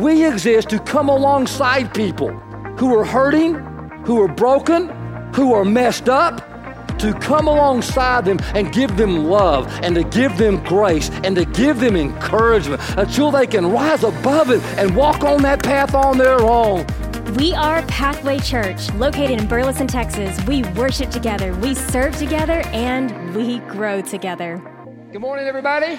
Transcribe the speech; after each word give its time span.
we 0.00 0.26
exist 0.26 0.70
to 0.70 0.78
come 0.78 1.08
alongside 1.08 1.92
people 1.94 2.30
who 2.78 2.96
are 2.96 3.04
hurting, 3.04 3.54
who 4.04 4.20
are 4.22 4.28
broken, 4.28 4.88
who 5.34 5.52
are 5.52 5.64
messed 5.64 6.08
up, 6.08 6.46
to 6.98 7.14
come 7.14 7.48
alongside 7.48 8.24
them 8.24 8.38
and 8.54 8.72
give 8.72 8.96
them 8.96 9.24
love 9.24 9.66
and 9.82 9.94
to 9.94 10.04
give 10.04 10.36
them 10.36 10.62
grace 10.64 11.10
and 11.24 11.34
to 11.36 11.44
give 11.46 11.80
them 11.80 11.96
encouragement 11.96 12.80
until 12.98 13.30
they 13.30 13.46
can 13.46 13.70
rise 13.70 14.04
above 14.04 14.50
it 14.50 14.62
and 14.78 14.94
walk 14.94 15.22
on 15.22 15.42
that 15.42 15.62
path 15.62 15.94
on 15.94 16.18
their 16.18 16.40
own. 16.40 16.86
We 17.36 17.54
are 17.54 17.82
Pathway 17.82 18.38
Church, 18.40 18.92
located 18.94 19.40
in 19.40 19.46
Burleson, 19.46 19.86
Texas. 19.86 20.38
We 20.46 20.62
worship 20.74 21.10
together, 21.10 21.54
we 21.56 21.74
serve 21.74 22.16
together, 22.16 22.60
and 22.66 23.34
we 23.34 23.60
grow 23.60 24.02
together. 24.02 24.60
Good 25.12 25.20
morning, 25.20 25.46
everybody. 25.46 25.98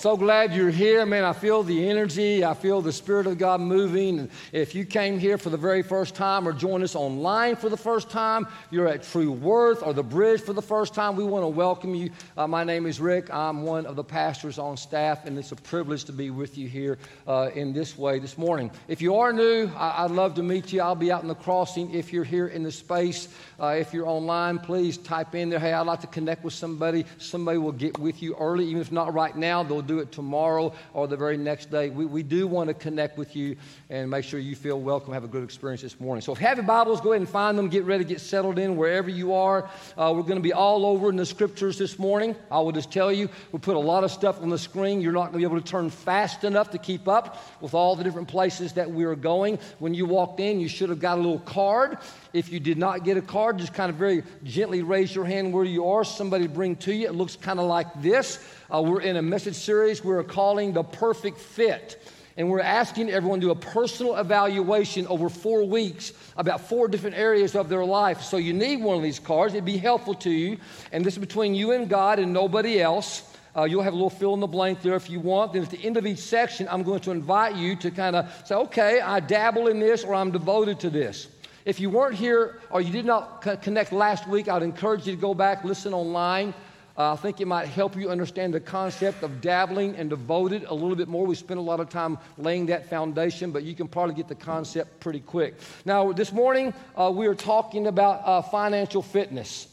So 0.00 0.16
glad 0.16 0.54
you're 0.54 0.70
here, 0.70 1.04
man. 1.04 1.24
I 1.24 1.34
feel 1.34 1.62
the 1.62 1.90
energy. 1.90 2.42
I 2.42 2.54
feel 2.54 2.80
the 2.80 2.90
Spirit 2.90 3.26
of 3.26 3.36
God 3.36 3.60
moving. 3.60 4.20
And 4.20 4.30
if 4.50 4.74
you 4.74 4.86
came 4.86 5.18
here 5.18 5.36
for 5.36 5.50
the 5.50 5.58
very 5.58 5.82
first 5.82 6.14
time 6.14 6.48
or 6.48 6.54
joined 6.54 6.82
us 6.84 6.94
online 6.94 7.54
for 7.54 7.68
the 7.68 7.76
first 7.76 8.08
time, 8.08 8.46
you're 8.70 8.88
at 8.88 9.02
True 9.02 9.30
Worth 9.30 9.82
or 9.82 9.92
the 9.92 10.02
Bridge 10.02 10.40
for 10.40 10.54
the 10.54 10.62
first 10.62 10.94
time, 10.94 11.16
we 11.16 11.24
want 11.24 11.42
to 11.42 11.48
welcome 11.48 11.94
you. 11.94 12.08
Uh, 12.34 12.46
my 12.46 12.64
name 12.64 12.86
is 12.86 12.98
Rick. 12.98 13.30
I'm 13.30 13.62
one 13.62 13.84
of 13.84 13.94
the 13.94 14.02
pastors 14.02 14.58
on 14.58 14.78
staff, 14.78 15.26
and 15.26 15.38
it's 15.38 15.52
a 15.52 15.56
privilege 15.56 16.04
to 16.04 16.14
be 16.14 16.30
with 16.30 16.56
you 16.56 16.66
here 16.66 16.96
uh, 17.26 17.50
in 17.54 17.74
this 17.74 17.98
way 17.98 18.18
this 18.18 18.38
morning. 18.38 18.70
If 18.88 19.02
you 19.02 19.16
are 19.16 19.34
new, 19.34 19.70
I- 19.76 20.06
would 20.06 20.16
love 20.16 20.32
to 20.36 20.42
meet 20.42 20.72
you. 20.72 20.80
I'll 20.80 20.94
be 20.94 21.12
out 21.12 21.20
in 21.20 21.28
the 21.28 21.34
crossing 21.34 21.92
if 21.92 22.10
you're 22.10 22.24
here 22.24 22.46
in 22.46 22.62
the 22.62 22.72
space. 22.72 23.28
Uh, 23.60 23.76
if 23.78 23.92
you're 23.92 24.08
online, 24.08 24.60
please 24.60 24.96
type 24.96 25.34
in 25.34 25.50
there, 25.50 25.58
hey, 25.58 25.74
I'd 25.74 25.86
like 25.86 26.00
to 26.00 26.06
connect 26.06 26.42
with 26.42 26.54
somebody. 26.54 27.04
Somebody 27.18 27.58
will 27.58 27.72
get 27.72 27.98
with 27.98 28.22
you 28.22 28.34
early, 28.36 28.64
even 28.64 28.80
if 28.80 28.90
not 28.90 29.12
right 29.12 29.36
now, 29.36 29.62
they'll 29.62 29.89
do 29.90 29.98
it 29.98 30.12
tomorrow 30.12 30.72
or 30.94 31.08
the 31.08 31.16
very 31.16 31.36
next 31.36 31.70
day. 31.70 31.90
We, 31.90 32.06
we 32.06 32.22
do 32.22 32.46
want 32.46 32.68
to 32.68 32.74
connect 32.74 33.18
with 33.18 33.34
you 33.34 33.56
and 33.88 34.08
make 34.08 34.24
sure 34.24 34.38
you 34.38 34.54
feel 34.54 34.80
welcome, 34.80 35.12
have 35.12 35.24
a 35.24 35.28
good 35.28 35.42
experience 35.42 35.82
this 35.82 35.98
morning. 35.98 36.22
So 36.22 36.32
if 36.32 36.40
you 36.40 36.46
have 36.46 36.58
your 36.58 36.66
Bibles, 36.66 37.00
go 37.00 37.10
ahead 37.12 37.22
and 37.22 37.28
find 37.28 37.58
them, 37.58 37.68
get 37.68 37.84
ready, 37.84 38.04
get 38.04 38.20
settled 38.20 38.58
in 38.58 38.76
wherever 38.76 39.10
you 39.10 39.34
are. 39.34 39.68
Uh, 39.98 40.12
we're 40.14 40.22
going 40.22 40.36
to 40.36 40.40
be 40.40 40.52
all 40.52 40.86
over 40.86 41.10
in 41.10 41.16
the 41.16 41.26
scriptures 41.26 41.76
this 41.76 41.98
morning. 41.98 42.36
I 42.50 42.60
will 42.60 42.70
just 42.70 42.92
tell 42.92 43.12
you, 43.12 43.28
we 43.50 43.58
put 43.58 43.74
a 43.74 43.80
lot 43.80 44.04
of 44.04 44.12
stuff 44.12 44.40
on 44.40 44.48
the 44.48 44.58
screen. 44.58 45.00
You're 45.00 45.12
not 45.12 45.32
going 45.32 45.32
to 45.32 45.38
be 45.38 45.44
able 45.44 45.60
to 45.60 45.66
turn 45.66 45.90
fast 45.90 46.44
enough 46.44 46.70
to 46.70 46.78
keep 46.78 47.08
up 47.08 47.42
with 47.60 47.74
all 47.74 47.96
the 47.96 48.04
different 48.04 48.28
places 48.28 48.72
that 48.74 48.88
we 48.88 49.04
are 49.04 49.16
going. 49.16 49.58
When 49.80 49.92
you 49.92 50.06
walked 50.06 50.38
in, 50.38 50.60
you 50.60 50.68
should 50.68 50.88
have 50.88 51.00
got 51.00 51.18
a 51.18 51.20
little 51.20 51.40
card. 51.40 51.98
If 52.32 52.52
you 52.52 52.60
did 52.60 52.78
not 52.78 53.04
get 53.04 53.16
a 53.16 53.22
card, 53.22 53.58
just 53.58 53.74
kind 53.74 53.90
of 53.90 53.96
very 53.96 54.22
gently 54.44 54.82
raise 54.82 55.14
your 55.14 55.24
hand 55.24 55.52
where 55.52 55.64
you 55.64 55.86
are. 55.86 56.04
Somebody 56.04 56.46
bring 56.46 56.76
to 56.76 56.94
you. 56.94 57.08
It 57.08 57.14
looks 57.14 57.34
kind 57.34 57.58
of 57.58 57.66
like 57.66 57.88
this. 58.00 58.38
Uh, 58.72 58.82
we're 58.82 59.00
in 59.00 59.16
a 59.16 59.22
message 59.22 59.56
series 59.56 60.04
we're 60.04 60.22
calling 60.22 60.72
The 60.72 60.84
Perfect 60.84 61.38
Fit. 61.38 62.00
And 62.36 62.48
we're 62.48 62.60
asking 62.60 63.10
everyone 63.10 63.40
to 63.40 63.48
do 63.48 63.50
a 63.50 63.56
personal 63.56 64.16
evaluation 64.16 65.06
over 65.08 65.28
four 65.28 65.64
weeks 65.64 66.12
about 66.36 66.60
four 66.60 66.86
different 66.86 67.16
areas 67.16 67.56
of 67.56 67.68
their 67.68 67.84
life. 67.84 68.22
So 68.22 68.36
you 68.36 68.52
need 68.52 68.82
one 68.82 68.96
of 68.96 69.02
these 69.02 69.18
cards. 69.18 69.52
It'd 69.52 69.64
be 69.64 69.76
helpful 69.76 70.14
to 70.14 70.30
you. 70.30 70.56
And 70.92 71.04
this 71.04 71.14
is 71.14 71.18
between 71.18 71.54
you 71.54 71.72
and 71.72 71.88
God 71.88 72.20
and 72.20 72.32
nobody 72.32 72.80
else. 72.80 73.24
Uh, 73.56 73.64
you'll 73.64 73.82
have 73.82 73.92
a 73.92 73.96
little 73.96 74.08
fill 74.08 74.34
in 74.34 74.40
the 74.40 74.46
blank 74.46 74.80
there 74.80 74.94
if 74.94 75.10
you 75.10 75.18
want. 75.18 75.52
Then 75.52 75.62
at 75.62 75.70
the 75.70 75.84
end 75.84 75.96
of 75.96 76.06
each 76.06 76.18
section, 76.18 76.68
I'm 76.70 76.84
going 76.84 77.00
to 77.00 77.10
invite 77.10 77.56
you 77.56 77.74
to 77.76 77.90
kind 77.90 78.14
of 78.14 78.32
say, 78.46 78.54
okay, 78.54 79.00
I 79.00 79.18
dabble 79.18 79.66
in 79.66 79.80
this 79.80 80.04
or 80.04 80.14
I'm 80.14 80.30
devoted 80.30 80.78
to 80.80 80.90
this. 80.90 81.26
If 81.64 81.78
you 81.78 81.90
weren't 81.90 82.14
here 82.14 82.58
or 82.70 82.80
you 82.80 82.90
did 82.90 83.04
not 83.04 83.42
connect 83.62 83.92
last 83.92 84.26
week, 84.26 84.48
I'd 84.48 84.62
encourage 84.62 85.06
you 85.06 85.14
to 85.14 85.20
go 85.20 85.34
back, 85.34 85.62
listen 85.64 85.92
online. 85.92 86.54
Uh, 86.96 87.12
I 87.12 87.16
think 87.16 87.40
it 87.40 87.46
might 87.46 87.68
help 87.68 87.96
you 87.96 88.10
understand 88.10 88.52
the 88.52 88.60
concept 88.60 89.22
of 89.22 89.40
dabbling 89.40 89.94
and 89.96 90.10
devoted 90.10 90.64
a 90.64 90.74
little 90.74 90.96
bit 90.96 91.08
more. 91.08 91.26
We 91.26 91.34
spent 91.34 91.58
a 91.58 91.62
lot 91.62 91.80
of 91.80 91.88
time 91.88 92.18
laying 92.36 92.66
that 92.66 92.90
foundation, 92.90 93.52
but 93.52 93.62
you 93.62 93.74
can 93.74 93.88
probably 93.88 94.14
get 94.14 94.28
the 94.28 94.34
concept 94.34 95.00
pretty 95.00 95.20
quick. 95.20 95.54
Now, 95.84 96.12
this 96.12 96.32
morning, 96.32 96.74
uh, 96.96 97.10
we 97.14 97.26
are 97.26 97.34
talking 97.34 97.86
about 97.86 98.22
uh, 98.24 98.42
financial 98.42 99.02
fitness. 99.02 99.68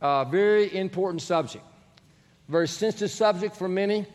Uh, 0.00 0.24
very 0.24 0.74
important 0.76 1.22
subject. 1.22 1.64
Very 2.48 2.66
sensitive 2.66 3.10
subject 3.10 3.56
for 3.56 3.68
many, 3.68 4.06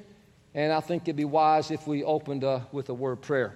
and 0.54 0.74
I 0.74 0.82
think 0.82 1.04
it'd 1.04 1.16
be 1.16 1.26
wise 1.26 1.72
if 1.72 1.88
we 1.88 2.04
opened 2.04 2.44
uh, 2.44 2.62
with 2.72 2.90
a 2.90 2.94
word 2.94 3.14
of 3.14 3.22
prayer. 3.22 3.56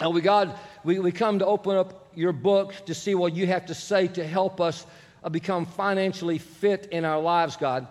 And 0.00 0.14
we, 0.14 0.20
God, 0.20 0.58
we, 0.82 0.98
we 0.98 1.12
come 1.12 1.40
to 1.40 1.46
open 1.46 1.76
up 1.76 2.01
your 2.14 2.32
book 2.32 2.74
to 2.86 2.94
see 2.94 3.14
what 3.14 3.34
you 3.34 3.46
have 3.46 3.66
to 3.66 3.74
say 3.74 4.08
to 4.08 4.26
help 4.26 4.60
us 4.60 4.86
uh, 5.22 5.28
become 5.28 5.66
financially 5.66 6.38
fit 6.38 6.86
in 6.90 7.04
our 7.04 7.20
lives, 7.20 7.56
God. 7.56 7.86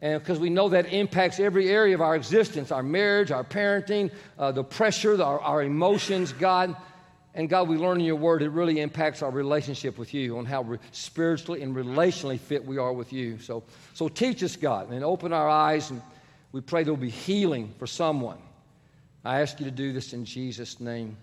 And 0.00 0.20
because 0.20 0.38
we 0.38 0.50
know 0.50 0.68
that 0.68 0.92
impacts 0.92 1.40
every 1.40 1.70
area 1.70 1.94
of 1.94 2.00
our 2.00 2.14
existence 2.14 2.70
our 2.70 2.82
marriage, 2.82 3.30
our 3.30 3.44
parenting, 3.44 4.10
uh, 4.38 4.52
the 4.52 4.64
pressure, 4.64 5.20
our, 5.22 5.40
our 5.40 5.62
emotions, 5.62 6.32
God. 6.32 6.76
And 7.36 7.48
God, 7.48 7.68
we 7.68 7.76
learn 7.76 7.98
in 7.98 8.06
your 8.06 8.16
word, 8.16 8.42
it 8.42 8.50
really 8.50 8.80
impacts 8.80 9.20
our 9.22 9.30
relationship 9.30 9.98
with 9.98 10.14
you 10.14 10.38
on 10.38 10.44
how 10.44 10.62
re- 10.62 10.78
spiritually 10.92 11.62
and 11.62 11.74
relationally 11.74 12.38
fit 12.38 12.64
we 12.64 12.78
are 12.78 12.92
with 12.92 13.12
you. 13.12 13.40
So, 13.40 13.64
so 13.94 14.08
teach 14.08 14.42
us, 14.44 14.54
God, 14.54 14.90
and 14.92 15.02
open 15.02 15.32
our 15.32 15.48
eyes. 15.48 15.90
And 15.90 16.00
we 16.52 16.60
pray 16.60 16.84
there 16.84 16.92
will 16.92 17.00
be 17.00 17.10
healing 17.10 17.74
for 17.78 17.88
someone. 17.88 18.38
I 19.24 19.40
ask 19.40 19.58
you 19.58 19.64
to 19.64 19.72
do 19.72 19.92
this 19.92 20.12
in 20.12 20.24
Jesus' 20.24 20.78
name. 20.78 21.16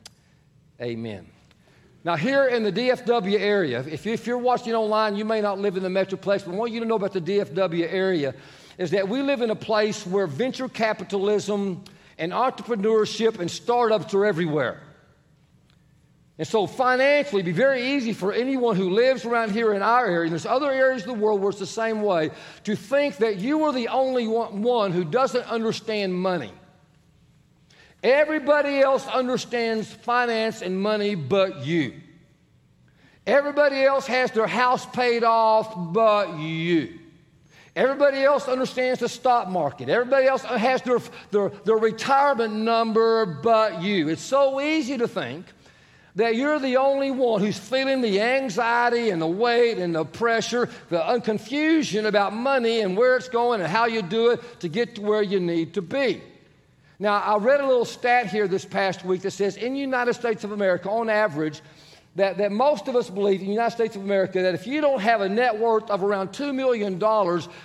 Amen. 0.82 1.41
Now, 2.04 2.16
here 2.16 2.48
in 2.48 2.64
the 2.64 2.72
DFW 2.72 3.40
area, 3.40 3.82
if, 3.82 4.26
you're 4.26 4.38
watching 4.38 4.74
online, 4.74 5.16
you 5.16 5.24
may 5.24 5.40
not 5.40 5.60
live 5.60 5.78
in 5.78 5.84
the 5.84 5.90
Metroplex, 5.90 6.46
but 6.46 6.54
I 6.54 6.56
want 6.56 6.72
you 6.72 6.80
to 6.80 6.86
know 6.86 6.96
about 6.96 7.14
the 7.14 7.22
DFW 7.22 7.88
area 7.92 8.34
is 8.80 8.90
that 8.92 9.08
we 9.08 9.22
live 9.22 9.42
in 9.42 9.52
a 9.52 9.56
place 9.56 10.08
where 10.08 10.26
venture 10.26 10.68
capitalism 10.68 11.84
and 12.18 12.32
entrepreneurship 12.32 13.40
and 13.40 13.52
startups 13.52 14.16
are 14.16 14.26
everywhere. 14.26 14.82
And 16.40 16.48
so, 16.48 16.66
financially, 16.66 17.42
it'd 17.42 17.46
be 17.46 17.52
very 17.52 17.92
easy 17.92 18.14
for 18.14 18.34
anyone 18.34 18.76
who 18.76 18.90
lives 18.90 19.24
around 19.26 19.52
here 19.52 19.74
in 19.74 19.84
our 19.84 20.08
area, 20.08 20.24
and 20.24 20.32
there's 20.32 20.48
other 20.48 20.72
areas 20.72 21.04
of 21.04 21.10
the 21.10 21.14
world 21.14 21.40
where 21.40 21.52
it's 21.52 21.60
the 21.60 21.68
same 21.68 22.02
way, 22.02 22.32
to 22.64 22.76
think 22.76 23.18
that 23.18 23.38
you 23.38 23.64
are 23.66 23.74
the 23.74 23.90
only 23.90 24.28
one 24.28 24.92
who 24.92 25.04
doesn't 25.04 25.44
understand 25.44 26.16
money. 26.16 26.52
Everybody 28.04 28.80
else 28.80 29.06
understands 29.08 29.92
finance 29.92 30.62
and 30.62 30.80
money 30.80 31.16
but 31.16 31.66
you. 31.66 31.94
Everybody 33.28 33.84
else 33.84 34.08
has 34.08 34.32
their 34.32 34.48
house 34.48 34.86
paid 34.88 35.24
off 35.24 35.94
but 35.94 36.40
you. 36.40 36.98
Everybody 37.76 38.18
else 38.18 38.48
understands 38.48 39.00
the 39.00 39.08
stock 39.08 39.48
market. 39.48 39.88
Everybody 39.88 40.28
else 40.28 40.44
has 40.44 40.82
their, 40.82 41.00
their, 41.30 41.50
their 41.50 41.78
retirement 41.78 42.54
number 42.54 43.26
but 43.26 43.82
you. 43.82 44.10
It's 44.10 44.24
so 44.24 44.60
easy 44.60 44.98
to 44.98 45.08
think 45.08 45.46
that 46.16 46.36
you're 46.36 46.60
the 46.60 46.76
only 46.78 47.12
one 47.12 47.40
who's 47.40 47.58
feeling 47.58 48.02
the 48.02 48.20
anxiety 48.20 49.12
and 49.12 49.22
the 49.22 49.28
weight 49.28 49.78
and 49.78 49.96
the 49.96 50.04
pressure, 50.04 50.68
the 50.90 51.22
confusion 51.24 52.08
about 52.08 52.34
money 52.34 52.82
and 52.82 52.98
where 52.98 53.16
it's 53.16 53.30
going 53.30 53.62
and 53.62 53.72
how 53.72 53.86
you 53.86 54.02
do 54.02 54.32
it 54.32 54.60
to 54.60 54.68
get 54.68 54.96
to 54.96 55.02
where 55.02 55.22
you 55.22 55.40
need 55.40 55.76
to 55.76 55.82
be. 55.82 56.22
Now, 57.02 57.16
I 57.16 57.38
read 57.38 57.62
a 57.62 57.66
little 57.66 57.84
stat 57.84 58.28
here 58.28 58.48
this 58.48 58.64
past 58.64 59.04
week 59.04 59.24
that 59.24 59.32
says 59.32 59.58
in 59.58 59.74
the 59.74 59.80
United 59.80 60.14
States 60.14 60.44
of 60.44 60.52
America, 60.52 60.88
on 60.88 61.10
average, 61.10 61.64
that, 62.16 62.38
that 62.38 62.52
most 62.52 62.88
of 62.88 62.96
us 62.96 63.10
believe 63.10 63.40
in 63.40 63.48
the 63.48 63.54
United 63.54 63.72
States 63.72 63.96
of 63.96 64.04
America 64.04 64.40
that 64.44 64.54
if 64.54 64.68
you 64.68 64.82
don't 64.82 65.02
have 65.02 65.22
a 65.22 65.28
net 65.28 65.58
worth 65.58 65.90
of 65.90 66.04
around 66.04 66.30
$2 66.30 66.54
million, 66.54 67.00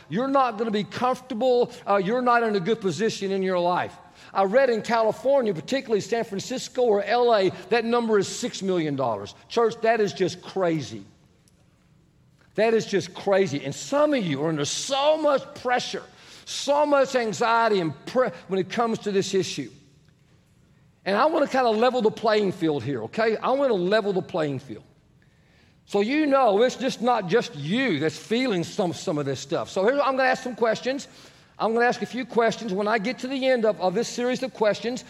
you're 0.08 0.26
not 0.26 0.52
going 0.52 0.64
to 0.64 0.70
be 0.70 0.84
comfortable, 0.84 1.70
uh, 1.86 1.96
you're 1.96 2.22
not 2.22 2.44
in 2.44 2.56
a 2.56 2.60
good 2.60 2.80
position 2.80 3.30
in 3.30 3.42
your 3.42 3.58
life. 3.58 3.94
I 4.32 4.44
read 4.44 4.70
in 4.70 4.80
California, 4.80 5.52
particularly 5.52 6.00
San 6.00 6.24
Francisco 6.24 6.80
or 6.84 7.04
LA, 7.06 7.50
that 7.68 7.84
number 7.84 8.18
is 8.18 8.28
$6 8.28 8.62
million. 8.62 8.98
Church, 9.50 9.74
that 9.82 10.00
is 10.00 10.14
just 10.14 10.40
crazy. 10.40 11.04
That 12.54 12.72
is 12.72 12.86
just 12.86 13.12
crazy. 13.12 13.62
And 13.66 13.74
some 13.74 14.14
of 14.14 14.24
you 14.24 14.42
are 14.44 14.48
under 14.48 14.64
so 14.64 15.18
much 15.18 15.42
pressure 15.60 16.04
so 16.46 16.86
much 16.86 17.16
anxiety 17.16 17.80
and 17.80 17.92
pre- 18.06 18.30
when 18.46 18.60
it 18.60 18.70
comes 18.70 19.00
to 19.00 19.12
this 19.12 19.34
issue. 19.34 19.68
And 21.04 21.16
I 21.16 21.26
want 21.26 21.44
to 21.44 21.50
kind 21.50 21.66
of 21.66 21.76
level 21.76 22.00
the 22.02 22.10
playing 22.10 22.52
field 22.52 22.84
here, 22.84 23.02
okay? 23.04 23.36
I 23.36 23.50
want 23.50 23.70
to 23.70 23.74
level 23.74 24.12
the 24.12 24.22
playing 24.22 24.60
field. 24.60 24.84
So 25.86 26.00
you 26.00 26.26
know 26.26 26.62
it's 26.62 26.76
just 26.76 27.02
not 27.02 27.28
just 27.28 27.54
you 27.56 27.98
that's 27.98 28.16
feeling 28.16 28.62
some, 28.64 28.92
some 28.92 29.18
of 29.18 29.26
this 29.26 29.40
stuff. 29.40 29.70
So 29.70 29.84
here, 29.84 29.94
I'm 29.94 30.16
going 30.16 30.18
to 30.18 30.24
ask 30.24 30.42
some 30.42 30.56
questions. 30.56 31.08
I'm 31.58 31.72
going 31.72 31.82
to 31.82 31.88
ask 31.88 32.02
a 32.02 32.06
few 32.06 32.24
questions. 32.24 32.72
When 32.72 32.86
I 32.88 32.98
get 32.98 33.18
to 33.20 33.28
the 33.28 33.46
end 33.46 33.64
of, 33.64 33.80
of 33.80 33.94
this 33.94 34.08
series 34.08 34.42
of 34.42 34.54
questions, 34.54 35.04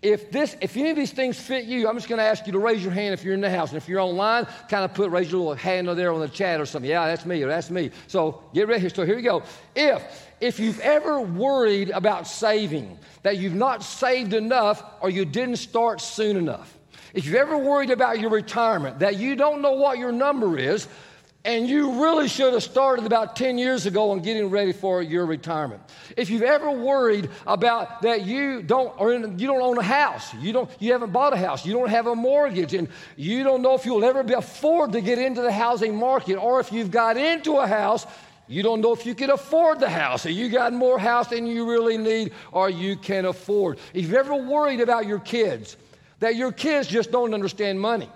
if 0.00 0.30
this, 0.30 0.56
if 0.60 0.76
any 0.76 0.90
of 0.90 0.96
these 0.96 1.12
things 1.12 1.38
fit 1.38 1.64
you, 1.64 1.88
I'm 1.88 1.96
just 1.96 2.08
going 2.08 2.20
to 2.20 2.24
ask 2.24 2.46
you 2.46 2.52
to 2.52 2.58
raise 2.58 2.82
your 2.82 2.92
hand 2.92 3.14
if 3.14 3.24
you're 3.24 3.34
in 3.34 3.40
the 3.40 3.50
house, 3.50 3.70
and 3.70 3.76
if 3.76 3.88
you're 3.88 4.00
online, 4.00 4.46
kind 4.68 4.84
of 4.84 4.94
put 4.94 5.10
raise 5.10 5.30
your 5.30 5.40
little 5.40 5.54
hand 5.54 5.88
there 5.88 6.12
on 6.12 6.20
the 6.20 6.28
chat 6.28 6.60
or 6.60 6.66
something. 6.66 6.90
Yeah, 6.90 7.06
that's 7.06 7.26
me 7.26 7.42
or 7.42 7.48
that's 7.48 7.70
me. 7.70 7.90
So 8.06 8.42
get 8.54 8.68
ready. 8.68 8.80
Here. 8.80 8.90
So 8.90 9.04
here 9.04 9.16
we 9.16 9.22
go. 9.22 9.42
If 9.74 10.27
if 10.40 10.60
you've 10.60 10.80
ever 10.80 11.20
worried 11.20 11.90
about 11.90 12.26
saving, 12.26 12.98
that 13.22 13.38
you've 13.38 13.54
not 13.54 13.82
saved 13.82 14.34
enough 14.34 14.82
or 15.00 15.10
you 15.10 15.24
didn't 15.24 15.56
start 15.56 16.00
soon 16.00 16.36
enough, 16.36 16.76
if 17.14 17.24
you've 17.24 17.34
ever 17.36 17.56
worried 17.56 17.90
about 17.90 18.20
your 18.20 18.30
retirement, 18.30 18.98
that 18.98 19.16
you 19.16 19.34
don't 19.34 19.62
know 19.62 19.72
what 19.72 19.98
your 19.98 20.12
number 20.12 20.58
is, 20.58 20.86
And 21.44 21.68
you 21.68 22.04
really 22.04 22.28
should 22.28 22.52
have 22.52 22.62
started 22.62 23.06
about 23.06 23.36
10 23.36 23.58
years 23.58 23.86
ago 23.86 24.10
on 24.10 24.20
getting 24.20 24.50
ready 24.50 24.72
for 24.72 25.00
your 25.00 25.24
retirement. 25.24 25.80
If 26.16 26.30
you've 26.30 26.42
ever 26.42 26.70
worried 26.70 27.30
about 27.46 28.02
that 28.02 28.26
you 28.26 28.60
don't, 28.60 28.92
or 29.00 29.14
you 29.14 29.46
don't 29.46 29.62
own 29.62 29.78
a 29.78 29.82
house, 29.82 30.34
you, 30.34 30.52
don't, 30.52 30.68
you 30.80 30.92
haven't 30.92 31.12
bought 31.12 31.32
a 31.32 31.36
house, 31.36 31.64
you 31.64 31.72
don't 31.72 31.88
have 31.88 32.06
a 32.08 32.14
mortgage, 32.14 32.74
and 32.74 32.88
you 33.16 33.44
don't 33.44 33.62
know 33.62 33.74
if 33.74 33.86
you'll 33.86 34.04
ever 34.04 34.22
be 34.24 34.34
afford 34.34 34.92
to 34.92 35.00
get 35.00 35.18
into 35.18 35.40
the 35.40 35.52
housing 35.52 35.96
market, 35.96 36.34
or 36.34 36.58
if 36.60 36.72
you've 36.72 36.90
got 36.90 37.16
into 37.16 37.56
a 37.56 37.66
house, 37.66 38.04
you 38.48 38.62
don't 38.62 38.80
know 38.80 38.92
if 38.92 39.06
you 39.06 39.14
can 39.14 39.30
afford 39.30 39.78
the 39.78 39.90
house, 39.90 40.26
or 40.26 40.30
you 40.30 40.48
got 40.48 40.72
more 40.72 40.98
house 40.98 41.28
than 41.28 41.46
you 41.46 41.70
really 41.70 41.98
need, 41.98 42.32
or 42.50 42.70
you 42.70 42.96
can 42.96 43.26
afford. 43.26 43.78
If 43.94 44.02
you've 44.02 44.14
ever 44.14 44.34
worried 44.34 44.80
about 44.80 45.06
your 45.06 45.20
kids, 45.20 45.76
that 46.20 46.34
your 46.34 46.50
kids 46.50 46.88
just 46.88 47.10
don't 47.10 47.34
understand 47.34 47.80
money 47.80 48.08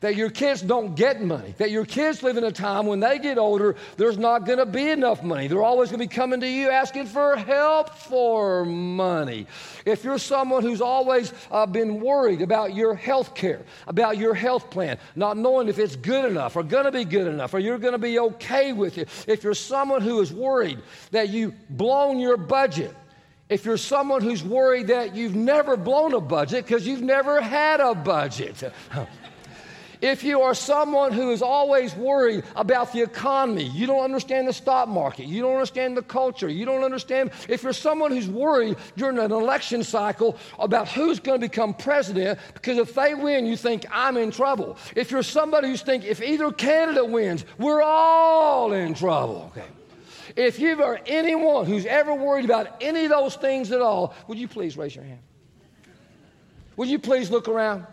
that 0.00 0.16
your 0.16 0.30
kids 0.30 0.62
don't 0.62 0.94
get 0.94 1.22
money, 1.22 1.54
that 1.58 1.70
your 1.70 1.84
kids 1.84 2.22
live 2.22 2.36
in 2.36 2.44
a 2.44 2.52
time 2.52 2.86
when 2.86 3.00
they 3.00 3.18
get 3.18 3.38
older, 3.38 3.76
there's 3.96 4.16
not 4.16 4.46
going 4.46 4.58
to 4.58 4.66
be 4.66 4.88
enough 4.90 5.22
money. 5.22 5.46
They're 5.46 5.62
always 5.62 5.90
going 5.90 6.00
to 6.00 6.08
be 6.08 6.14
coming 6.14 6.40
to 6.40 6.48
you 6.48 6.70
asking 6.70 7.06
for 7.06 7.36
help 7.36 7.94
for 7.94 8.64
money. 8.64 9.46
If 9.84 10.02
you're 10.02 10.18
someone 10.18 10.62
who's 10.62 10.80
always 10.80 11.32
uh, 11.50 11.66
been 11.66 12.00
worried 12.00 12.40
about 12.40 12.74
your 12.74 12.94
health 12.94 13.34
care, 13.34 13.62
about 13.86 14.16
your 14.16 14.34
health 14.34 14.70
plan, 14.70 14.98
not 15.16 15.36
knowing 15.36 15.68
if 15.68 15.78
it's 15.78 15.96
good 15.96 16.24
enough 16.24 16.56
or 16.56 16.62
going 16.62 16.84
to 16.84 16.92
be 16.92 17.04
good 17.04 17.26
enough 17.26 17.52
or 17.52 17.58
you're 17.58 17.78
going 17.78 17.92
to 17.92 17.98
be 17.98 18.18
okay 18.18 18.72
with 18.72 18.96
it, 18.96 19.08
if 19.26 19.44
you're 19.44 19.54
someone 19.54 20.00
who 20.00 20.20
is 20.20 20.32
worried 20.32 20.78
that 21.10 21.28
you've 21.28 21.54
blown 21.68 22.18
your 22.18 22.38
budget, 22.38 22.94
if 23.50 23.64
you're 23.64 23.76
someone 23.76 24.22
who's 24.22 24.44
worried 24.44 24.86
that 24.86 25.14
you've 25.14 25.34
never 25.34 25.76
blown 25.76 26.14
a 26.14 26.20
budget 26.20 26.64
because 26.64 26.86
you've 26.86 27.02
never 27.02 27.40
had 27.40 27.80
a 27.80 27.94
budget, 27.94 28.72
If 30.00 30.24
you 30.24 30.40
are 30.40 30.54
someone 30.54 31.12
who 31.12 31.30
is 31.30 31.42
always 31.42 31.94
worried 31.94 32.44
about 32.56 32.92
the 32.92 33.02
economy, 33.02 33.64
you 33.64 33.86
don't 33.86 34.02
understand 34.02 34.48
the 34.48 34.52
stock 34.52 34.88
market, 34.88 35.26
you 35.26 35.42
don't 35.42 35.52
understand 35.52 35.96
the 35.96 36.02
culture, 36.02 36.48
you 36.48 36.64
don't 36.64 36.84
understand, 36.84 37.32
if 37.48 37.62
you're 37.62 37.72
someone 37.72 38.10
who's 38.10 38.28
worried 38.28 38.76
during 38.96 39.18
an 39.18 39.30
election 39.30 39.84
cycle 39.84 40.38
about 40.58 40.88
who's 40.88 41.20
going 41.20 41.40
to 41.40 41.46
become 41.46 41.74
president, 41.74 42.38
because 42.54 42.78
if 42.78 42.94
they 42.94 43.14
win, 43.14 43.44
you 43.44 43.56
think, 43.56 43.84
I'm 43.90 44.16
in 44.16 44.30
trouble. 44.30 44.78
If 44.96 45.10
you're 45.10 45.22
somebody 45.22 45.68
who's 45.68 45.82
thinking, 45.82 46.10
if 46.10 46.22
either 46.22 46.50
candidate 46.50 47.08
wins, 47.08 47.44
we're 47.58 47.82
all 47.82 48.72
in 48.72 48.94
trouble. 48.94 49.52
Okay. 49.56 49.66
If 50.36 50.58
you 50.58 50.82
are 50.82 51.00
anyone 51.06 51.66
who's 51.66 51.84
ever 51.86 52.14
worried 52.14 52.44
about 52.44 52.76
any 52.80 53.04
of 53.04 53.10
those 53.10 53.36
things 53.36 53.72
at 53.72 53.82
all, 53.82 54.14
would 54.28 54.38
you 54.38 54.48
please 54.48 54.76
raise 54.76 54.94
your 54.94 55.04
hand? 55.04 55.20
Would 56.76 56.88
you 56.88 56.98
please 56.98 57.30
look 57.30 57.48
around? 57.48 57.84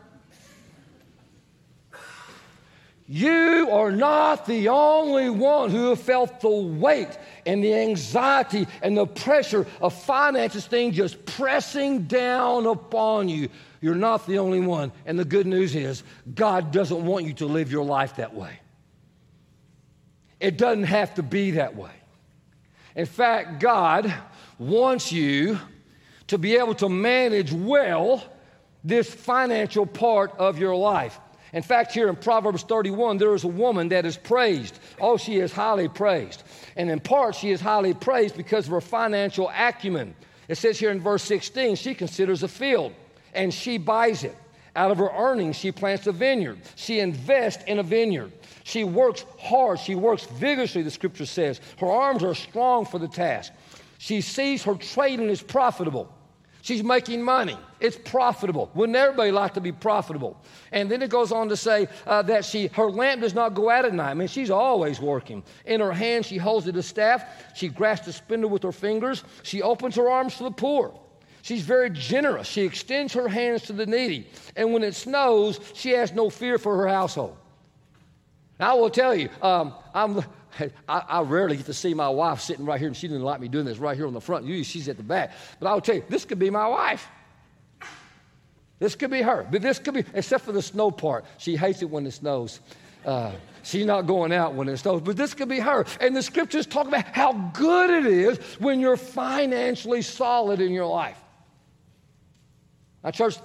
You 3.09 3.69
are 3.71 3.91
not 3.91 4.45
the 4.45 4.67
only 4.67 5.29
one 5.29 5.71
who 5.71 5.89
have 5.89 6.01
felt 6.01 6.41
the 6.41 6.49
weight 6.49 7.17
and 7.45 7.63
the 7.63 7.73
anxiety 7.73 8.67
and 8.81 8.97
the 8.97 9.07
pressure 9.07 9.65
of 9.79 9.93
finances 9.93 10.65
thing 10.65 10.91
just 10.91 11.25
pressing 11.25 12.03
down 12.03 12.65
upon 12.65 13.29
you. 13.29 13.47
You're 13.79 13.95
not 13.95 14.27
the 14.27 14.39
only 14.39 14.59
one. 14.59 14.91
And 15.05 15.17
the 15.17 15.23
good 15.23 15.47
news 15.47 15.73
is, 15.73 16.03
God 16.35 16.71
doesn't 16.71 17.05
want 17.05 17.25
you 17.25 17.33
to 17.35 17.45
live 17.45 17.71
your 17.71 17.85
life 17.85 18.17
that 18.17 18.33
way. 18.33 18.59
It 20.41 20.57
doesn't 20.57 20.83
have 20.83 21.15
to 21.15 21.23
be 21.23 21.51
that 21.51 21.77
way. 21.77 21.91
In 22.93 23.05
fact, 23.05 23.61
God 23.61 24.13
wants 24.59 25.13
you 25.13 25.59
to 26.27 26.37
be 26.37 26.57
able 26.57 26.75
to 26.75 26.89
manage 26.89 27.53
well 27.53 28.21
this 28.83 29.09
financial 29.09 29.85
part 29.85 30.33
of 30.37 30.59
your 30.59 30.75
life. 30.75 31.17
In 31.57 31.63
fact, 31.63 31.91
here 31.91 32.07
in 32.07 32.15
Proverbs 32.15 32.61
31, 32.61 33.17
there 33.17 33.33
is 33.33 33.43
a 33.43 33.47
woman 33.47 33.89
that 33.89 34.05
is 34.05 34.15
praised. 34.15 34.77
Oh, 35.01 35.17
she 35.17 35.37
is 35.37 35.51
highly 35.51 35.87
praised. 35.87 36.43
And 36.75 36.87
in 36.87 36.99
part, 36.99 37.33
she 37.33 37.49
is 37.49 37.59
highly 37.59 37.95
praised 37.95 38.37
because 38.37 38.67
of 38.67 38.73
her 38.73 38.79
financial 38.79 39.49
acumen. 39.49 40.13
It 40.49 40.59
says 40.59 40.77
here 40.77 40.91
in 40.91 41.01
verse 41.01 41.23
16, 41.23 41.75
she 41.75 41.95
considers 41.95 42.43
a 42.43 42.47
field 42.47 42.93
and 43.33 43.51
she 43.51 43.79
buys 43.79 44.23
it. 44.23 44.35
Out 44.75 44.91
of 44.91 44.99
her 44.99 45.09
earnings, 45.09 45.55
she 45.55 45.71
plants 45.71 46.05
a 46.05 46.11
vineyard. 46.11 46.59
She 46.75 46.99
invests 46.99 47.63
in 47.63 47.79
a 47.79 47.83
vineyard. 47.83 48.33
She 48.63 48.83
works 48.83 49.25
hard. 49.39 49.79
She 49.79 49.95
works 49.95 50.25
vigorously, 50.25 50.83
the 50.83 50.91
scripture 50.91 51.25
says. 51.25 51.59
Her 51.79 51.89
arms 51.89 52.23
are 52.23 52.35
strong 52.35 52.85
for 52.85 52.99
the 52.99 53.07
task. 53.07 53.51
She 53.97 54.21
sees 54.21 54.61
her 54.61 54.75
trading 54.75 55.29
is 55.29 55.41
profitable. 55.41 56.13
She's 56.67 56.83
making 56.83 57.21
money. 57.21 57.57
It's 57.79 57.95
profitable. 57.95 58.69
Wouldn't 58.73 58.97
everybody 58.97 59.31
like 59.31 59.53
to 59.53 59.61
be 59.61 59.71
profitable? 59.71 60.35
And 60.73 60.91
then 60.91 61.01
it 61.01 61.09
goes 61.09 61.31
on 61.31 61.47
to 61.47 61.55
say 61.55 61.87
uh, 62.05 62.23
that 62.23 62.43
she, 62.43 62.67
her 62.73 62.91
lamp 62.91 63.21
does 63.21 63.33
not 63.33 63.53
go 63.53 63.69
out 63.69 63.85
at 63.85 63.93
night. 63.93 64.11
I 64.11 64.13
mean, 64.15 64.27
she's 64.27 64.51
always 64.51 64.99
working. 64.99 65.43
In 65.65 65.79
her 65.79 65.93
hand, 65.93 66.25
she 66.25 66.35
holds 66.35 66.67
a 66.67 66.83
staff. 66.83 67.23
She 67.55 67.69
grasps 67.69 68.07
a 68.07 68.11
spindle 68.11 68.49
with 68.49 68.63
her 68.63 68.73
fingers. 68.73 69.23
She 69.43 69.61
opens 69.61 69.95
her 69.95 70.09
arms 70.09 70.35
to 70.39 70.43
the 70.43 70.51
poor. 70.51 70.93
She's 71.41 71.61
very 71.61 71.89
generous. 71.89 72.49
She 72.49 72.63
extends 72.63 73.13
her 73.13 73.29
hands 73.29 73.61
to 73.67 73.71
the 73.71 73.85
needy. 73.85 74.27
And 74.57 74.73
when 74.73 74.83
it 74.83 74.93
snows, 74.93 75.61
she 75.73 75.91
has 75.91 76.11
no 76.11 76.29
fear 76.29 76.57
for 76.57 76.75
her 76.75 76.89
household. 76.89 77.37
I 78.59 78.73
will 78.73 78.89
tell 78.89 79.15
you, 79.15 79.29
um, 79.41 79.73
I'm, 79.93 80.21
I, 80.87 80.99
I, 80.99 81.21
rarely 81.21 81.57
get 81.57 81.65
to 81.67 81.73
see 81.73 81.93
my 81.93 82.09
wife 82.09 82.41
sitting 82.41 82.65
right 82.65 82.79
here, 82.79 82.87
and 82.87 82.95
she 82.95 83.07
didn't 83.07 83.23
like 83.23 83.39
me 83.39 83.47
doing 83.47 83.65
this 83.65 83.77
right 83.77 83.95
here 83.95 84.07
on 84.07 84.13
the 84.13 84.21
front. 84.21 84.45
Usually 84.45 84.63
she's 84.63 84.87
at 84.89 84.97
the 84.97 85.03
back. 85.03 85.31
But 85.59 85.67
I'll 85.67 85.81
tell 85.81 85.95
you, 85.95 86.03
this 86.09 86.25
could 86.25 86.39
be 86.39 86.49
my 86.49 86.67
wife. 86.67 87.07
This 88.79 88.95
could 88.95 89.11
be 89.11 89.21
her. 89.21 89.47
But 89.49 89.61
this 89.61 89.79
could 89.79 89.93
be, 89.93 90.03
except 90.13 90.45
for 90.45 90.51
the 90.51 90.61
snow 90.61 90.91
part. 90.91 91.25
She 91.37 91.55
hates 91.55 91.81
it 91.81 91.89
when 91.89 92.05
it 92.05 92.11
snows. 92.11 92.59
Uh, 93.05 93.31
she's 93.63 93.85
not 93.85 94.03
going 94.03 94.31
out 94.31 94.53
when 94.53 94.69
it 94.69 94.77
snows. 94.77 95.01
But 95.01 95.17
this 95.17 95.33
could 95.33 95.49
be 95.49 95.59
her. 95.59 95.85
And 95.99 96.15
the 96.15 96.21
scriptures 96.21 96.65
talk 96.65 96.87
about 96.87 97.05
how 97.05 97.33
good 97.53 97.89
it 97.89 98.05
is 98.05 98.37
when 98.59 98.79
you're 98.79 98.97
financially 98.97 100.01
solid 100.01 100.61
in 100.61 100.71
your 100.71 100.85
life. 100.85 101.17
Now, 103.03 103.11
church, 103.11 103.37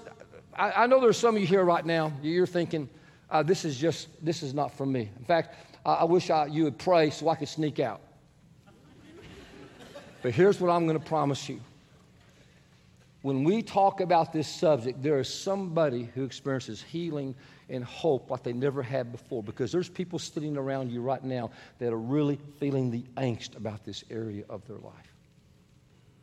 I, 0.55 0.85
I 0.85 0.87
know 0.87 1.01
there's 1.01 1.17
some 1.17 1.37
of 1.37 1.41
you 1.41 1.47
here 1.47 1.65
right 1.65 1.85
now, 1.85 2.13
you're 2.23 2.47
thinking, 2.47 2.89
uh, 3.31 3.43
this 3.43 3.65
is 3.65 3.79
just, 3.79 4.09
this 4.25 4.43
is 4.43 4.53
not 4.53 4.77
for 4.77 4.85
me. 4.85 5.09
In 5.19 5.25
fact, 5.25 5.55
I, 5.85 5.95
I 5.95 6.05
wish 6.05 6.31
I, 6.31 6.47
you 6.47 6.65
would 6.65 6.79
pray 6.79 7.11
so 7.11 7.29
I 7.29 7.35
could 7.35 7.49
sneak 7.49 7.81
out. 7.81 8.01
But 10.23 10.33
here's 10.33 10.61
what 10.61 10.71
I'm 10.71 10.87
going 10.87 10.99
to 10.99 11.05
promise 11.05 11.49
you. 11.49 11.61
When 13.23 13.45
we 13.45 13.63
talk 13.63 14.01
about 14.01 14.33
this 14.33 14.49
subject, 14.49 15.03
there 15.03 15.19
is 15.21 15.33
somebody 15.33 16.09
who 16.15 16.25
experiences 16.25 16.83
healing 16.83 17.35
and 17.69 17.85
hope 17.85 18.31
like 18.31 18.43
they 18.43 18.53
never 18.53 18.83
had 18.83 19.13
before 19.13 19.43
because 19.43 19.71
there's 19.71 19.89
people 19.89 20.19
sitting 20.19 20.57
around 20.57 20.91
you 20.91 21.01
right 21.01 21.23
now 21.23 21.51
that 21.79 21.93
are 21.93 21.99
really 21.99 22.39
feeling 22.59 22.91
the 22.91 23.05
angst 23.17 23.57
about 23.57 23.85
this 23.85 24.03
area 24.11 24.45
of 24.49 24.67
their 24.67 24.79
life. 24.79 25.12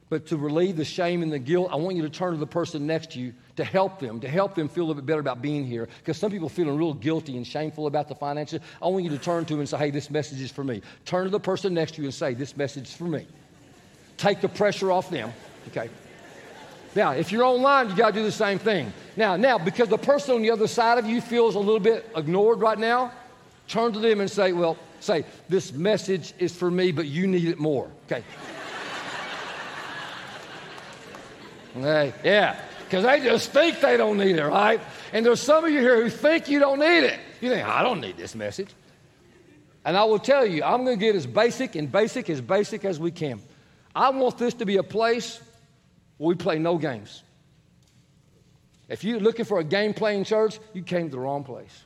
But 0.10 0.26
to 0.28 0.38
relieve 0.38 0.76
the 0.76 0.86
shame 0.86 1.22
and 1.22 1.32
the 1.32 1.38
guilt, 1.38 1.70
I 1.72 1.76
want 1.76 1.96
you 1.96 2.02
to 2.02 2.10
turn 2.10 2.32
to 2.32 2.38
the 2.38 2.48
person 2.48 2.88
next 2.88 3.12
to 3.12 3.20
you 3.20 3.34
to 3.58 3.64
help 3.64 4.00
them, 4.00 4.20
to 4.22 4.28
help 4.28 4.56
them 4.56 4.68
feel 4.68 4.86
a 4.86 4.88
little 4.88 5.02
bit 5.02 5.06
better 5.06 5.20
about 5.20 5.40
being 5.40 5.64
here. 5.64 5.88
Because 6.00 6.18
some 6.18 6.32
people 6.32 6.50
feeling 6.50 6.76
real 6.78 6.96
guilty 6.96 7.38
and 7.38 7.46
shameful 7.46 7.86
about 7.86 8.08
the 8.08 8.16
finances. 8.16 8.60
I 8.82 8.88
want 8.88 9.04
you 9.04 9.12
to 9.12 9.20
turn 9.20 9.46
to 9.46 9.54
them 9.54 9.60
and 9.60 9.70
say, 9.70 9.78
hey, 9.78 9.92
this 9.92 10.10
message 10.10 10.42
is 10.42 10.52
for 10.52 10.64
me. 10.64 10.82
Turn 11.06 11.26
to 11.26 11.30
the 11.30 11.40
person 11.40 11.76
next 11.76 11.94
to 11.96 12.02
you 12.02 12.08
and 12.08 12.14
say, 12.14 12.34
this 12.34 12.58
message 12.58 12.86
is 12.86 12.94
for 12.94 13.04
me. 13.04 13.28
Take 14.18 14.42
the 14.42 14.50
pressure 14.50 14.92
off 14.92 15.12
them. 15.12 15.32
Okay. 15.68 15.90
Now, 16.96 17.12
if 17.12 17.32
you're 17.32 17.44
online, 17.44 17.90
you 17.90 17.96
got 17.96 18.08
to 18.08 18.20
do 18.20 18.24
the 18.24 18.32
same 18.32 18.58
thing. 18.58 18.92
Now, 19.16 19.36
now, 19.36 19.60
because 19.60 19.90
the 19.90 19.98
person 19.98 20.34
on 20.34 20.42
the 20.42 20.50
other 20.50 20.68
side 20.68 20.98
of 20.98 21.06
you 21.06 21.22
feels 21.22 21.54
a 21.54 21.60
little 21.60 21.80
bit 21.80 22.10
ignored 22.16 22.62
right 22.62 22.80
now, 22.80 23.12
turn 23.68 23.94
to 23.94 24.00
them 24.00 24.22
and 24.22 24.32
say, 24.32 24.54
well, 24.54 24.76
say, 25.02 25.24
this 25.50 25.72
message 25.72 26.34
is 26.40 26.56
for 26.56 26.72
me, 26.72 26.92
but 26.92 27.06
you 27.06 27.28
need 27.28 27.48
it 27.48 27.60
more. 27.60 27.92
Okay. 28.08 28.24
Hey, 31.74 32.14
yeah, 32.24 32.60
because 32.84 33.04
they 33.04 33.20
just 33.20 33.52
think 33.52 33.80
they 33.80 33.98
don't 33.98 34.18
need 34.18 34.36
it, 34.36 34.44
right? 34.44 34.80
And 35.14 35.26
there's 35.26 35.42
some 35.42 35.64
of 35.64 35.72
you 35.72 35.80
here 35.80 36.02
who 36.02 36.10
think 36.10 36.50
you 36.50 36.60
don't 36.60 36.80
need 36.80 37.04
it. 37.04 37.20
You 37.42 37.50
think, 37.50 37.68
I 37.68 37.84
don't 37.84 38.02
need 38.02 38.18
this 38.18 38.36
message. 38.36 38.70
And 39.86 39.96
I 39.96 40.04
will 40.04 40.20
tell 40.20 40.46
you, 40.46 40.64
I'm 40.64 40.84
going 40.84 41.00
to 41.00 41.06
get 41.06 41.16
as 41.16 41.26
basic 41.26 41.76
and 41.76 41.92
basic 41.92 42.30
as 42.30 42.42
basic 42.42 42.86
as 42.86 43.00
we 43.00 43.12
can. 43.12 43.42
I 43.96 44.10
want 44.10 44.38
this 44.38 44.54
to 44.56 44.66
be 44.66 44.78
a 44.78 44.84
place 44.84 45.40
where 46.18 46.28
we 46.28 46.36
play 46.36 46.60
no 46.60 46.78
games. 46.78 47.24
If 48.88 49.04
you're 49.04 49.20
looking 49.20 49.46
for 49.46 49.60
a 49.60 49.64
game 49.64 49.94
playing 49.94 50.24
church, 50.26 50.60
you 50.74 50.82
came 50.82 51.10
to 51.10 51.12
the 51.12 51.20
wrong 51.20 51.44
place. 51.44 51.86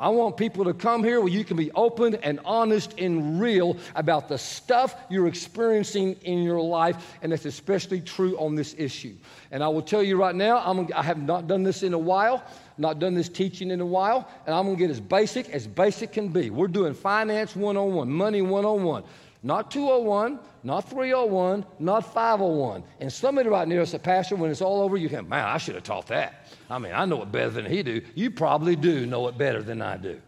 I 0.00 0.08
want 0.08 0.38
people 0.38 0.64
to 0.64 0.72
come 0.72 1.04
here 1.04 1.20
where 1.20 1.28
you 1.28 1.44
can 1.44 1.58
be 1.58 1.70
open 1.72 2.14
and 2.14 2.40
honest 2.46 2.94
and 2.98 3.38
real 3.38 3.76
about 3.94 4.28
the 4.28 4.38
stuff 4.38 4.96
you're 5.10 5.28
experiencing 5.28 6.14
in 6.22 6.42
your 6.42 6.62
life, 6.62 7.18
and 7.20 7.30
that's 7.30 7.44
especially 7.44 8.00
true 8.00 8.34
on 8.38 8.54
this 8.54 8.74
issue. 8.78 9.14
And 9.50 9.62
I 9.62 9.68
will 9.68 9.82
tell 9.82 10.02
you 10.02 10.16
right 10.16 10.34
now, 10.34 10.62
I'm, 10.64 10.88
I 10.94 11.02
have 11.02 11.18
not 11.18 11.46
done 11.46 11.62
this 11.62 11.82
in 11.82 11.92
a 11.92 11.98
while, 11.98 12.42
not 12.78 12.98
done 12.98 13.14
this 13.14 13.28
teaching 13.28 13.70
in 13.70 13.82
a 13.82 13.86
while, 13.86 14.26
and 14.46 14.54
I'm 14.54 14.64
going 14.64 14.78
to 14.78 14.80
get 14.80 14.90
as 14.90 15.00
basic 15.00 15.50
as 15.50 15.66
basic 15.66 16.12
can 16.12 16.28
be. 16.28 16.48
We're 16.48 16.68
doing 16.68 16.94
finance 16.94 17.54
101, 17.54 18.10
money 18.10 18.40
101. 18.40 19.04
Not 19.42 19.70
201, 19.70 20.38
not 20.62 20.88
301, 20.90 21.64
not 21.78 22.12
501. 22.12 22.82
And 23.00 23.12
somebody 23.12 23.48
right 23.48 23.66
near 23.66 23.82
us, 23.82 23.94
a 23.94 23.98
pastor, 23.98 24.36
when 24.36 24.50
it's 24.50 24.60
all 24.60 24.80
over, 24.82 24.96
you 24.96 25.08
can, 25.08 25.28
man, 25.28 25.46
I 25.46 25.58
should 25.58 25.74
have 25.74 25.84
taught 25.84 26.06
that. 26.08 26.39
I 26.70 26.78
mean, 26.78 26.92
I 26.94 27.04
know 27.04 27.20
it 27.22 27.32
better 27.32 27.50
than 27.50 27.66
he 27.66 27.82
do. 27.82 28.00
You 28.14 28.30
probably 28.30 28.76
do 28.76 29.04
know 29.04 29.26
it 29.26 29.36
better 29.36 29.60
than 29.60 29.82
I 29.82 29.96
do. 29.96 30.20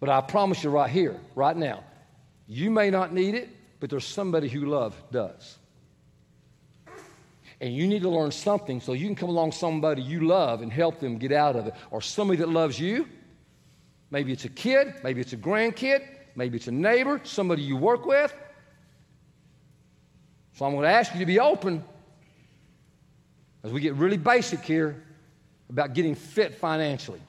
But 0.00 0.08
I 0.08 0.22
promise 0.22 0.64
you 0.64 0.70
right 0.70 0.88
here, 0.88 1.20
right 1.34 1.56
now, 1.56 1.84
you 2.46 2.70
may 2.70 2.88
not 2.88 3.12
need 3.12 3.34
it, 3.34 3.50
but 3.78 3.90
there's 3.90 4.06
somebody 4.06 4.48
who 4.48 4.64
love 4.64 5.00
does. 5.12 5.58
And 7.60 7.74
you 7.74 7.86
need 7.86 8.02
to 8.02 8.08
learn 8.08 8.30
something 8.30 8.80
so 8.80 8.94
you 8.94 9.06
can 9.06 9.16
come 9.16 9.28
along 9.28 9.52
somebody 9.52 10.00
you 10.00 10.26
love 10.26 10.62
and 10.62 10.72
help 10.72 10.98
them 10.98 11.18
get 11.18 11.32
out 11.32 11.56
of 11.56 11.66
it. 11.66 11.74
Or 11.90 12.00
somebody 12.00 12.38
that 12.38 12.48
loves 12.48 12.80
you. 12.80 13.06
Maybe 14.10 14.32
it's 14.32 14.46
a 14.46 14.48
kid, 14.48 14.94
maybe 15.04 15.20
it's 15.20 15.34
a 15.34 15.36
grandkid, 15.36 16.06
maybe 16.36 16.56
it's 16.56 16.68
a 16.68 16.72
neighbor, 16.72 17.20
somebody 17.24 17.60
you 17.60 17.76
work 17.76 18.06
with. 18.06 18.32
So 20.54 20.64
I'm 20.64 20.72
going 20.72 20.84
to 20.84 20.90
ask 20.90 21.12
you 21.12 21.20
to 21.20 21.26
be 21.26 21.38
open 21.38 21.84
as 23.62 23.72
we 23.72 23.82
get 23.82 23.94
really 23.94 24.16
basic 24.16 24.60
here 24.60 25.04
about 25.70 25.94
getting 25.94 26.14
fit 26.14 26.54
financially. 26.54 27.20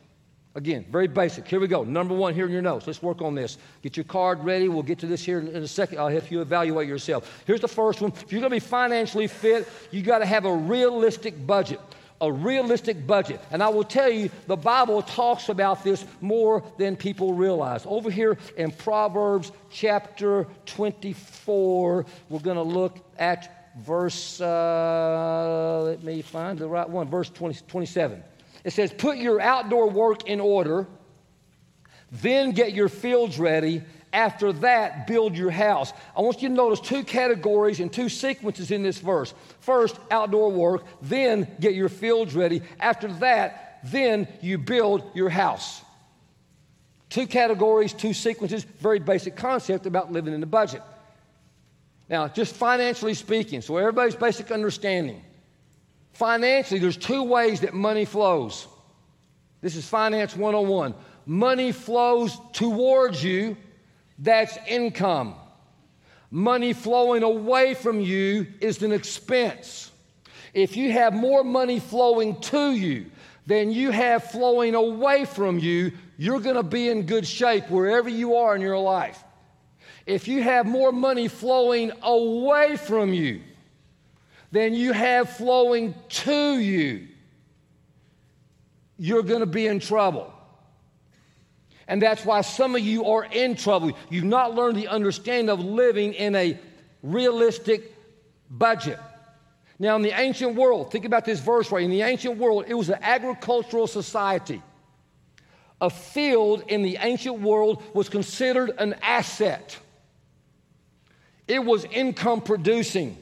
Again, 0.55 0.83
very 0.91 1.07
basic. 1.07 1.47
Here 1.47 1.59
we 1.59 1.67
go. 1.67 1.83
Number 1.83 2.15
one, 2.15 2.33
here 2.33 2.45
in 2.45 2.51
your 2.51 2.61
notes. 2.61 2.87
Let's 2.87 3.03
work 3.03 3.21
on 3.21 3.35
this. 3.35 3.59
Get 3.83 3.95
your 3.95 4.03
card 4.03 4.43
ready. 4.43 4.67
We'll 4.67 4.81
get 4.81 4.99
to 4.99 5.05
this 5.05 5.23
here 5.23 5.39
in, 5.39 5.55
a 5.55 5.67
second. 5.67 5.99
I'll 5.99 6.09
help 6.09 6.31
you 6.31 6.41
evaluate 6.41 6.87
yourself. 6.87 7.43
Here's 7.45 7.61
the 7.61 7.67
first 7.67 8.01
one. 8.01 8.11
If 8.11 8.31
you're 8.31 8.41
going 8.41 8.49
to 8.49 8.55
be 8.55 8.59
financially 8.59 9.27
fit, 9.27 9.67
you 9.91 10.01
got 10.01 10.19
to 10.19 10.25
have 10.25 10.45
a 10.45 10.53
realistic 10.53 11.45
budget. 11.45 11.79
A 12.21 12.31
realistic 12.31 13.05
budget. 13.05 13.39
And 13.51 13.61
I 13.61 13.69
will 13.69 13.83
tell 13.83 14.09
you, 14.09 14.31
the 14.47 14.57
Bible 14.57 15.03
talks 15.03 15.49
about 15.49 15.83
this 15.83 16.03
more 16.19 16.63
than 16.77 16.97
people 16.97 17.33
realize. 17.33 17.85
Over 17.85 18.09
here 18.09 18.37
in 18.57 18.71
Proverbs 18.71 19.51
chapter 19.69 20.47
24, 20.65 22.05
we're 22.27 22.39
going 22.39 22.57
to 22.57 22.63
look 22.63 22.97
at 23.17 23.58
verse, 23.79 24.39
uh, 24.41 25.81
let 25.85 26.03
me 26.03 26.21
find 26.21 26.59
the 26.59 26.67
right 26.67 26.89
one, 26.89 27.07
verse 27.09 27.29
20, 27.29 27.59
27. 27.67 28.23
It 28.63 28.71
says, 28.71 28.93
Put 28.93 29.17
your 29.17 29.41
outdoor 29.41 29.89
work 29.89 30.27
in 30.27 30.39
order, 30.39 30.87
then 32.11 32.51
get 32.51 32.73
your 32.73 32.89
fields 32.89 33.39
ready. 33.39 33.83
After 34.11 34.51
that, 34.53 35.05
build 35.05 35.37
your 35.37 35.51
house. 35.51 35.93
I 36.17 36.21
want 36.21 36.41
you 36.41 36.49
to 36.49 36.55
notice 36.55 36.79
two 36.79 37.03
categories 37.03 37.79
and 37.79 37.93
two 37.93 38.09
sequences 38.09 38.71
in 38.71 38.81
this 38.81 38.97
verse. 38.97 39.35
First, 39.59 39.99
outdoor 40.09 40.49
work, 40.49 40.83
then 41.01 41.47
get 41.59 41.75
your 41.75 41.89
fields 41.89 42.33
ready. 42.33 42.63
After 42.79 43.07
that, 43.19 43.79
then 43.83 44.27
you 44.41 44.57
build 44.57 45.03
your 45.13 45.29
house. 45.29 45.83
Two 47.09 47.27
categories, 47.27 47.93
two 47.93 48.13
sequences, 48.13 48.63
very 48.63 48.99
basic 48.99 49.35
concept 49.35 49.85
about 49.85 50.11
living 50.11 50.33
in 50.33 50.39
the 50.39 50.47
budget. 50.47 50.81
Now, 52.09 52.27
just 52.27 52.55
financially 52.55 53.13
speaking, 53.13 53.61
so 53.61 53.77
everybody's 53.77 54.15
basic 54.15 54.51
understanding. 54.51 55.21
Financially, 56.13 56.79
there's 56.79 56.97
two 56.97 57.23
ways 57.23 57.61
that 57.61 57.73
money 57.73 58.05
flows. 58.05 58.67
This 59.61 59.75
is 59.75 59.87
Finance 59.87 60.35
101. 60.35 60.95
Money 61.25 61.71
flows 61.71 62.37
towards 62.51 63.23
you, 63.23 63.55
that's 64.17 64.57
income. 64.67 65.35
Money 66.31 66.73
flowing 66.73 67.23
away 67.23 67.73
from 67.75 67.99
you 67.99 68.47
is 68.59 68.81
an 68.81 68.91
expense. 68.91 69.91
If 70.53 70.75
you 70.75 70.91
have 70.91 71.13
more 71.13 71.43
money 71.43 71.79
flowing 71.79 72.39
to 72.41 72.71
you 72.71 73.05
than 73.45 73.71
you 73.71 73.91
have 73.91 74.23
flowing 74.25 74.73
away 74.75 75.25
from 75.25 75.59
you, 75.59 75.91
you're 76.17 76.39
going 76.39 76.55
to 76.55 76.63
be 76.63 76.89
in 76.89 77.05
good 77.05 77.25
shape 77.25 77.69
wherever 77.69 78.09
you 78.09 78.35
are 78.35 78.55
in 78.55 78.61
your 78.61 78.79
life. 78.79 79.23
If 80.09 80.27
you 80.27 80.41
have 80.41 80.65
more 80.65 80.91
money 80.91 81.27
flowing 81.27 81.91
away 82.01 82.77
from 82.77 83.13
you 83.13 83.41
than 84.51 84.73
you 84.73 84.91
have 84.91 85.29
flowing 85.29 85.93
to 86.09 86.57
you, 86.57 87.07
you're 88.97 89.21
going 89.21 89.41
to 89.41 89.45
be 89.45 89.67
in 89.67 89.79
trouble. 89.79 90.33
And 91.87 92.01
that's 92.01 92.25
why 92.25 92.41
some 92.41 92.73
of 92.73 92.81
you 92.81 93.05
are 93.05 93.23
in 93.23 93.55
trouble. 93.55 93.95
You've 94.09 94.23
not 94.23 94.55
learned 94.55 94.77
the 94.77 94.87
understanding 94.87 95.47
of 95.47 95.59
living 95.59 96.15
in 96.15 96.33
a 96.33 96.59
realistic 97.03 97.95
budget. 98.49 98.97
Now, 99.77 99.95
in 99.95 100.01
the 100.01 100.19
ancient 100.19 100.55
world, 100.55 100.91
think 100.91 101.05
about 101.05 101.23
this 101.23 101.39
verse 101.39 101.71
right. 101.71 101.83
In 101.83 101.91
the 101.91 102.01
ancient 102.01 102.37
world, 102.37 102.65
it 102.67 102.73
was 102.73 102.89
an 102.89 102.97
agricultural 103.03 103.85
society. 103.85 104.63
A 105.79 105.91
field 105.91 106.63
in 106.67 106.81
the 106.81 106.97
ancient 106.99 107.41
world 107.41 107.83
was 107.93 108.09
considered 108.09 108.71
an 108.79 108.95
asset, 109.03 109.77
it 111.49 111.65
was 111.65 111.83
income 111.85 112.41
producing. 112.41 113.17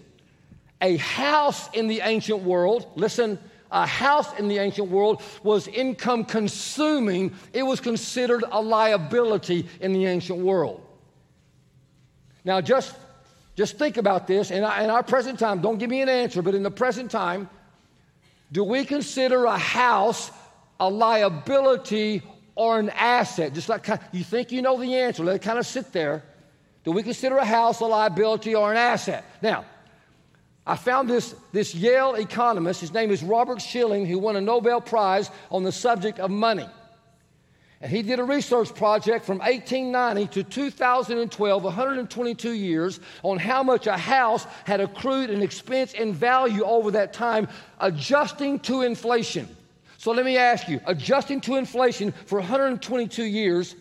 A 0.82 0.98
house 0.98 1.70
in 1.74 1.88
the 1.88 2.02
ancient 2.02 2.44
world, 2.44 2.86
listen, 2.96 3.40
a 3.72 3.88
house 3.88 4.38
in 4.38 4.48
the 4.48 4.60
ancient 4.60 4.90
world 4.90 5.24
was 5.42 5.68
income 5.68 6.24
consuming. 6.24 7.34
It 7.54 7.64
was 7.64 7.80
considered 7.80 8.44
a 8.52 8.62
liability 8.62 9.68
in 9.80 9.94
the 9.94 10.06
ancient 10.06 10.40
world. 10.40 10.86
Now, 12.46 12.62
just, 12.62 12.96
just 13.56 13.80
think 13.80 13.98
about 13.98 14.28
this. 14.28 14.52
In 14.52 14.58
in 14.58 14.90
our 14.90 15.04
present 15.04 15.40
time, 15.40 15.62
don't 15.62 15.80
give 15.80 15.90
me 15.90 16.02
an 16.02 16.10
answer, 16.10 16.42
but 16.42 16.54
in 16.54 16.64
the 16.64 16.72
present 16.72 17.10
time, 17.10 17.50
do 18.52 18.64
we 18.64 18.86
consider 18.86 19.46
a 19.46 19.58
house 19.58 20.32
a 20.80 20.90
liability 20.90 22.22
or 22.56 22.80
an 22.80 22.90
asset? 22.92 23.54
Just 23.54 23.70
like 23.70 23.88
you 24.12 24.24
think 24.24 24.52
you 24.52 24.62
know 24.62 24.80
the 24.80 24.96
answer, 24.96 25.24
let 25.24 25.38
it 25.38 25.42
kind 25.42 25.60
of 25.60 25.66
sit 25.66 25.92
there. 25.92 26.24
Do 26.88 26.94
we 26.94 27.04
consider 27.04 27.36
a 27.36 27.44
house 27.44 27.82
a 27.82 27.86
liability 27.86 28.56
or 28.56 28.72
an 28.72 28.78
asset? 28.78 29.26
Now, 29.42 29.66
I 30.66 30.78
found 30.78 31.10
this, 31.10 31.36
this 31.52 31.76
Yale 31.76 32.16
economist, 32.16 32.80
his 32.80 32.94
name 32.94 33.12
is 33.12 33.22
Robert 33.22 33.62
Shiller, 33.62 34.06
who 34.06 34.18
won 34.18 34.38
a 34.38 34.40
Nobel 34.40 34.80
Prize 34.80 35.30
on 35.52 35.66
the 35.66 35.72
subject 35.74 36.18
of 36.18 36.32
money. 36.32 36.66
And 37.82 37.92
he 37.92 38.04
did 38.04 38.20
a 38.20 38.24
research 38.24 38.74
project 38.74 39.26
from 39.26 39.40
1890 39.40 40.28
to 40.28 40.44
2012, 40.50 41.62
122 41.62 42.52
years, 42.54 43.02
on 43.22 43.38
how 43.38 43.64
much 43.64 43.88
a 43.88 43.98
house 43.98 44.46
had 44.64 44.80
accrued 44.80 45.30
in 45.30 45.42
expense 45.42 45.94
and 45.94 46.16
value 46.16 46.64
over 46.64 46.92
that 46.92 47.12
time, 47.12 47.50
adjusting 47.82 48.62
to 48.62 48.84
inflation. 48.84 49.54
So 49.98 50.14
let 50.14 50.24
me 50.24 50.38
ask 50.38 50.70
you 50.70 50.80
adjusting 50.86 51.42
to 51.42 51.58
inflation 51.58 52.14
for 52.28 52.40
122 52.40 53.26
years, 53.26 53.76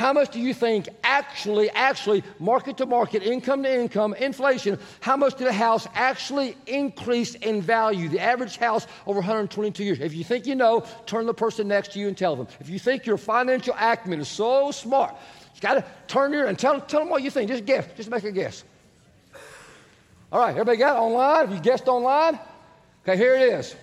how 0.00 0.14
much 0.14 0.30
do 0.30 0.40
you 0.40 0.54
think 0.54 0.88
actually, 1.04 1.68
actually, 1.68 2.24
market 2.38 2.78
to 2.78 2.86
market, 2.86 3.22
income 3.22 3.62
to 3.64 3.80
income, 3.80 4.14
inflation, 4.14 4.78
how 5.00 5.14
much 5.14 5.36
did 5.36 5.46
a 5.46 5.52
house 5.52 5.86
actually 5.92 6.56
increase 6.66 7.34
in 7.34 7.60
value? 7.60 8.08
The 8.08 8.18
average 8.18 8.56
house 8.56 8.86
over 9.06 9.18
122 9.18 9.84
years. 9.84 10.00
If 10.00 10.14
you 10.14 10.24
think 10.24 10.46
you 10.46 10.54
know, 10.54 10.86
turn 11.04 11.26
the 11.26 11.34
person 11.34 11.68
next 11.68 11.92
to 11.92 11.98
you 11.98 12.08
and 12.08 12.16
tell 12.16 12.34
them. 12.34 12.46
If 12.60 12.70
you 12.70 12.78
think 12.78 13.04
your 13.04 13.18
financial 13.18 13.74
acumen 13.78 14.20
is 14.20 14.28
so 14.28 14.70
smart, 14.70 15.14
you 15.54 15.60
got 15.60 15.74
to 15.74 15.84
turn 16.08 16.32
here 16.32 16.46
and 16.46 16.58
tell, 16.58 16.80
tell 16.80 17.00
them 17.00 17.10
what 17.10 17.22
you 17.22 17.30
think. 17.30 17.50
Just 17.50 17.66
guess. 17.66 17.86
Just 17.94 18.08
make 18.08 18.24
a 18.24 18.32
guess. 18.32 18.64
All 20.32 20.40
right, 20.40 20.52
everybody 20.52 20.78
got 20.78 20.96
it 20.96 21.00
online? 21.00 21.46
Have 21.46 21.54
you 21.54 21.60
guessed 21.60 21.88
online? 21.88 22.38
Okay, 23.02 23.18
here 23.18 23.34
it 23.34 23.52
is. 23.52 23.76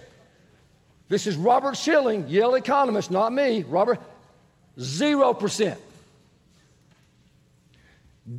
This 1.10 1.28
is 1.28 1.36
Robert 1.36 1.78
Shiller, 1.78 2.14
Yale 2.14 2.56
economist, 2.56 3.12
not 3.12 3.32
me. 3.32 3.62
Robert, 3.70 4.00
0% 4.80 5.78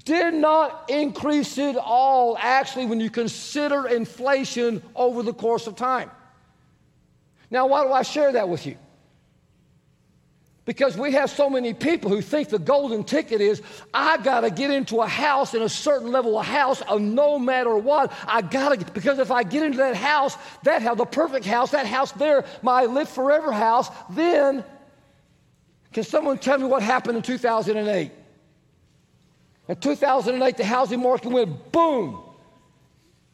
did 0.05 0.35
not 0.35 0.91
increase 0.91 1.57
at 1.59 1.77
all, 1.77 2.37
actually, 2.39 2.87
when 2.87 3.01
you 3.01 3.09
consider 3.09 3.89
inflation 3.89 4.83
over 4.95 5.23
the 5.23 5.33
course 5.33 5.67
of 5.67 5.77
time. 5.77 6.11
Now, 7.51 7.67
why 7.67 7.85
do 7.85 7.93
I 7.93 8.03
share 8.03 8.33
that 8.33 8.49
with 8.49 8.67
you? 8.67 8.77
Because 10.67 10.99
we 10.99 11.13
have 11.13 11.31
so 11.31 11.49
many 11.49 11.73
people 11.73 12.11
who 12.11 12.21
think 12.21 12.51
the 12.51 12.59
golden 12.59 13.03
ticket 13.03 13.41
is 13.41 13.63
I 13.95 14.19
got 14.19 14.41
to 14.41 14.51
get 14.51 14.71
into 14.71 15.01
a 15.01 15.07
house 15.07 15.55
in 15.55 15.63
a 15.63 15.69
certain 15.69 16.13
level 16.13 16.39
of 16.39 16.45
house 16.45 16.83
of 16.83 17.01
no 17.01 17.39
matter 17.39 17.75
what. 17.79 18.13
I 18.27 18.43
got 18.43 18.79
to, 18.79 18.93
because 18.93 19.19
if 19.19 19.31
I 19.31 19.45
get 19.45 19.63
into 19.63 19.79
that 19.79 19.97
house, 19.97 20.37
that 20.65 20.83
house, 20.83 20.99
the 20.99 21.07
perfect 21.07 21.47
house, 21.47 21.71
that 21.71 21.87
house 21.87 22.13
there, 22.13 22.45
my 22.61 22.85
live 22.85 23.09
forever 23.09 23.51
house, 23.51 23.89
then 24.11 24.63
can 25.95 26.05
someone 26.05 26.37
tell 26.37 26.59
me 26.59 26.67
what 26.67 26.83
happened 26.83 27.17
in 27.17 27.23
2008? 27.23 28.13
In 29.69 29.77
2008, 29.77 30.57
the 30.57 30.65
housing 30.65 31.03
market 31.03 31.31
went 31.31 31.73
boom. 31.73 32.23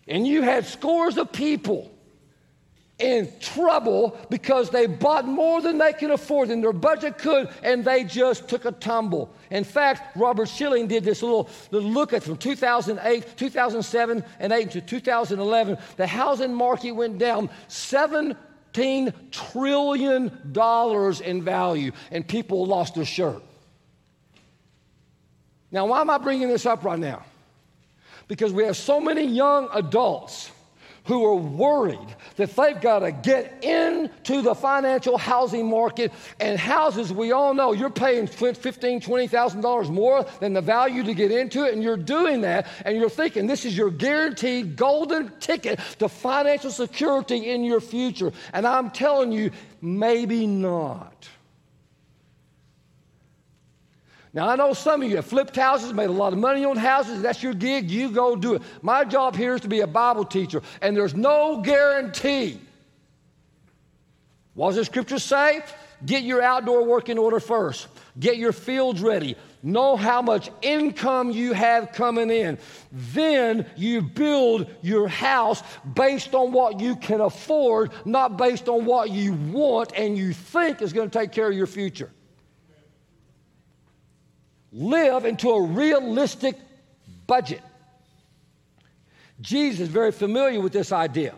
And 0.06 0.26
you 0.26 0.42
had 0.42 0.66
scores 0.66 1.16
of 1.16 1.32
people 1.32 1.90
in 2.98 3.28
trouble 3.40 4.16
because 4.30 4.70
they 4.70 4.86
bought 4.86 5.26
more 5.26 5.60
than 5.60 5.78
they 5.78 5.92
can 5.92 6.10
afford 6.12 6.48
than 6.48 6.60
their 6.60 6.72
budget 6.72 7.18
could, 7.18 7.48
and 7.62 7.84
they 7.84 8.04
just 8.04 8.48
took 8.48 8.64
a 8.64 8.72
tumble. 8.72 9.32
In 9.50 9.64
fact, 9.64 10.16
Robert 10.16 10.48
Shiller 10.48 10.86
did 10.86 11.02
this 11.04 11.22
little, 11.22 11.48
little 11.70 11.90
look 11.90 12.12
at 12.12 12.22
from 12.22 12.36
2008, 12.36 13.36
2007, 13.36 14.24
and 14.38 14.52
8 14.52 14.70
to 14.72 14.80
2011. 14.80 15.78
The 15.96 16.06
housing 16.06 16.54
market 16.54 16.92
went 16.92 17.18
down 17.18 17.50
17 17.68 19.12
trillion 19.30 20.52
dollars 20.52 21.20
in 21.20 21.42
value, 21.42 21.90
and 22.12 22.26
people 22.26 22.64
lost 22.66 22.94
their 22.94 23.04
shirt. 23.04 23.42
Now, 25.74 25.86
why 25.86 26.00
am 26.00 26.08
I 26.08 26.18
bringing 26.18 26.46
this 26.46 26.66
up 26.66 26.84
right 26.84 27.00
now? 27.00 27.24
Because 28.28 28.52
we 28.52 28.62
have 28.62 28.76
so 28.76 29.00
many 29.00 29.26
young 29.26 29.68
adults 29.74 30.52
who 31.06 31.26
are 31.26 31.34
worried 31.34 32.14
that 32.36 32.54
they've 32.54 32.80
got 32.80 33.00
to 33.00 33.10
get 33.10 33.64
into 33.64 34.40
the 34.40 34.54
financial 34.54 35.18
housing 35.18 35.68
market 35.68 36.12
and 36.38 36.58
houses 36.60 37.12
we 37.12 37.32
all 37.32 37.52
know 37.52 37.72
you're 37.72 37.90
paying 37.90 38.26
$15 38.26 39.02
$20000 39.02 39.90
more 39.90 40.24
than 40.38 40.52
the 40.52 40.62
value 40.62 41.02
to 41.02 41.12
get 41.12 41.30
into 41.30 41.64
it 41.64 41.74
and 41.74 41.82
you're 41.82 41.96
doing 41.96 42.40
that 42.40 42.66
and 42.86 42.96
you're 42.96 43.10
thinking 43.10 43.46
this 43.46 43.66
is 43.66 43.76
your 43.76 43.90
guaranteed 43.90 44.76
golden 44.76 45.30
ticket 45.40 45.78
to 45.98 46.08
financial 46.08 46.70
security 46.70 47.50
in 47.50 47.64
your 47.64 47.82
future 47.82 48.32
and 48.54 48.66
i'm 48.66 48.90
telling 48.90 49.30
you 49.30 49.50
maybe 49.82 50.46
not 50.46 51.28
now, 54.34 54.48
I 54.48 54.56
know 54.56 54.72
some 54.72 55.00
of 55.00 55.08
you 55.08 55.14
have 55.14 55.26
flipped 55.26 55.54
houses, 55.54 55.92
made 55.92 56.10
a 56.10 56.12
lot 56.12 56.32
of 56.32 56.40
money 56.40 56.64
on 56.64 56.76
houses. 56.76 57.22
That's 57.22 57.40
your 57.40 57.54
gig. 57.54 57.88
You 57.88 58.10
go 58.10 58.34
do 58.34 58.54
it. 58.54 58.62
My 58.82 59.04
job 59.04 59.36
here 59.36 59.54
is 59.54 59.60
to 59.60 59.68
be 59.68 59.80
a 59.80 59.86
Bible 59.86 60.24
teacher, 60.24 60.60
and 60.82 60.96
there's 60.96 61.14
no 61.14 61.62
guarantee. 61.62 62.60
What 64.54 64.70
does 64.70 64.76
the 64.76 64.84
scripture 64.86 65.20
say? 65.20 65.62
Get 66.04 66.24
your 66.24 66.42
outdoor 66.42 66.84
work 66.84 67.08
in 67.08 67.16
order 67.16 67.38
first. 67.38 67.86
Get 68.18 68.36
your 68.36 68.52
fields 68.52 69.00
ready. 69.00 69.36
Know 69.62 69.96
how 69.96 70.20
much 70.20 70.50
income 70.62 71.30
you 71.30 71.52
have 71.52 71.92
coming 71.92 72.28
in. 72.28 72.58
Then 72.90 73.66
you 73.76 74.02
build 74.02 74.66
your 74.82 75.06
house 75.06 75.62
based 75.94 76.34
on 76.34 76.50
what 76.50 76.80
you 76.80 76.96
can 76.96 77.20
afford, 77.20 77.92
not 78.04 78.36
based 78.36 78.68
on 78.68 78.84
what 78.84 79.10
you 79.10 79.32
want 79.32 79.92
and 79.96 80.18
you 80.18 80.32
think 80.32 80.82
is 80.82 80.92
going 80.92 81.08
to 81.08 81.18
take 81.18 81.30
care 81.30 81.48
of 81.48 81.56
your 81.56 81.68
future 81.68 82.10
live 84.74 85.24
into 85.24 85.50
a 85.50 85.62
realistic 85.62 86.58
budget. 87.26 87.62
Jesus 89.40 89.80
is 89.80 89.88
very 89.88 90.12
familiar 90.12 90.60
with 90.60 90.72
this 90.72 90.92
idea. 90.92 91.34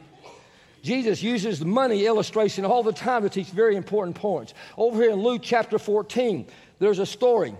Jesus 0.82 1.22
uses 1.22 1.58
the 1.58 1.66
money 1.66 2.06
illustration 2.06 2.64
all 2.64 2.82
the 2.82 2.92
time 2.92 3.22
to 3.22 3.28
teach 3.28 3.48
very 3.48 3.76
important 3.76 4.16
points. 4.16 4.54
Over 4.76 5.02
here 5.02 5.12
in 5.12 5.22
Luke 5.22 5.42
chapter 5.44 5.78
14, 5.78 6.46
there's 6.78 6.98
a 6.98 7.06
story. 7.06 7.54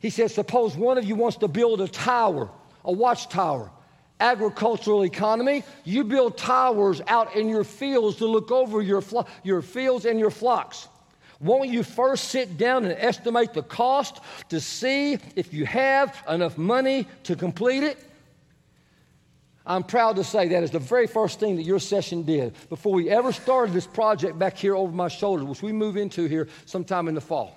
He 0.00 0.10
says, 0.10 0.34
Suppose 0.34 0.76
one 0.76 0.98
of 0.98 1.04
you 1.04 1.14
wants 1.14 1.36
to 1.38 1.48
build 1.48 1.80
a 1.80 1.88
tower, 1.88 2.50
a 2.84 2.92
watchtower, 2.92 3.70
agricultural 4.18 5.04
economy. 5.04 5.64
You 5.84 6.04
build 6.04 6.38
towers 6.38 7.00
out 7.06 7.36
in 7.36 7.48
your 7.48 7.64
fields 7.64 8.16
to 8.16 8.26
look 8.26 8.50
over 8.50 8.80
your, 8.80 9.00
flo- 9.00 9.26
your 9.44 9.62
fields 9.62 10.04
and 10.04 10.18
your 10.18 10.30
flocks. 10.30 10.88
Won't 11.42 11.70
you 11.70 11.82
first 11.82 12.28
sit 12.28 12.56
down 12.56 12.84
and 12.84 12.94
estimate 12.96 13.52
the 13.52 13.64
cost 13.64 14.20
to 14.48 14.60
see 14.60 15.18
if 15.34 15.52
you 15.52 15.66
have 15.66 16.16
enough 16.28 16.56
money 16.56 17.08
to 17.24 17.34
complete 17.34 17.82
it? 17.82 17.98
I'm 19.66 19.82
proud 19.82 20.16
to 20.16 20.24
say 20.24 20.48
that 20.48 20.62
is 20.62 20.70
the 20.70 20.78
very 20.78 21.06
first 21.06 21.40
thing 21.40 21.56
that 21.56 21.62
your 21.62 21.80
session 21.80 22.22
did 22.22 22.54
before 22.68 22.92
we 22.92 23.10
ever 23.10 23.32
started 23.32 23.74
this 23.74 23.86
project 23.86 24.38
back 24.38 24.56
here 24.56 24.76
over 24.76 24.92
my 24.92 25.08
shoulder, 25.08 25.44
which 25.44 25.62
we 25.62 25.72
move 25.72 25.96
into 25.96 26.26
here 26.26 26.48
sometime 26.64 27.08
in 27.08 27.14
the 27.14 27.20
fall. 27.20 27.56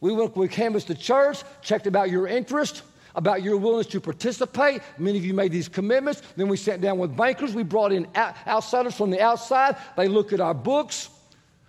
We 0.00 0.12
went, 0.12 0.36
we 0.36 0.46
canvassed 0.46 0.88
the 0.88 0.94
church, 0.94 1.42
checked 1.62 1.86
about 1.86 2.10
your 2.10 2.28
interest, 2.28 2.82
about 3.16 3.42
your 3.42 3.56
willingness 3.56 3.86
to 3.88 4.00
participate. 4.00 4.82
Many 4.98 5.18
of 5.18 5.24
you 5.24 5.34
made 5.34 5.50
these 5.50 5.68
commitments. 5.68 6.22
Then 6.36 6.48
we 6.48 6.56
sat 6.56 6.80
down 6.80 6.98
with 6.98 7.16
bankers. 7.16 7.54
We 7.54 7.62
brought 7.62 7.92
in 7.92 8.06
outsiders 8.14 8.94
from 8.94 9.10
the 9.10 9.20
outside. 9.20 9.76
They 9.96 10.06
looked 10.06 10.32
at 10.32 10.40
our 10.40 10.54
books. 10.54 11.08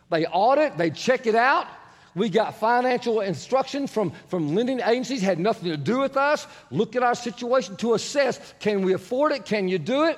They 0.10 0.26
audit, 0.26 0.78
they 0.78 0.90
check 0.90 1.28
it 1.28 1.36
out. 1.36 1.68
We 2.16 2.30
got 2.30 2.56
financial 2.56 3.22
instruction 3.22 3.86
from, 3.86 4.12
from 4.28 4.56
lending 4.56 4.80
agencies, 4.80 5.22
had 5.22 5.38
nothing 5.38 5.70
to 5.70 5.78
do 5.78 6.00
with 6.00 6.18
us. 6.18 6.48
Look 6.72 6.96
at 6.96 7.04
our 7.04 7.14
situation 7.14 7.76
to 7.78 7.94
assess 7.94 8.40
can 8.60 8.82
we 8.82 8.94
afford 8.94 9.34
it? 9.34 9.46
Can 9.46 9.68
you 9.68 9.78
do 9.78 10.06
it? 10.06 10.18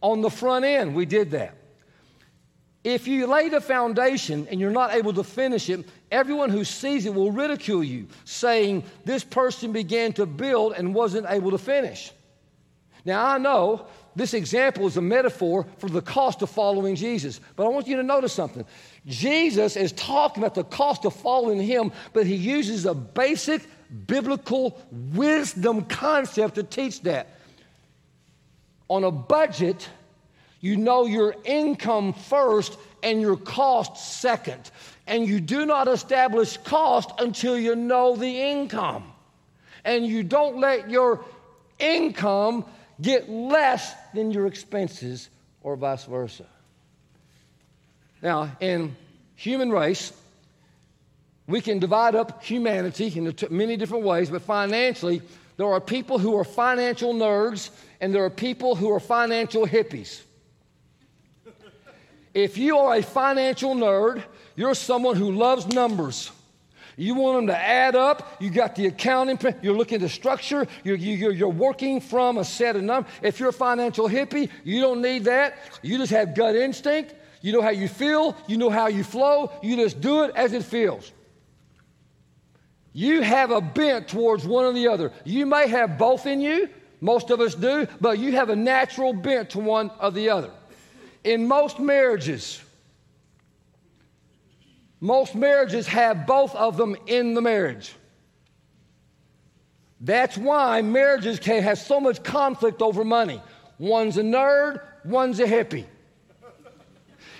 On 0.00 0.20
the 0.20 0.30
front 0.30 0.64
end, 0.64 0.94
we 0.94 1.06
did 1.06 1.32
that. 1.32 1.56
If 2.84 3.08
you 3.08 3.26
lay 3.26 3.48
the 3.48 3.60
foundation 3.60 4.46
and 4.48 4.60
you're 4.60 4.70
not 4.70 4.94
able 4.94 5.12
to 5.14 5.24
finish 5.24 5.68
it, 5.68 5.86
everyone 6.12 6.50
who 6.50 6.64
sees 6.64 7.04
it 7.04 7.12
will 7.12 7.32
ridicule 7.32 7.82
you, 7.82 8.06
saying, 8.24 8.84
This 9.04 9.24
person 9.24 9.72
began 9.72 10.12
to 10.12 10.24
build 10.24 10.74
and 10.74 10.94
wasn't 10.94 11.26
able 11.28 11.50
to 11.50 11.58
finish. 11.58 12.12
Now, 13.04 13.26
I 13.26 13.38
know 13.38 13.86
this 14.18 14.34
example 14.34 14.86
is 14.86 14.96
a 14.96 15.02
metaphor 15.02 15.66
for 15.78 15.88
the 15.88 16.02
cost 16.02 16.42
of 16.42 16.50
following 16.50 16.96
Jesus, 16.96 17.40
but 17.56 17.64
I 17.64 17.68
want 17.68 17.86
you 17.86 17.96
to 17.96 18.02
notice 18.02 18.32
something. 18.32 18.64
Jesus 19.06 19.76
is 19.76 19.92
talking 19.92 20.42
about 20.42 20.54
the 20.54 20.64
cost 20.64 21.04
of 21.04 21.14
following 21.14 21.60
him, 21.60 21.92
but 22.12 22.26
he 22.26 22.34
uses 22.34 22.84
a 22.84 22.94
basic 22.94 23.62
biblical 24.06 24.80
wisdom 24.90 25.84
concept 25.84 26.56
to 26.56 26.62
teach 26.62 27.02
that. 27.02 27.28
On 28.88 29.04
a 29.04 29.10
budget, 29.10 29.88
you 30.60 30.76
know 30.76 31.06
your 31.06 31.34
income 31.44 32.12
first 32.12 32.78
and 33.02 33.20
your 33.20 33.36
cost 33.36 34.20
second. 34.20 34.70
And 35.06 35.26
you 35.26 35.40
do 35.40 35.64
not 35.64 35.88
establish 35.88 36.56
cost 36.58 37.10
until 37.18 37.58
you 37.58 37.76
know 37.76 38.16
the 38.16 38.42
income. 38.42 39.04
And 39.84 40.06
you 40.06 40.22
don't 40.22 40.58
let 40.58 40.90
your 40.90 41.24
income 41.78 42.64
get 43.00 43.28
less 43.28 43.94
than 44.14 44.30
your 44.30 44.46
expenses 44.46 45.28
or 45.62 45.76
vice 45.76 46.04
versa. 46.04 46.46
Now, 48.22 48.56
in 48.60 48.96
human 49.36 49.70
race, 49.70 50.12
we 51.46 51.60
can 51.60 51.78
divide 51.78 52.14
up 52.14 52.42
humanity 52.42 53.12
in 53.16 53.34
many 53.50 53.76
different 53.76 54.04
ways, 54.04 54.30
but 54.30 54.42
financially, 54.42 55.22
there 55.56 55.66
are 55.66 55.80
people 55.80 56.18
who 56.18 56.36
are 56.36 56.44
financial 56.44 57.14
nerds 57.14 57.70
and 58.00 58.14
there 58.14 58.24
are 58.24 58.30
people 58.30 58.74
who 58.74 58.92
are 58.92 59.00
financial 59.00 59.66
hippies. 59.66 60.22
If 62.34 62.58
you 62.58 62.78
are 62.78 62.96
a 62.96 63.02
financial 63.02 63.74
nerd, 63.74 64.22
you're 64.54 64.74
someone 64.74 65.16
who 65.16 65.32
loves 65.32 65.66
numbers. 65.66 66.30
You 66.98 67.14
want 67.14 67.38
them 67.38 67.46
to 67.46 67.56
add 67.56 67.94
up. 67.94 68.36
You 68.40 68.50
got 68.50 68.74
the 68.74 68.86
accounting. 68.86 69.38
You're 69.62 69.76
looking 69.76 69.96
at 69.96 70.00
the 70.00 70.08
structure. 70.08 70.66
You're, 70.82 70.96
you're, 70.96 71.32
you're 71.32 71.48
working 71.48 72.00
from 72.00 72.38
a 72.38 72.44
set 72.44 72.74
of 72.74 72.82
numbers. 72.82 73.12
If 73.22 73.38
you're 73.38 73.50
a 73.50 73.52
financial 73.52 74.08
hippie, 74.08 74.50
you 74.64 74.80
don't 74.80 75.00
need 75.00 75.24
that. 75.24 75.58
You 75.80 75.96
just 75.96 76.10
have 76.10 76.34
gut 76.34 76.56
instinct. 76.56 77.14
You 77.40 77.52
know 77.52 77.62
how 77.62 77.70
you 77.70 77.86
feel. 77.86 78.36
You 78.48 78.58
know 78.58 78.68
how 78.68 78.88
you 78.88 79.04
flow. 79.04 79.52
You 79.62 79.76
just 79.76 80.00
do 80.00 80.24
it 80.24 80.32
as 80.34 80.52
it 80.52 80.64
feels. 80.64 81.12
You 82.92 83.20
have 83.22 83.52
a 83.52 83.60
bent 83.60 84.08
towards 84.08 84.44
one 84.44 84.64
or 84.64 84.72
the 84.72 84.88
other. 84.88 85.12
You 85.24 85.46
may 85.46 85.68
have 85.68 85.98
both 85.98 86.26
in 86.26 86.40
you. 86.40 86.68
Most 87.00 87.30
of 87.30 87.40
us 87.40 87.54
do, 87.54 87.86
but 88.00 88.18
you 88.18 88.32
have 88.32 88.50
a 88.50 88.56
natural 88.56 89.12
bent 89.12 89.50
to 89.50 89.60
one 89.60 89.92
or 90.00 90.10
the 90.10 90.30
other. 90.30 90.50
In 91.22 91.46
most 91.46 91.78
marriages, 91.78 92.60
most 95.00 95.34
marriages 95.34 95.86
have 95.86 96.26
both 96.26 96.54
of 96.54 96.76
them 96.76 96.96
in 97.06 97.34
the 97.34 97.40
marriage. 97.40 97.94
That's 100.00 100.36
why 100.36 100.82
marriages 100.82 101.40
can 101.40 101.62
have 101.62 101.78
so 101.78 102.00
much 102.00 102.22
conflict 102.22 102.82
over 102.82 103.04
money. 103.04 103.40
One's 103.78 104.16
a 104.16 104.22
nerd, 104.22 104.80
one's 105.04 105.40
a 105.40 105.44
hippie. 105.44 105.86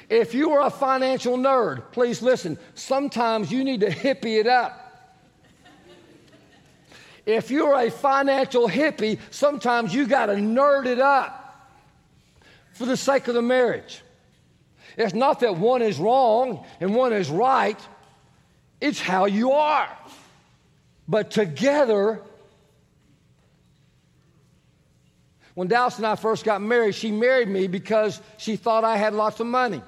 If 0.08 0.34
you 0.34 0.52
are 0.52 0.66
a 0.66 0.70
financial 0.70 1.36
nerd, 1.36 1.92
please 1.92 2.22
listen. 2.22 2.58
Sometimes 2.74 3.52
you 3.52 3.62
need 3.62 3.80
to 3.80 3.90
hippie 3.90 4.40
it 4.40 4.46
up. 4.46 4.84
If 7.26 7.50
you're 7.50 7.78
a 7.78 7.90
financial 7.90 8.68
hippie, 8.68 9.18
sometimes 9.30 9.94
you 9.94 10.06
got 10.06 10.26
to 10.26 10.34
nerd 10.34 10.86
it 10.86 10.98
up 10.98 11.74
for 12.72 12.86
the 12.86 12.96
sake 12.96 13.28
of 13.28 13.34
the 13.34 13.42
marriage. 13.42 14.02
It's 14.98 15.14
not 15.14 15.40
that 15.40 15.56
one 15.56 15.80
is 15.80 15.98
wrong 15.98 16.64
and 16.80 16.92
one 16.92 17.12
is 17.12 17.30
right, 17.30 17.78
it's 18.80 19.00
how 19.00 19.26
you 19.26 19.52
are. 19.52 19.88
But 21.06 21.30
together, 21.30 22.20
when 25.54 25.68
Dallas 25.68 25.98
and 25.98 26.06
I 26.06 26.16
first 26.16 26.44
got 26.44 26.60
married, 26.60 26.96
she 26.96 27.12
married 27.12 27.48
me 27.48 27.68
because 27.68 28.20
she 28.38 28.56
thought 28.56 28.82
I 28.82 28.96
had 28.96 29.14
lots 29.14 29.38
of 29.38 29.46
money. 29.46 29.82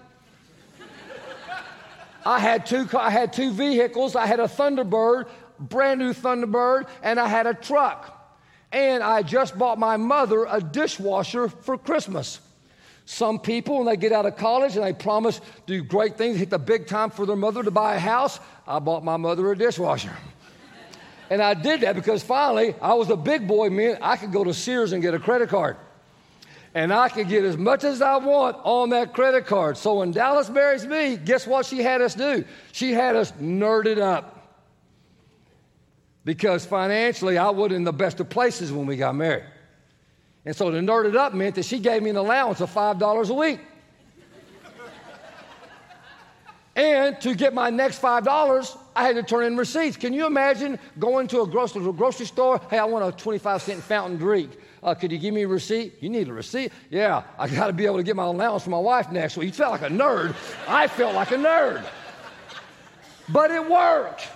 I 2.25 2.39
had 2.39 2.65
two, 2.67 2.89
I 2.97 3.11
had 3.11 3.33
two 3.33 3.51
vehicles. 3.51 4.15
I 4.15 4.27
had 4.27 4.39
a 4.41 4.45
Thunderbird, 4.45 5.29
brand 5.59 5.99
new 5.99 6.13
Thunderbird, 6.13 6.87
and 7.03 7.19
I 7.19 7.27
had 7.27 7.47
a 7.49 7.55
truck. 7.55 8.17
And 8.71 9.03
I 9.03 9.23
just 9.23 9.59
bought 9.59 9.79
my 9.79 9.97
mother 9.97 10.47
a 10.49 10.61
dishwasher 10.61 11.49
for 11.49 11.77
Christmas. 11.77 12.41
Some 13.05 13.39
people, 13.41 13.79
when 13.79 13.87
they 13.87 13.97
get 13.97 14.13
out 14.13 14.27
of 14.27 14.37
college 14.37 14.77
and 14.77 14.85
they 14.85 14.93
promise 14.93 15.41
do 15.67 15.83
great 15.83 16.17
things, 16.17 16.39
hit 16.39 16.51
the 16.51 16.59
big 16.59 16.87
time 16.87 17.11
for 17.11 17.27
their 17.27 17.37
mother 17.37 17.63
to 17.63 17.71
buy 17.71 17.97
a 17.97 17.99
house, 17.99 18.39
I 18.67 18.79
bought 18.79 19.05
my 19.05 19.17
mother 19.17 19.51
a 19.51 19.59
dishwasher. 19.59 20.17
and 21.31 21.43
I 21.43 21.55
did 21.55 21.81
that 21.81 21.97
because 21.97 22.23
finally 22.23 22.75
I 22.81 22.95
was 22.95 23.11
a 23.11 23.17
big 23.17 23.49
boy, 23.49 23.71
man. 23.71 23.99
I 24.01 24.17
could 24.17 24.33
go 24.33 24.45
to 24.45 24.55
Sears 24.55 24.93
and 24.93 25.03
get 25.03 25.15
a 25.15 25.19
credit 25.19 25.49
card. 25.49 25.77
And 26.73 26.93
I 26.93 27.09
could 27.09 27.29
get 27.29 27.45
as 27.45 27.57
much 27.57 27.83
as 27.83 28.01
I 28.01 28.19
want 28.19 28.57
on 28.63 28.91
that 28.91 29.13
credit 29.13 29.47
card. 29.47 29.77
So 29.77 29.95
when 29.95 30.13
Dallas 30.13 30.49
marries 30.49 30.87
me, 30.87 31.17
guess 31.17 31.47
what 31.47 31.67
she 31.67 31.83
had 31.83 32.01
us 32.01 32.15
do? 32.15 32.45
She 32.71 32.93
had 32.93 33.17
us 33.17 33.33
nerded 33.33 33.99
up. 33.99 34.37
Because 36.25 36.65
financially, 36.65 37.39
I 37.39 37.51
wasn't 37.51 37.77
in 37.77 37.85
the 37.85 37.93
best 37.93 38.21
of 38.21 38.29
places 38.29 38.71
when 38.71 38.87
we 38.87 38.97
got 38.97 39.17
married. 39.17 39.47
And 40.45 40.57
so 40.57 40.71
to 40.71 40.79
nerd 40.79 41.07
it 41.07 41.17
up 41.17 41.35
meant 41.35 41.55
that 41.57 41.65
she 41.65 41.79
gave 41.79 42.03
me 42.03 42.11
an 42.11 42.17
allowance 42.17 42.61
of 42.61 42.73
$5 42.73 43.31
a 43.31 43.35
week. 43.35 43.61
and 46.77 47.21
to 47.21 47.35
get 47.35 47.53
my 47.53 47.69
next 47.69 48.01
$5, 48.01 48.79
I 48.97 49.05
had 49.05 49.17
to 49.17 49.23
turn 49.23 49.45
in 49.45 49.57
receipts. 49.57 49.97
Can 49.97 50.15
you 50.15 50.27
imagine 50.27 50.79
going 50.99 51.29
to 51.29 51.43
a 51.43 51.47
grocery, 51.47 51.87
a 51.87 51.93
grocery 51.93 52.27
store? 52.27 52.61
Hey, 52.71 52.79
I 52.79 52.85
want 52.85 53.15
a 53.15 53.17
25 53.17 53.63
cent 53.63 53.83
fountain 53.83 54.19
drink. 54.19 54.57
Uh, 54.83 54.95
could 54.95 55.13
you 55.13 55.19
give 55.19 55.35
me 55.35 55.43
a 55.43 55.49
receipt? 55.49 55.95
You 56.01 56.09
need 56.09 56.29
a 56.29 56.33
receipt? 56.33 56.73
Yeah, 56.89 57.23
I 57.39 57.49
got 57.49 57.67
to 57.67 57.75
be 57.75 57.85
able 57.85 57.99
to 57.99 58.03
get 58.03 58.17
my 58.17 58.25
allowance 58.25 58.63
from 58.63 58.73
my 58.73 58.79
wife 58.79 59.13
next 59.13 59.37
week. 59.37 59.49
You 59.49 59.53
felt 59.53 59.73
like 59.73 59.83
a 59.83 59.93
nerd. 59.93 60.35
I 60.67 60.89
felt 60.89 61.15
like 61.15 61.33
a 61.33 61.37
nerd. 61.37 61.85
But 63.29 63.51
it 63.51 63.69
worked. 63.69 64.27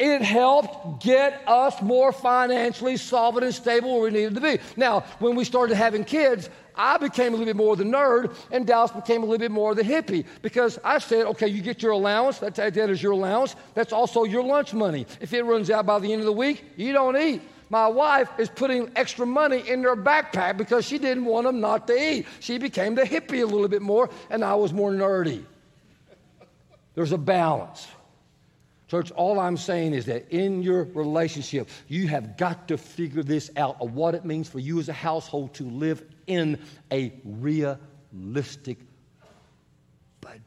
It 0.00 0.22
helped 0.22 1.04
get 1.04 1.42
us 1.46 1.82
more 1.82 2.10
financially 2.10 2.96
solvent 2.96 3.44
and 3.44 3.54
stable 3.54 3.92
where 3.92 4.04
we 4.04 4.10
needed 4.10 4.34
to 4.34 4.40
be. 4.40 4.58
Now, 4.74 5.00
when 5.18 5.36
we 5.36 5.44
started 5.44 5.74
having 5.74 6.04
kids, 6.04 6.48
I 6.74 6.96
became 6.96 7.34
a 7.34 7.36
little 7.36 7.44
bit 7.44 7.56
more 7.56 7.76
the 7.76 7.84
nerd, 7.84 8.34
and 8.50 8.66
Dallas 8.66 8.90
became 8.92 9.22
a 9.22 9.26
little 9.26 9.38
bit 9.38 9.50
more 9.50 9.74
the 9.74 9.82
hippie 9.82 10.24
because 10.40 10.78
I 10.82 11.00
said, 11.00 11.26
okay, 11.26 11.48
you 11.48 11.60
get 11.60 11.82
your 11.82 11.92
allowance. 11.92 12.38
That's, 12.38 12.56
that 12.56 12.78
is 12.78 13.02
your 13.02 13.12
allowance. 13.12 13.56
That's 13.74 13.92
also 13.92 14.24
your 14.24 14.42
lunch 14.42 14.72
money. 14.72 15.06
If 15.20 15.34
it 15.34 15.42
runs 15.42 15.68
out 15.68 15.84
by 15.84 15.98
the 15.98 16.10
end 16.10 16.20
of 16.20 16.26
the 16.26 16.32
week, 16.32 16.64
you 16.76 16.94
don't 16.94 17.18
eat. 17.18 17.42
My 17.68 17.86
wife 17.86 18.30
is 18.38 18.48
putting 18.48 18.90
extra 18.96 19.26
money 19.26 19.68
in 19.68 19.82
their 19.82 19.96
backpack 19.96 20.56
because 20.56 20.86
she 20.86 20.96
didn't 20.96 21.26
want 21.26 21.46
them 21.46 21.60
not 21.60 21.86
to 21.88 21.92
eat. 21.92 22.26
She 22.40 22.56
became 22.56 22.94
the 22.94 23.02
hippie 23.02 23.42
a 23.42 23.46
little 23.46 23.68
bit 23.68 23.82
more, 23.82 24.08
and 24.30 24.42
I 24.42 24.54
was 24.54 24.72
more 24.72 24.92
nerdy. 24.92 25.44
There's 26.94 27.12
a 27.12 27.18
balance. 27.18 27.86
Church, 28.90 29.12
all 29.12 29.38
I'm 29.38 29.56
saying 29.56 29.94
is 29.94 30.06
that 30.06 30.30
in 30.30 30.64
your 30.64 30.82
relationship, 30.82 31.68
you 31.86 32.08
have 32.08 32.36
got 32.36 32.66
to 32.68 32.76
figure 32.76 33.22
this 33.22 33.48
out 33.56 33.76
of 33.80 33.94
what 33.94 34.16
it 34.16 34.24
means 34.24 34.48
for 34.48 34.58
you 34.58 34.80
as 34.80 34.88
a 34.88 34.92
household 34.92 35.54
to 35.54 35.62
live 35.62 36.02
in 36.26 36.58
a 36.90 37.12
realistic 37.24 38.78
budget. 40.20 40.40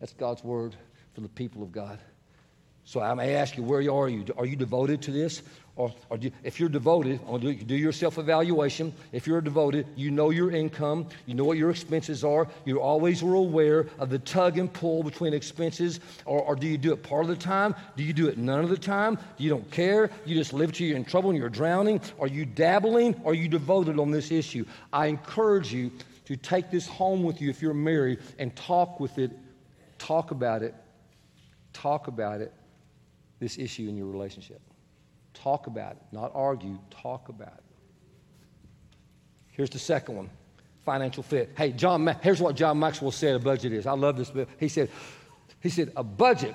That's 0.00 0.14
God's 0.14 0.42
word 0.42 0.74
for 1.12 1.20
the 1.20 1.28
people 1.28 1.62
of 1.62 1.72
God. 1.72 1.98
So 2.84 3.02
I 3.02 3.12
may 3.12 3.34
ask 3.34 3.58
you, 3.58 3.62
where 3.62 3.80
are 3.80 4.08
you? 4.08 4.24
Are 4.38 4.46
you 4.46 4.56
devoted 4.56 5.02
to 5.02 5.10
this? 5.10 5.42
Or, 5.76 5.92
or 6.08 6.16
do, 6.16 6.30
if 6.42 6.58
you're 6.58 6.70
devoted, 6.70 7.20
do, 7.40 7.54
do 7.54 7.76
your 7.76 7.92
self 7.92 8.16
evaluation. 8.16 8.94
If 9.12 9.26
you're 9.26 9.42
devoted, 9.42 9.86
you 9.94 10.10
know 10.10 10.30
your 10.30 10.50
income, 10.50 11.06
you 11.26 11.34
know 11.34 11.44
what 11.44 11.58
your 11.58 11.70
expenses 11.70 12.24
are, 12.24 12.48
you 12.64 12.80
always 12.80 13.22
are 13.22 13.34
aware 13.34 13.86
of 13.98 14.08
the 14.08 14.18
tug 14.18 14.56
and 14.56 14.72
pull 14.72 15.02
between 15.02 15.34
expenses. 15.34 16.00
Or, 16.24 16.40
or 16.40 16.56
do 16.56 16.66
you 16.66 16.78
do 16.78 16.94
it 16.94 17.02
part 17.02 17.24
of 17.24 17.28
the 17.28 17.36
time? 17.36 17.74
Do 17.94 18.02
you 18.02 18.14
do 18.14 18.26
it 18.28 18.38
none 18.38 18.64
of 18.64 18.70
the 18.70 18.78
time? 18.78 19.16
Do 19.36 19.44
you 19.44 19.50
don't 19.50 19.70
care? 19.70 20.10
You 20.24 20.34
just 20.34 20.54
live 20.54 20.72
till 20.72 20.86
you're 20.86 20.96
in 20.96 21.04
trouble 21.04 21.28
and 21.28 21.38
you're 21.38 21.50
drowning? 21.50 22.00
Are 22.18 22.26
you 22.26 22.46
dabbling? 22.46 23.20
Are 23.26 23.34
you 23.34 23.46
devoted 23.46 23.98
on 23.98 24.10
this 24.10 24.30
issue? 24.30 24.64
I 24.94 25.06
encourage 25.06 25.74
you 25.74 25.92
to 26.24 26.36
take 26.36 26.70
this 26.70 26.86
home 26.86 27.22
with 27.22 27.42
you 27.42 27.50
if 27.50 27.60
you're 27.60 27.74
married 27.74 28.20
and 28.38 28.56
talk 28.56 28.98
with 28.98 29.18
it, 29.18 29.30
talk 29.98 30.30
about 30.30 30.62
it, 30.62 30.74
talk 31.74 32.08
about 32.08 32.40
it, 32.40 32.54
this 33.40 33.58
issue 33.58 33.90
in 33.90 33.96
your 33.98 34.06
relationship. 34.06 34.60
Talk 35.42 35.66
about 35.66 35.92
it, 35.92 36.02
not 36.12 36.32
argue, 36.34 36.78
talk 36.90 37.28
about 37.28 37.48
it. 37.48 37.64
Here's 39.52 39.70
the 39.70 39.78
second 39.78 40.16
one 40.16 40.30
financial 40.84 41.22
fit. 41.24 41.50
Hey, 41.56 41.72
John, 41.72 42.06
here's 42.22 42.40
what 42.40 42.54
John 42.54 42.78
Maxwell 42.78 43.10
said 43.10 43.34
a 43.34 43.38
budget 43.40 43.72
is. 43.72 43.86
I 43.86 43.92
love 43.92 44.16
this. 44.16 44.30
He 44.58 44.68
said, 44.68 44.88
he 45.60 45.68
said, 45.68 45.92
a 45.96 46.04
budget 46.04 46.54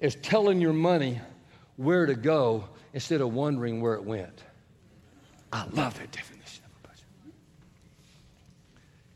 is 0.00 0.16
telling 0.16 0.60
your 0.60 0.74
money 0.74 1.18
where 1.76 2.04
to 2.04 2.14
go 2.14 2.68
instead 2.92 3.22
of 3.22 3.32
wondering 3.32 3.80
where 3.80 3.94
it 3.94 4.04
went. 4.04 4.44
I 5.50 5.64
love 5.72 5.98
that 5.98 6.12
definition 6.12 6.64
of 6.66 6.84
a 6.84 6.88
budget. 6.88 7.04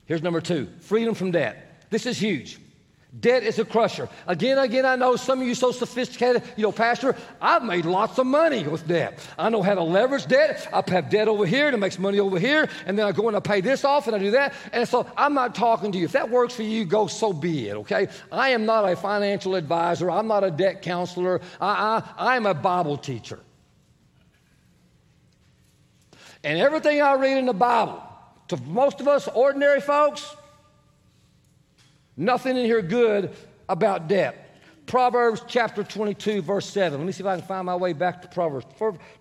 Here's 0.07 0.23
number 0.23 0.41
two 0.41 0.69
freedom 0.81 1.15
from 1.15 1.31
debt. 1.31 1.85
This 1.91 2.07
is 2.07 2.19
huge. 2.19 2.59
Debt 3.21 3.43
is 3.43 3.59
a 3.59 3.65
crusher. 3.67 4.09
Again, 4.27 4.57
again, 4.57 4.87
I 4.87 4.97
know 4.97 5.17
some 5.17 5.43
of 5.43 5.47
you 5.47 5.55
so 5.55 5.71
sophisticated. 5.71 6.43
You 6.57 6.63
know, 6.63 6.73
Pastor, 6.73 7.15
I've 7.43 7.63
made 7.63 7.85
lots 7.85 8.19
of 8.19 8.27
money 8.27 8.67
with 8.67 8.89
debt. 8.89 9.19
I 9.39 9.51
know 9.51 9.61
how 9.61 9.75
to 9.75 9.83
leverage 9.83 10.27
debt. 10.27 10.67
I 10.73 10.83
have 10.91 11.11
debt 11.11 11.29
over 11.29 11.45
here 11.45 11.71
that 11.71 11.77
makes 11.77 11.99
money 11.99 12.21
over 12.21 12.39
here, 12.39 12.71
and 12.87 12.99
then 12.99 13.07
I 13.07 13.13
go 13.13 13.29
and 13.29 13.37
I 13.37 13.41
pay 13.41 13.61
this 13.61 13.85
off 13.85 14.07
and 14.07 14.17
I 14.17 14.19
do 14.19 14.31
that. 14.31 14.55
And 14.73 14.89
so 14.89 15.07
I'm 15.15 15.35
not 15.35 15.55
talking 15.55 15.93
to 15.93 15.99
you. 15.99 16.07
If 16.07 16.13
that 16.13 16.31
works 16.31 16.55
for 16.55 16.63
you, 16.63 16.87
go 16.87 17.07
so 17.07 17.35
be 17.35 17.69
it, 17.69 17.77
okay? 17.77 18.09
I 18.31 18.51
am 18.51 18.65
not 18.65 18.91
a 18.91 18.97
financial 18.97 19.57
advisor. 19.57 20.11
I'm 20.11 20.27
not 20.27 20.43
a 20.43 20.51
debt 20.51 20.81
counselor. 20.81 21.43
I, 21.61 22.03
I, 22.17 22.35
I'm 22.35 22.47
a 22.47 22.55
Bible 22.55 22.97
teacher. 22.97 23.41
And 26.43 26.59
everything 26.59 27.03
I 27.03 27.13
read 27.15 27.37
in 27.37 27.45
the 27.45 27.53
Bible, 27.53 28.03
to 28.49 28.57
most 28.57 29.03
of 29.03 29.07
us 29.07 29.29
ordinary 29.29 29.83
folks, 29.83 30.35
Nothing 32.17 32.57
in 32.57 32.65
here 32.65 32.83
good 32.83 33.35
about 33.69 34.09
debt. 34.09 34.39
Proverbs 34.87 35.43
chapter 35.47 35.85
22, 35.85 36.43
verse 36.43 36.67
7. 36.67 36.99
Let 36.99 37.07
me 37.07 37.13
see 37.13 37.23
if 37.23 37.27
I 37.27 37.37
can 37.39 37.47
find 37.47 37.67
my 37.67 37.77
way 37.77 37.93
back 37.93 38.21
to 38.23 38.29
Proverbs. 38.29 38.67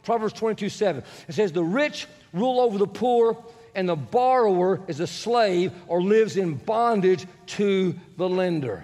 Proverbs 0.03 0.33
22, 0.33 0.69
7. 0.69 1.03
It 1.27 1.33
says, 1.33 1.51
The 1.51 1.63
rich 1.63 2.07
rule 2.33 2.59
over 2.59 2.77
the 2.77 2.87
poor, 2.87 3.37
and 3.75 3.87
the 3.87 3.95
borrower 3.95 4.81
is 4.87 4.99
a 4.99 5.07
slave 5.07 5.71
or 5.87 6.01
lives 6.01 6.35
in 6.35 6.55
bondage 6.55 7.25
to 7.47 7.95
the 8.17 8.27
lender. 8.27 8.83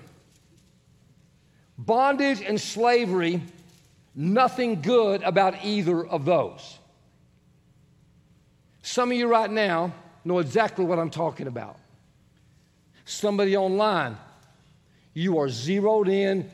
Bondage 1.77 2.41
and 2.41 2.59
slavery, 2.59 3.41
nothing 4.15 4.81
good 4.81 5.21
about 5.23 5.65
either 5.65 6.05
of 6.05 6.25
those. 6.25 6.79
Some 8.81 9.11
of 9.11 9.17
you 9.17 9.27
right 9.27 9.51
now 9.51 9.93
know 10.23 10.39
exactly 10.39 10.85
what 10.85 10.97
I'm 10.97 11.09
talking 11.09 11.47
about 11.47 11.77
somebody 13.07 13.57
online. 13.57 14.17
You 15.13 15.39
are 15.39 15.49
zeroed 15.49 16.09
in, 16.09 16.49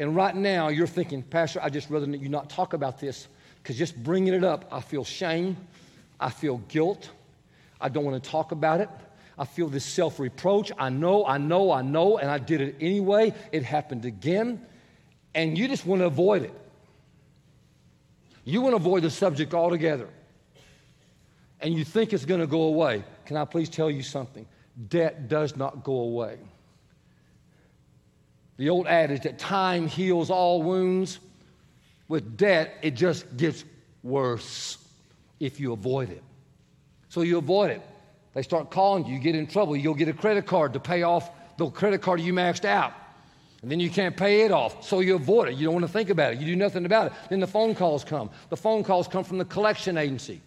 and 0.00 0.16
right 0.16 0.34
now 0.34 0.68
you're 0.68 0.86
thinking, 0.86 1.22
Pastor, 1.22 1.60
I 1.62 1.68
just 1.68 1.88
rather 1.90 2.06
you 2.06 2.28
not 2.28 2.50
talk 2.50 2.72
about 2.72 2.98
this 2.98 3.28
because 3.62 3.76
just 3.76 4.02
bringing 4.02 4.34
it 4.34 4.42
up, 4.42 4.64
I 4.72 4.80
feel 4.80 5.04
shame, 5.04 5.56
I 6.18 6.30
feel 6.30 6.58
guilt, 6.68 7.10
I 7.80 7.88
don't 7.88 8.04
want 8.04 8.22
to 8.22 8.30
talk 8.30 8.50
about 8.50 8.80
it. 8.80 8.88
I 9.38 9.44
feel 9.44 9.68
this 9.68 9.84
self 9.84 10.18
reproach. 10.18 10.72
I 10.76 10.88
know, 10.88 11.24
I 11.24 11.38
know, 11.38 11.70
I 11.70 11.82
know, 11.82 12.18
and 12.18 12.28
I 12.28 12.38
did 12.38 12.60
it 12.60 12.74
anyway. 12.80 13.32
It 13.52 13.62
happened 13.62 14.04
again. 14.04 14.66
And 15.34 15.56
you 15.56 15.68
just 15.68 15.86
want 15.86 16.00
to 16.00 16.06
avoid 16.06 16.42
it. 16.42 16.54
You 18.44 18.62
want 18.62 18.72
to 18.72 18.76
avoid 18.76 19.04
the 19.04 19.10
subject 19.10 19.54
altogether. 19.54 20.08
And 21.60 21.74
you 21.74 21.84
think 21.84 22.12
it's 22.12 22.24
going 22.24 22.40
to 22.40 22.46
go 22.46 22.62
away. 22.62 23.04
Can 23.26 23.36
I 23.36 23.44
please 23.44 23.68
tell 23.68 23.90
you 23.90 24.02
something? 24.02 24.46
Debt 24.86 25.28
does 25.28 25.56
not 25.56 25.82
go 25.82 25.94
away. 25.94 26.38
The 28.56 28.70
old 28.70 28.86
adage 28.86 29.22
that 29.22 29.38
time 29.38 29.86
heals 29.86 30.30
all 30.30 30.62
wounds, 30.62 31.18
with 32.08 32.36
debt, 32.36 32.76
it 32.82 32.92
just 32.92 33.36
gets 33.36 33.64
worse 34.02 34.78
if 35.40 35.60
you 35.60 35.72
avoid 35.72 36.10
it. 36.10 36.22
So 37.08 37.22
you 37.22 37.38
avoid 37.38 37.70
it. 37.70 37.82
They 38.34 38.42
start 38.42 38.70
calling 38.70 39.06
you, 39.06 39.14
you 39.14 39.20
get 39.20 39.34
in 39.34 39.46
trouble, 39.46 39.76
you'll 39.76 39.94
get 39.94 40.08
a 40.08 40.12
credit 40.12 40.46
card 40.46 40.72
to 40.72 40.80
pay 40.80 41.02
off 41.02 41.30
the 41.56 41.70
credit 41.70 42.02
card 42.02 42.20
you 42.20 42.32
maxed 42.32 42.64
out. 42.64 42.92
And 43.62 43.70
then 43.70 43.80
you 43.80 43.90
can't 43.90 44.16
pay 44.16 44.42
it 44.42 44.52
off, 44.52 44.86
so 44.86 45.00
you 45.00 45.16
avoid 45.16 45.48
it. 45.48 45.56
You 45.56 45.64
don't 45.64 45.74
want 45.74 45.86
to 45.86 45.92
think 45.92 46.10
about 46.10 46.32
it. 46.32 46.38
You 46.38 46.46
do 46.46 46.54
nothing 46.54 46.84
about 46.84 47.08
it. 47.08 47.12
Then 47.28 47.40
the 47.40 47.46
phone 47.46 47.74
calls 47.74 48.04
come. 48.04 48.30
The 48.50 48.56
phone 48.56 48.84
calls 48.84 49.08
come 49.08 49.24
from 49.24 49.38
the 49.38 49.44
collection 49.44 49.96
agency 49.96 50.40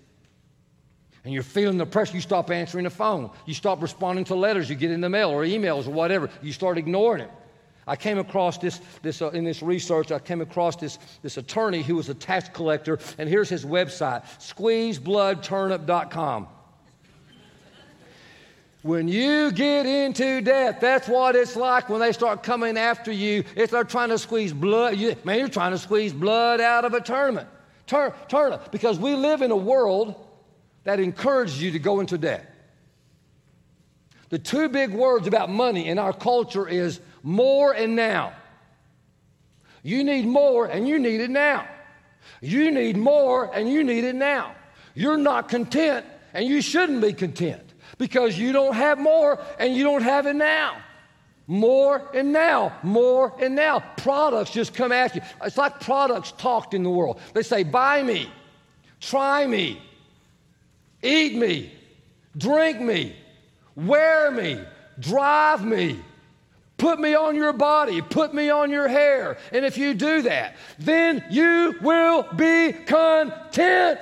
and 1.23 1.33
you're 1.33 1.43
feeling 1.43 1.77
the 1.77 1.85
pressure, 1.85 2.15
you 2.15 2.21
stop 2.21 2.49
answering 2.49 2.85
the 2.85 2.89
phone. 2.89 3.29
You 3.45 3.53
stop 3.53 3.79
responding 3.81 4.25
to 4.25 4.35
letters 4.35 4.69
you 4.69 4.75
get 4.75 4.91
in 4.91 4.99
the 5.01 5.09
mail 5.09 5.29
or 5.29 5.45
emails 5.45 5.87
or 5.87 5.91
whatever. 5.91 6.29
You 6.41 6.51
start 6.51 6.79
ignoring 6.79 7.23
it. 7.23 7.31
I 7.87 7.95
came 7.95 8.19
across 8.19 8.57
this, 8.57 8.81
this 9.01 9.21
uh, 9.21 9.29
in 9.29 9.43
this 9.43 9.61
research, 9.61 10.11
I 10.11 10.19
came 10.19 10.41
across 10.41 10.75
this, 10.75 10.99
this 11.23 11.37
attorney 11.37 11.81
who 11.81 11.95
was 11.95 12.09
a 12.09 12.13
tax 12.13 12.47
collector, 12.49 12.99
and 13.17 13.27
here's 13.27 13.49
his 13.49 13.65
website 13.65 14.23
squeezebloodturnip.com. 14.39 16.47
When 18.83 19.07
you 19.07 19.51
get 19.51 19.85
into 19.85 20.41
debt, 20.41 20.81
that's 20.81 21.07
what 21.07 21.35
it's 21.35 21.55
like 21.55 21.87
when 21.89 21.99
they 21.99 22.11
start 22.13 22.41
coming 22.41 22.77
after 22.77 23.11
you. 23.11 23.43
If 23.55 23.69
they're 23.69 23.83
trying 23.83 24.09
to 24.09 24.17
squeeze 24.17 24.53
blood, 24.53 24.97
you, 24.97 25.15
man, 25.23 25.37
you're 25.37 25.49
trying 25.49 25.69
to 25.71 25.77
squeeze 25.77 26.13
blood 26.13 26.59
out 26.61 26.83
of 26.83 26.95
a 26.95 27.01
tournament. 27.01 27.47
Turn, 27.85 28.11
turn, 28.27 28.57
because 28.71 28.97
we 28.97 29.13
live 29.13 29.43
in 29.43 29.51
a 29.51 29.55
world 29.55 30.15
that 30.83 30.99
encourages 30.99 31.61
you 31.61 31.71
to 31.71 31.79
go 31.79 31.99
into 31.99 32.17
debt. 32.17 32.47
The 34.29 34.39
two 34.39 34.69
big 34.69 34.91
words 34.91 35.27
about 35.27 35.49
money 35.49 35.87
in 35.87 35.99
our 35.99 36.13
culture 36.13 36.67
is 36.67 36.99
more 37.21 37.73
and 37.73 37.95
now. 37.95 38.33
You 39.83 40.03
need 40.03 40.25
more 40.25 40.65
and 40.65 40.87
you 40.87 40.99
need 40.99 41.21
it 41.21 41.29
now. 41.29 41.67
You 42.39 42.71
need 42.71 42.97
more 42.97 43.53
and 43.53 43.69
you 43.69 43.83
need 43.83 44.03
it 44.03 44.15
now. 44.15 44.55
You're 44.95 45.17
not 45.17 45.49
content 45.49 46.05
and 46.33 46.45
you 46.45 46.61
shouldn't 46.61 47.01
be 47.01 47.13
content 47.13 47.73
because 47.97 48.37
you 48.37 48.51
don't 48.51 48.75
have 48.75 48.99
more 48.99 49.39
and 49.59 49.75
you 49.75 49.83
don't 49.83 50.03
have 50.03 50.25
it 50.27 50.35
now. 50.35 50.77
More 51.47 52.09
and 52.13 52.31
now, 52.31 52.77
more 52.83 53.33
and 53.41 53.55
now. 53.55 53.79
Products 53.97 54.51
just 54.51 54.73
come 54.73 54.91
at 54.91 55.15
you. 55.15 55.21
It's 55.43 55.57
like 55.57 55.81
products 55.81 56.31
talked 56.37 56.73
in 56.73 56.83
the 56.83 56.89
world. 56.89 57.19
They 57.33 57.43
say, 57.43 57.63
buy 57.63 58.01
me, 58.03 58.31
try 59.01 59.45
me, 59.45 59.81
eat 61.03 61.35
me, 61.35 61.71
drink 62.37 62.79
me, 62.79 63.15
wear 63.75 64.31
me, 64.31 64.59
drive 64.99 65.65
me, 65.65 65.99
put 66.77 66.99
me 66.99 67.13
on 67.13 67.35
your 67.35 67.53
body, 67.53 68.01
put 68.01 68.33
me 68.33 68.49
on 68.49 68.71
your 68.71 68.87
hair. 68.87 69.37
And 69.51 69.65
if 69.65 69.77
you 69.77 69.93
do 69.93 70.23
that, 70.23 70.55
then 70.79 71.23
you 71.29 71.75
will 71.81 72.23
be 72.35 72.73
content. 72.73 73.99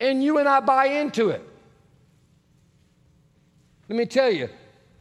And 0.00 0.22
you 0.22 0.38
and 0.38 0.48
I 0.48 0.60
buy 0.60 0.86
into 0.86 1.30
it. 1.30 1.42
Let 3.88 3.96
me 3.96 4.06
tell 4.06 4.30
you, 4.30 4.48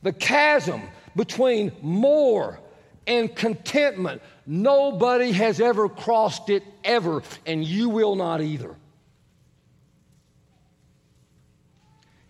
the 0.02 0.14
chasm 0.14 0.82
between 1.16 1.72
more 1.82 2.60
and 3.06 3.34
contentment, 3.36 4.22
nobody 4.46 5.32
has 5.32 5.60
ever 5.60 5.90
crossed 5.90 6.50
it 6.50 6.64
ever, 6.84 7.22
and 7.46 7.64
you 7.64 7.90
will 7.90 8.16
not 8.16 8.42
either. 8.42 8.76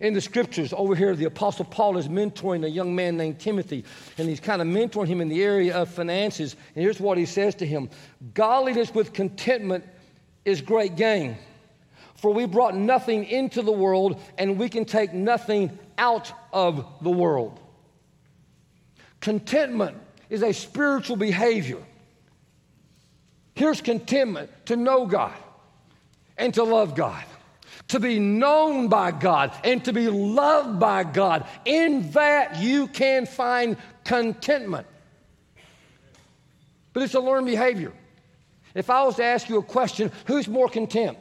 In 0.00 0.14
the 0.14 0.20
scriptures 0.20 0.72
over 0.72 0.94
here, 0.94 1.16
the 1.16 1.24
Apostle 1.24 1.64
Paul 1.64 1.98
is 1.98 2.06
mentoring 2.06 2.64
a 2.64 2.70
young 2.70 2.94
man 2.94 3.16
named 3.16 3.40
Timothy, 3.40 3.84
and 4.16 4.28
he's 4.28 4.38
kind 4.38 4.62
of 4.62 4.68
mentoring 4.68 5.08
him 5.08 5.20
in 5.20 5.28
the 5.28 5.42
area 5.42 5.76
of 5.76 5.88
finances. 5.88 6.54
And 6.74 6.84
here's 6.84 7.00
what 7.00 7.18
he 7.18 7.26
says 7.26 7.56
to 7.56 7.66
him 7.66 7.90
Godliness 8.34 8.94
with 8.94 9.12
contentment 9.12 9.84
is 10.44 10.60
great 10.60 10.96
gain. 10.96 11.36
For 12.14 12.32
we 12.32 12.46
brought 12.46 12.76
nothing 12.76 13.24
into 13.24 13.62
the 13.62 13.72
world, 13.72 14.20
and 14.38 14.58
we 14.58 14.68
can 14.68 14.84
take 14.84 15.12
nothing 15.12 15.76
out 15.98 16.32
of 16.52 16.86
the 17.02 17.10
world. 17.10 17.60
Contentment 19.20 19.96
is 20.30 20.42
a 20.42 20.52
spiritual 20.52 21.16
behavior. 21.16 21.82
Here's 23.54 23.80
contentment 23.80 24.50
to 24.66 24.76
know 24.76 25.06
God 25.06 25.36
and 26.36 26.54
to 26.54 26.62
love 26.62 26.94
God, 26.94 27.24
to 27.88 28.00
be 28.00 28.18
known 28.18 28.88
by 28.88 29.10
God 29.10 29.52
and 29.64 29.84
to 29.84 29.92
be 29.92 30.08
loved 30.08 30.78
by 30.78 31.04
God. 31.04 31.46
In 31.64 32.10
that, 32.12 32.60
you 32.60 32.86
can 32.86 33.26
find 33.26 33.76
contentment. 34.04 34.86
But 36.92 37.02
it's 37.02 37.14
a 37.14 37.20
learned 37.20 37.46
behavior. 37.46 37.92
If 38.74 38.90
I 38.90 39.04
was 39.04 39.16
to 39.16 39.24
ask 39.24 39.48
you 39.48 39.58
a 39.58 39.62
question, 39.62 40.12
who's 40.26 40.48
more 40.48 40.68
content? 40.68 41.18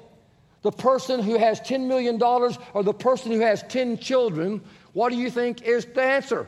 The 0.61 0.71
person 0.71 1.21
who 1.21 1.37
has 1.37 1.61
$10 1.61 1.87
million 1.87 2.21
or 2.21 2.83
the 2.83 2.93
person 2.93 3.31
who 3.31 3.39
has 3.39 3.63
10 3.63 3.97
children? 3.99 4.61
What 4.93 5.09
do 5.09 5.15
you 5.15 5.29
think 5.29 5.61
is 5.61 5.85
the 5.85 6.01
answer? 6.01 6.47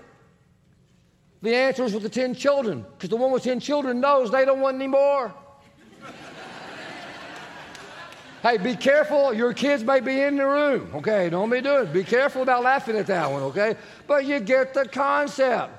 The 1.41 1.55
answer 1.55 1.85
is 1.85 1.93
with 1.93 2.03
the 2.03 2.09
10 2.09 2.35
children, 2.35 2.85
because 2.97 3.09
the 3.09 3.15
one 3.15 3.31
with 3.31 3.43
10 3.43 3.61
children 3.61 4.01
knows 4.01 4.29
they 4.29 4.43
don't 4.43 4.59
want 4.59 4.75
any 4.75 4.87
more. 4.87 5.33
Hey, 8.41 8.57
be 8.57 8.75
careful. 8.75 9.33
Your 9.33 9.53
kids 9.53 9.83
may 9.83 9.99
be 9.99 10.21
in 10.21 10.37
the 10.37 10.45
room, 10.45 10.89
okay? 10.95 11.29
Don't 11.29 11.49
be 11.49 11.61
doing 11.61 11.87
it. 11.87 11.93
Be 11.93 12.03
careful 12.03 12.41
about 12.41 12.63
laughing 12.63 12.97
at 12.97 13.07
that 13.07 13.31
one, 13.31 13.43
okay? 13.43 13.75
But 14.07 14.25
you 14.25 14.39
get 14.39 14.73
the 14.73 14.87
concept. 14.87 15.73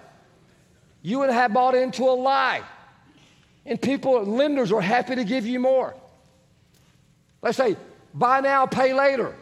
You 1.03 1.21
would 1.21 1.31
have 1.31 1.53
bought 1.53 1.75
into 1.75 2.05
a 2.05 2.13
lie. 2.13 2.63
And 3.65 3.81
people, 3.81 4.23
lenders 4.25 4.73
are 4.73 4.81
happy 4.81 5.15
to 5.15 5.25
give 5.25 5.47
you 5.47 5.61
more. 5.61 5.95
Let's 7.43 7.57
say, 7.57 7.77
buy 8.15 8.41
now, 8.41 8.67
pay 8.67 8.93
later. 8.93 9.35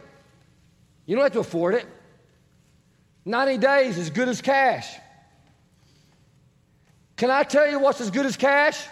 You 1.06 1.16
don't 1.16 1.24
have 1.24 1.32
to 1.32 1.40
afford 1.40 1.74
it. 1.74 1.86
90 3.24 3.58
days 3.58 3.98
is 3.98 4.10
good 4.10 4.28
as 4.28 4.40
cash. 4.40 4.94
Can 7.16 7.30
I 7.30 7.42
tell 7.42 7.68
you 7.68 7.78
what's 7.78 8.00
as 8.00 8.10
good 8.10 8.26
as 8.26 8.36
cash? 8.36 8.86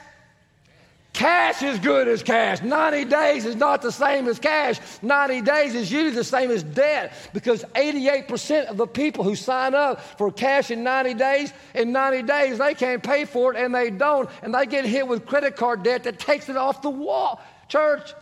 Cash 1.17 1.63
is 1.63 1.79
good 1.79 2.09
as 2.09 2.23
cash. 2.23 2.61
90 2.61 3.07
days 3.07 3.47
is 3.47 3.57
not 3.57 3.81
the 3.81 3.91
same 3.91 4.29
as 4.29 4.39
cash. 4.39 4.79
90 5.01 5.41
days 5.41 5.75
is 5.75 5.91
usually 5.91 6.15
the 6.15 6.23
same 6.23 6.51
as 6.51 6.63
debt 6.63 7.15
because 7.33 7.65
88% 7.75 8.67
of 8.67 8.77
the 8.77 8.87
people 8.87 9.25
who 9.25 9.35
sign 9.35 9.75
up 9.75 9.99
for 10.19 10.31
cash 10.31 10.71
in 10.71 10.85
90 10.85 11.15
days, 11.15 11.55
in 11.75 11.91
90 11.91 12.23
days, 12.25 12.59
they 12.59 12.75
can't 12.75 13.03
pay 13.03 13.25
for 13.25 13.55
it 13.55 13.59
and 13.59 13.75
they 13.75 13.89
don't, 13.89 14.29
and 14.43 14.55
they 14.55 14.67
get 14.67 14.85
hit 14.85 15.09
with 15.09 15.25
credit 15.25 15.57
card 15.57 15.83
debt 15.83 16.05
that 16.05 16.19
takes 16.19 16.51
it 16.51 16.57
off 16.59 16.83
the 16.83 16.91
wall. 16.91 17.41
Church, 17.69 18.13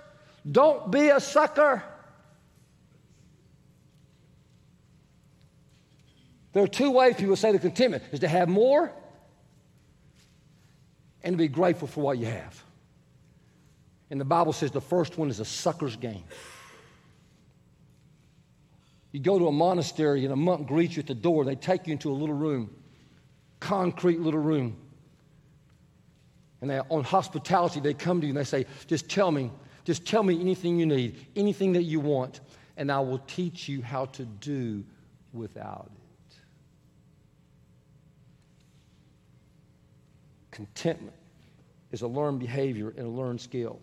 don't 0.49 0.89
be 0.89 1.09
a 1.09 1.19
sucker. 1.19 1.83
There 6.53 6.63
are 6.63 6.69
two 6.69 6.93
ways 6.93 7.17
people 7.17 7.35
say 7.35 7.51
to 7.51 7.59
contentment 7.59 8.05
is 8.13 8.21
to 8.21 8.29
have 8.29 8.49
more 8.49 8.93
and 11.25 11.33
to 11.33 11.37
be 11.37 11.49
grateful 11.49 11.89
for 11.89 12.01
what 12.01 12.19
you 12.19 12.27
have. 12.27 12.65
And 14.11 14.21
the 14.21 14.25
Bible 14.25 14.53
says 14.53 14.71
the 14.71 14.81
first 14.81 15.19
one 15.19 15.31
is 15.31 15.41
a 15.41 15.45
sucker's 15.45 15.97
game. 15.97 16.25
You 19.13 19.21
go 19.21 19.39
to 19.39 19.47
a 19.47 19.53
monastery 19.53 20.25
and 20.25 20.33
a 20.33 20.37
monk 20.37 20.67
greets 20.67 20.97
you 20.97 21.01
at 21.01 21.07
the 21.07 21.15
door. 21.15 21.45
They 21.45 21.55
take 21.55 21.87
you 21.87 21.93
into 21.93 22.11
a 22.11 22.15
little 22.15 22.35
room, 22.35 22.75
concrete 23.61 24.21
little 24.21 24.41
room. 24.41 24.77
And 26.61 26.71
they, 26.71 26.81
on 26.81 27.05
hospitality, 27.05 27.79
they 27.79 27.95
come 27.95 28.21
to 28.21 28.27
you 28.27 28.33
and 28.33 28.39
they 28.39 28.45
say, 28.45 28.67
Just 28.87 29.09
tell 29.09 29.31
me, 29.31 29.53
just 29.85 30.05
tell 30.05 30.23
me 30.23 30.41
anything 30.41 30.79
you 30.79 30.87
need, 30.87 31.27
anything 31.37 31.75
that 31.75 31.85
you 31.85 32.01
want, 32.01 32.41
and 32.77 32.91
I 32.91 33.01
will 33.01 33.19
teach 33.19 33.69
you 33.69 33.83
how 33.83 34.07
to 34.07 34.25
do 34.25 34.85
without 35.33 35.91
it. 35.95 36.37
Contentment 40.51 41.17
is 41.93 42.03
a 42.03 42.09
learned 42.09 42.41
behavior 42.41 42.93
and 42.97 43.07
a 43.07 43.11
learned 43.11 43.41
skill. 43.41 43.81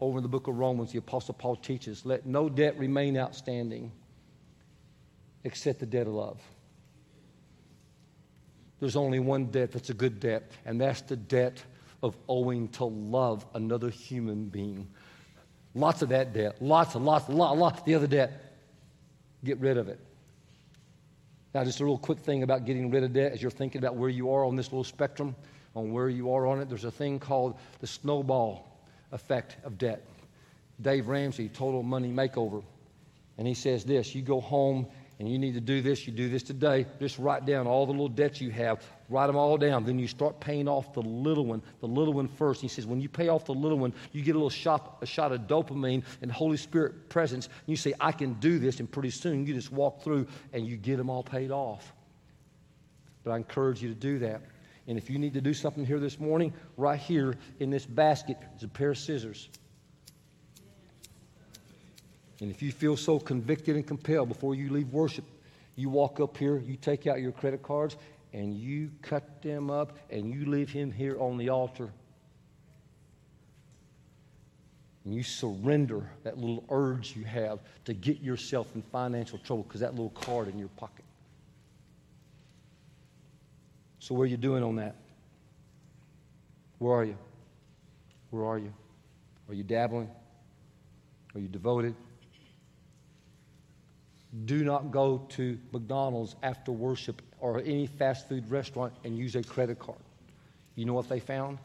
Over 0.00 0.18
in 0.18 0.22
the 0.22 0.28
book 0.28 0.46
of 0.46 0.56
Romans, 0.56 0.92
the 0.92 0.98
Apostle 0.98 1.34
Paul 1.34 1.56
teaches 1.56 2.06
let 2.06 2.24
no 2.24 2.48
debt 2.48 2.78
remain 2.78 3.16
outstanding 3.16 3.90
except 5.44 5.80
the 5.80 5.86
debt 5.86 6.06
of 6.06 6.12
love. 6.12 6.40
There's 8.80 8.96
only 8.96 9.18
one 9.18 9.46
debt 9.46 9.72
that's 9.72 9.90
a 9.90 9.94
good 9.94 10.20
debt, 10.20 10.52
and 10.64 10.80
that's 10.80 11.00
the 11.02 11.16
debt 11.16 11.62
of 12.02 12.16
owing 12.28 12.68
to 12.68 12.84
love 12.84 13.44
another 13.54 13.90
human 13.90 14.44
being. 14.44 14.88
Lots 15.74 16.02
of 16.02 16.10
that 16.10 16.32
debt, 16.32 16.62
lots 16.62 16.94
and 16.94 17.04
lots, 17.04 17.28
lot, 17.28 17.58
lots. 17.58 17.82
The 17.82 17.96
other 17.96 18.06
debt, 18.06 18.54
get 19.44 19.58
rid 19.58 19.78
of 19.78 19.88
it. 19.88 19.98
Now, 21.54 21.64
just 21.64 21.80
a 21.80 21.84
real 21.84 21.98
quick 21.98 22.20
thing 22.20 22.44
about 22.44 22.66
getting 22.66 22.90
rid 22.90 23.02
of 23.02 23.12
debt 23.12 23.32
as 23.32 23.42
you're 23.42 23.50
thinking 23.50 23.80
about 23.80 23.96
where 23.96 24.08
you 24.08 24.32
are 24.32 24.44
on 24.44 24.54
this 24.54 24.66
little 24.66 24.84
spectrum, 24.84 25.34
on 25.74 25.92
where 25.92 26.08
you 26.08 26.32
are 26.32 26.46
on 26.46 26.60
it, 26.60 26.68
there's 26.68 26.84
a 26.84 26.90
thing 26.90 27.18
called 27.18 27.58
the 27.80 27.86
snowball 27.86 28.77
effect 29.12 29.56
of 29.64 29.78
debt. 29.78 30.04
Dave 30.80 31.08
Ramsey, 31.08 31.48
Total 31.48 31.82
Money 31.82 32.10
Makeover, 32.10 32.62
and 33.36 33.46
he 33.46 33.54
says 33.54 33.84
this 33.84 34.14
you 34.14 34.22
go 34.22 34.40
home 34.40 34.86
and 35.18 35.28
you 35.28 35.38
need 35.38 35.54
to 35.54 35.60
do 35.60 35.82
this, 35.82 36.06
you 36.06 36.12
do 36.12 36.28
this 36.28 36.44
today. 36.44 36.86
Just 37.00 37.18
write 37.18 37.44
down 37.44 37.66
all 37.66 37.86
the 37.86 37.92
little 37.92 38.08
debts 38.08 38.40
you 38.40 38.50
have, 38.50 38.84
write 39.08 39.26
them 39.26 39.36
all 39.36 39.58
down. 39.58 39.84
Then 39.84 39.98
you 39.98 40.06
start 40.06 40.38
paying 40.38 40.68
off 40.68 40.92
the 40.92 41.02
little 41.02 41.44
one, 41.44 41.60
the 41.80 41.88
little 41.88 42.14
one 42.14 42.28
first. 42.28 42.60
He 42.60 42.68
says, 42.68 42.86
when 42.86 43.00
you 43.00 43.08
pay 43.08 43.26
off 43.26 43.44
the 43.44 43.54
little 43.54 43.78
one, 43.78 43.92
you 44.12 44.22
get 44.22 44.36
a 44.36 44.38
little 44.38 44.48
shot, 44.48 44.98
a 45.02 45.06
shot 45.06 45.32
of 45.32 45.42
dopamine 45.42 46.04
and 46.22 46.30
Holy 46.30 46.56
Spirit 46.56 47.08
presence. 47.08 47.46
And 47.46 47.66
you 47.66 47.76
say, 47.76 47.94
I 47.98 48.12
can 48.12 48.34
do 48.34 48.60
this. 48.60 48.78
And 48.78 48.90
pretty 48.90 49.10
soon 49.10 49.44
you 49.44 49.54
just 49.54 49.72
walk 49.72 50.02
through 50.02 50.28
and 50.52 50.64
you 50.64 50.76
get 50.76 50.98
them 50.98 51.10
all 51.10 51.24
paid 51.24 51.50
off. 51.50 51.92
But 53.24 53.32
I 53.32 53.36
encourage 53.38 53.82
you 53.82 53.88
to 53.88 53.96
do 53.96 54.20
that. 54.20 54.42
And 54.88 54.96
if 54.96 55.10
you 55.10 55.18
need 55.18 55.34
to 55.34 55.42
do 55.42 55.52
something 55.52 55.84
here 55.84 56.00
this 56.00 56.18
morning, 56.18 56.54
right 56.78 56.98
here 56.98 57.36
in 57.60 57.68
this 57.68 57.84
basket 57.84 58.38
is 58.56 58.62
a 58.64 58.68
pair 58.68 58.90
of 58.92 58.98
scissors. 58.98 59.50
And 62.40 62.50
if 62.50 62.62
you 62.62 62.72
feel 62.72 62.96
so 62.96 63.18
convicted 63.18 63.76
and 63.76 63.86
compelled 63.86 64.30
before 64.30 64.54
you 64.54 64.70
leave 64.70 64.90
worship, 64.90 65.26
you 65.76 65.90
walk 65.90 66.20
up 66.20 66.38
here, 66.38 66.56
you 66.56 66.76
take 66.76 67.06
out 67.06 67.20
your 67.20 67.32
credit 67.32 67.62
cards, 67.62 67.96
and 68.32 68.54
you 68.54 68.90
cut 69.02 69.42
them 69.42 69.70
up, 69.70 69.98
and 70.08 70.32
you 70.32 70.46
leave 70.46 70.70
him 70.70 70.90
here 70.90 71.20
on 71.20 71.36
the 71.36 71.50
altar. 71.50 71.90
And 75.04 75.14
you 75.14 75.22
surrender 75.22 76.10
that 76.22 76.38
little 76.38 76.64
urge 76.70 77.14
you 77.14 77.24
have 77.24 77.60
to 77.84 77.92
get 77.92 78.20
yourself 78.20 78.74
in 78.74 78.82
financial 78.82 79.38
trouble 79.38 79.64
because 79.64 79.80
that 79.80 79.92
little 79.92 80.10
card 80.10 80.48
in 80.48 80.58
your 80.58 80.68
pocket. 80.68 81.04
So, 84.00 84.14
where 84.14 84.24
are 84.24 84.28
you 84.28 84.36
doing 84.36 84.62
on 84.62 84.76
that? 84.76 84.96
Where 86.78 86.94
are 86.94 87.04
you? 87.04 87.16
Where 88.30 88.44
are 88.44 88.58
you? 88.58 88.72
Are 89.48 89.54
you 89.54 89.64
dabbling? 89.64 90.08
Are 91.34 91.40
you 91.40 91.48
devoted? 91.48 91.94
do 94.44 94.64
not 94.64 94.90
go 94.90 95.26
to 95.30 95.58
McDonald's 95.72 96.36
after 96.42 96.70
worship 96.70 97.22
or 97.40 97.60
any 97.60 97.86
fast 97.86 98.28
food 98.28 98.50
restaurant 98.50 98.92
and 99.04 99.16
use 99.16 99.36
a 99.36 99.42
credit 99.42 99.78
card. 99.78 99.98
You 100.74 100.84
know 100.84 100.92
what 100.92 101.08
they 101.08 101.20
found? 101.20 101.58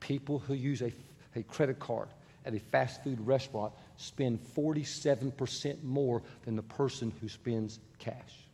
People 0.00 0.38
who 0.38 0.54
use 0.54 0.82
a, 0.82 0.92
a 1.34 1.42
credit 1.42 1.78
card 1.78 2.08
at 2.44 2.54
a 2.54 2.58
fast 2.58 3.02
food 3.02 3.20
restaurant 3.26 3.72
spend 3.96 4.40
47% 4.54 5.82
more 5.82 6.22
than 6.44 6.56
the 6.56 6.62
person 6.62 7.12
who 7.20 7.28
spends 7.28 7.78
cash. 7.98 8.49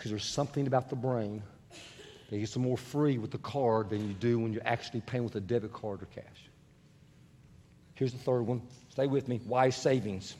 Because 0.00 0.12
there's 0.12 0.24
something 0.24 0.66
about 0.66 0.88
the 0.88 0.96
brain 0.96 1.42
that 2.30 2.38
gets 2.38 2.56
more 2.56 2.78
free 2.78 3.18
with 3.18 3.30
the 3.30 3.36
card 3.36 3.90
than 3.90 4.08
you 4.08 4.14
do 4.14 4.38
when 4.38 4.50
you're 4.50 4.66
actually 4.66 5.02
paying 5.02 5.24
with 5.24 5.34
a 5.34 5.40
debit 5.40 5.74
card 5.74 6.02
or 6.02 6.06
cash. 6.06 6.24
Here's 7.96 8.12
the 8.12 8.18
third 8.18 8.46
one. 8.46 8.62
Stay 8.88 9.06
with 9.06 9.28
me. 9.28 9.42
Wise 9.44 9.76
savings. 9.76 10.36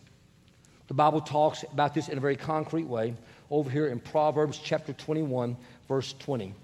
The 0.86 0.94
Bible 0.94 1.20
talks 1.20 1.62
about 1.74 1.92
this 1.92 2.08
in 2.08 2.16
a 2.16 2.22
very 2.22 2.36
concrete 2.36 2.86
way 2.86 3.12
over 3.50 3.68
here 3.68 3.88
in 3.88 4.00
Proverbs 4.00 4.58
chapter 4.64 4.94
21, 4.94 5.58
verse 5.88 6.14
20. 6.20 6.54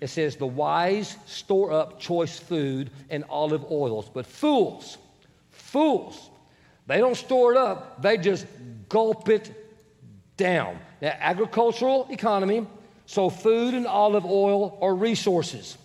It 0.00 0.08
says, 0.08 0.36
The 0.36 0.46
wise 0.46 1.18
store 1.26 1.70
up 1.70 2.00
choice 2.00 2.38
food 2.38 2.88
and 3.10 3.26
olive 3.28 3.70
oils, 3.70 4.08
but 4.08 4.24
fools, 4.24 4.96
fools, 5.50 6.30
they 6.86 6.96
don't 6.96 7.14
store 7.14 7.52
it 7.52 7.58
up, 7.58 8.00
they 8.00 8.16
just 8.16 8.46
gulp 8.88 9.28
it 9.28 9.67
down. 10.38 10.78
Now, 11.02 11.14
agricultural 11.18 12.08
economy, 12.10 12.66
so 13.04 13.28
food 13.28 13.74
and 13.74 13.86
olive 13.86 14.24
oil 14.24 14.78
are 14.80 14.94
resources. 14.94 15.76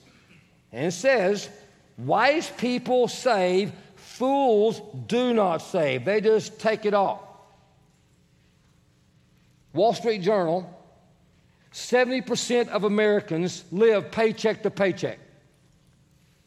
And 0.72 0.86
it 0.86 0.92
says, 0.92 1.50
Wise 1.98 2.50
people 2.50 3.10
save, 3.10 3.74
fools 3.96 4.82
do 5.08 5.34
not 5.34 5.58
save. 5.58 6.06
They 6.06 6.22
just 6.22 6.60
take 6.60 6.86
it 6.86 6.94
all. 6.94 7.30
Wall 9.74 9.94
Street 9.94 10.22
Journal 10.22 10.70
70% 11.74 12.70
of 12.70 12.84
Americans 12.84 13.63
live 13.72 14.12
paycheck 14.12 14.62
to 14.63 14.70
paycheck. 14.70 15.20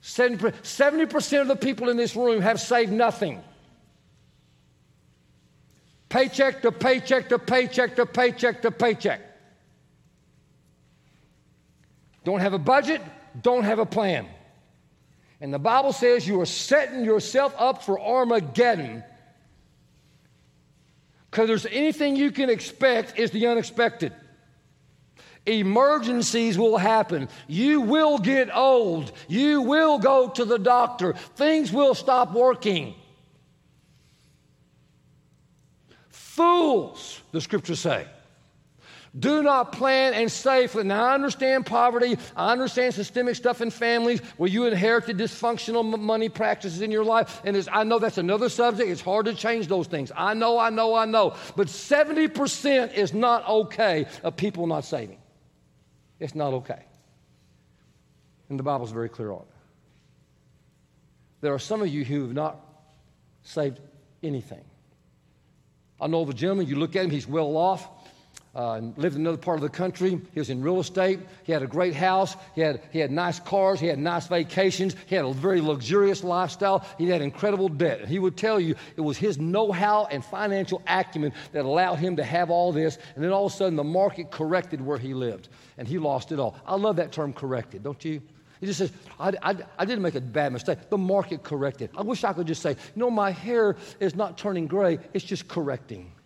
70% 0.03 1.41
of 1.41 1.49
the 1.49 1.57
people 1.57 1.89
in 1.89 1.97
this 1.97 2.15
room 2.15 2.41
have 2.41 2.61
saved 2.61 2.93
nothing. 2.93 3.43
Paycheck 6.17 6.63
to 6.63 6.73
paycheck 6.73 7.29
to 7.29 7.39
paycheck 7.39 7.97
to 7.97 8.07
paycheck 8.07 8.63
to 8.63 8.71
paycheck. 8.71 9.21
Don't 12.25 12.41
have 12.41 12.55
a 12.55 12.59
budget, 12.59 13.03
don't 13.43 13.65
have 13.65 13.79
a 13.81 13.85
plan. 13.85 14.27
And 15.43 15.53
the 15.53 15.59
Bible 15.59 15.93
says 15.93 16.27
you 16.27 16.41
are 16.41 16.47
setting 16.47 17.05
yourself 17.05 17.55
up 17.59 17.83
for 17.83 18.01
Armageddon. 18.01 19.05
Because 21.31 21.49
there's 21.49 21.67
anything 21.67 22.17
you 22.17 22.31
can 22.31 22.49
expect 22.49 23.19
is 23.19 23.31
the 23.33 23.49
unexpected. 23.49 24.15
Emergencies 25.45 26.57
will 26.57 26.79
happen. 26.79 27.29
You 27.47 27.83
will 27.83 28.17
get 28.17 28.49
old. 28.57 29.13
You 29.29 29.61
will 29.61 29.99
go 29.99 30.31
to 30.31 30.47
the 30.47 30.59
doctor. 30.59 31.13
Things 31.13 31.71
will 31.71 31.95
stop 31.95 32.33
working. 32.33 32.95
Fools, 36.37 37.23
the 37.33 37.41
scriptures 37.41 37.81
say. 37.81 38.07
Do 39.19 39.43
not 39.43 39.73
plan 39.73 40.13
and 40.13 40.31
save 40.31 40.73
for. 40.73 40.85
Now, 40.85 41.07
I 41.07 41.15
understand 41.15 41.65
poverty. 41.65 42.19
I 42.37 42.53
understand 42.53 42.93
systemic 42.93 43.37
stuff 43.37 43.63
in 43.63 43.71
families 43.71 44.21
where 44.37 44.51
you 44.51 44.67
inherited 44.67 45.17
dysfunctional 45.17 45.99
money 45.99 46.29
practices 46.29 46.83
in 46.83 46.91
your 46.91 47.05
life. 47.05 47.41
And 47.47 47.67
I 47.73 47.85
know 47.85 47.99
that's 47.99 48.19
another 48.19 48.51
subject. 48.51 48.91
It's 48.91 49.01
hard 49.01 49.25
to 49.25 49.35
change 49.35 49.69
those 49.69 49.87
things. 49.87 50.13
I 50.15 50.35
know, 50.35 50.59
I 50.59 50.69
know, 50.69 50.95
I 50.95 51.07
know. 51.07 51.35
But 51.57 51.69
70% 51.69 52.93
is 52.93 53.15
not 53.15 53.49
okay 53.49 54.05
of 54.23 54.37
people 54.37 54.67
not 54.67 54.85
saving. 54.85 55.19
It's 56.21 56.35
not 56.35 56.53
okay. 56.53 56.85
And 58.51 58.59
the 58.59 58.63
Bible's 58.63 58.93
very 58.93 59.09
clear 59.09 59.33
on 59.33 59.41
it. 59.41 59.55
There 61.41 61.55
are 61.55 61.59
some 61.59 61.81
of 61.81 61.89
you 61.89 62.05
who 62.05 62.21
have 62.27 62.35
not 62.35 62.61
saved 63.43 63.81
anything. 64.23 64.65
I 66.01 66.07
know 66.07 66.21
of 66.21 66.29
a 66.29 66.35
gentleman, 66.35 66.67
you 66.67 66.77
look 66.77 66.97
at 66.97 67.05
him, 67.05 67.11
he's 67.11 67.29
well 67.29 67.57
off 67.57 67.89
uh, 68.57 68.81
lived 68.97 69.17
in 69.17 69.21
another 69.21 69.37
part 69.37 69.59
of 69.59 69.63
the 69.63 69.69
country. 69.69 70.19
He 70.33 70.41
was 70.41 70.49
in 70.49 70.63
real 70.63 70.81
estate. 70.81 71.21
He 71.45 71.53
had 71.53 71.63
a 71.63 71.67
great 71.67 71.95
house. 71.95 72.35
He 72.55 72.63
had, 72.63 72.81
he 72.91 72.99
had 72.99 73.11
nice 73.11 73.39
cars. 73.39 73.79
He 73.79 73.87
had 73.87 73.99
nice 73.99 74.27
vacations. 74.29 74.97
He 75.07 75.15
had 75.15 75.27
a 75.27 75.33
very 75.33 75.61
luxurious 75.61 76.25
lifestyle. 76.25 76.83
He 76.97 77.07
had 77.07 77.21
incredible 77.21 77.69
debt. 77.69 78.09
He 78.09 78.19
would 78.19 78.39
tell 78.39 78.59
you 78.59 78.75
it 78.97 79.03
was 79.03 79.19
his 79.19 79.37
know 79.37 79.73
how 79.73 80.07
and 80.07 80.25
financial 80.25 80.81
acumen 80.87 81.35
that 81.53 81.67
allowed 81.67 81.97
him 81.97 82.17
to 82.17 82.25
have 82.25 82.49
all 82.49 82.73
this. 82.73 82.99
And 83.15 83.23
then 83.23 83.31
all 83.31 83.47
of 83.47 83.53
a 83.53 83.57
sudden, 83.57 83.77
the 83.77 83.85
market 83.85 84.31
corrected 84.31 84.81
where 84.81 84.99
he 84.99 85.13
lived, 85.13 85.51
and 85.77 85.87
he 85.87 85.99
lost 85.99 86.33
it 86.33 86.41
all. 86.41 86.57
I 86.67 86.77
love 86.77 86.97
that 86.97 87.13
term 87.13 87.35
corrected, 87.35 87.83
don't 87.83 88.03
you? 88.07 88.23
He 88.61 88.67
just 88.67 88.79
says, 88.79 88.93
I, 89.21 89.33
I, 89.43 89.57
I, 89.79 89.85
didn't 89.85 90.03
make 90.03 90.15
a 90.15 90.21
bad 90.21 90.53
mistake. 90.53 90.89
The 90.89 90.97
market 90.97 91.43
corrected. 91.43 91.91
I 91.97 92.03
wish 92.03 92.25
I 92.25 92.33
could 92.33 92.47
just 92.47 92.63
say, 92.63 92.71
you 92.71 92.77
know, 92.97 93.11
my 93.11 93.31
hair 93.31 93.77
is 94.01 94.15
not 94.15 94.39
turning 94.39 94.67
gray, 94.67 94.99
it's 95.13 95.25
just 95.25 95.49
correcting. 95.49 96.13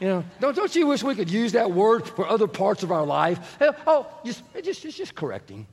You 0.00 0.06
know, 0.06 0.24
don't, 0.38 0.54
don't 0.54 0.72
you 0.76 0.86
wish 0.86 1.02
we 1.02 1.16
could 1.16 1.28
use 1.28 1.50
that 1.54 1.72
word 1.72 2.06
for 2.06 2.24
other 2.28 2.46
parts 2.46 2.84
of 2.84 2.92
our 2.92 3.04
life? 3.04 3.58
Oh, 3.84 4.06
just, 4.24 4.44
it 4.54 4.64
just, 4.64 4.84
it's 4.84 4.96
just 4.96 5.16
correcting. 5.16 5.66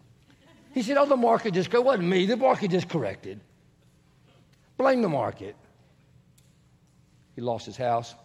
He 0.73 0.82
said, 0.82 0.97
oh, 0.97 1.06
the 1.06 1.15
market 1.15 1.54
just, 1.54 1.71
it 1.71 1.84
wasn't 1.84 2.08
me. 2.08 2.25
The 2.25 2.36
market 2.36 2.71
just 2.71 2.89
corrected. 2.89 3.39
Blame 4.78 5.04
the 5.04 5.10
market. 5.10 5.56
He 7.36 7.41
lost 7.41 7.67
his 7.67 7.78
house. 7.78 8.15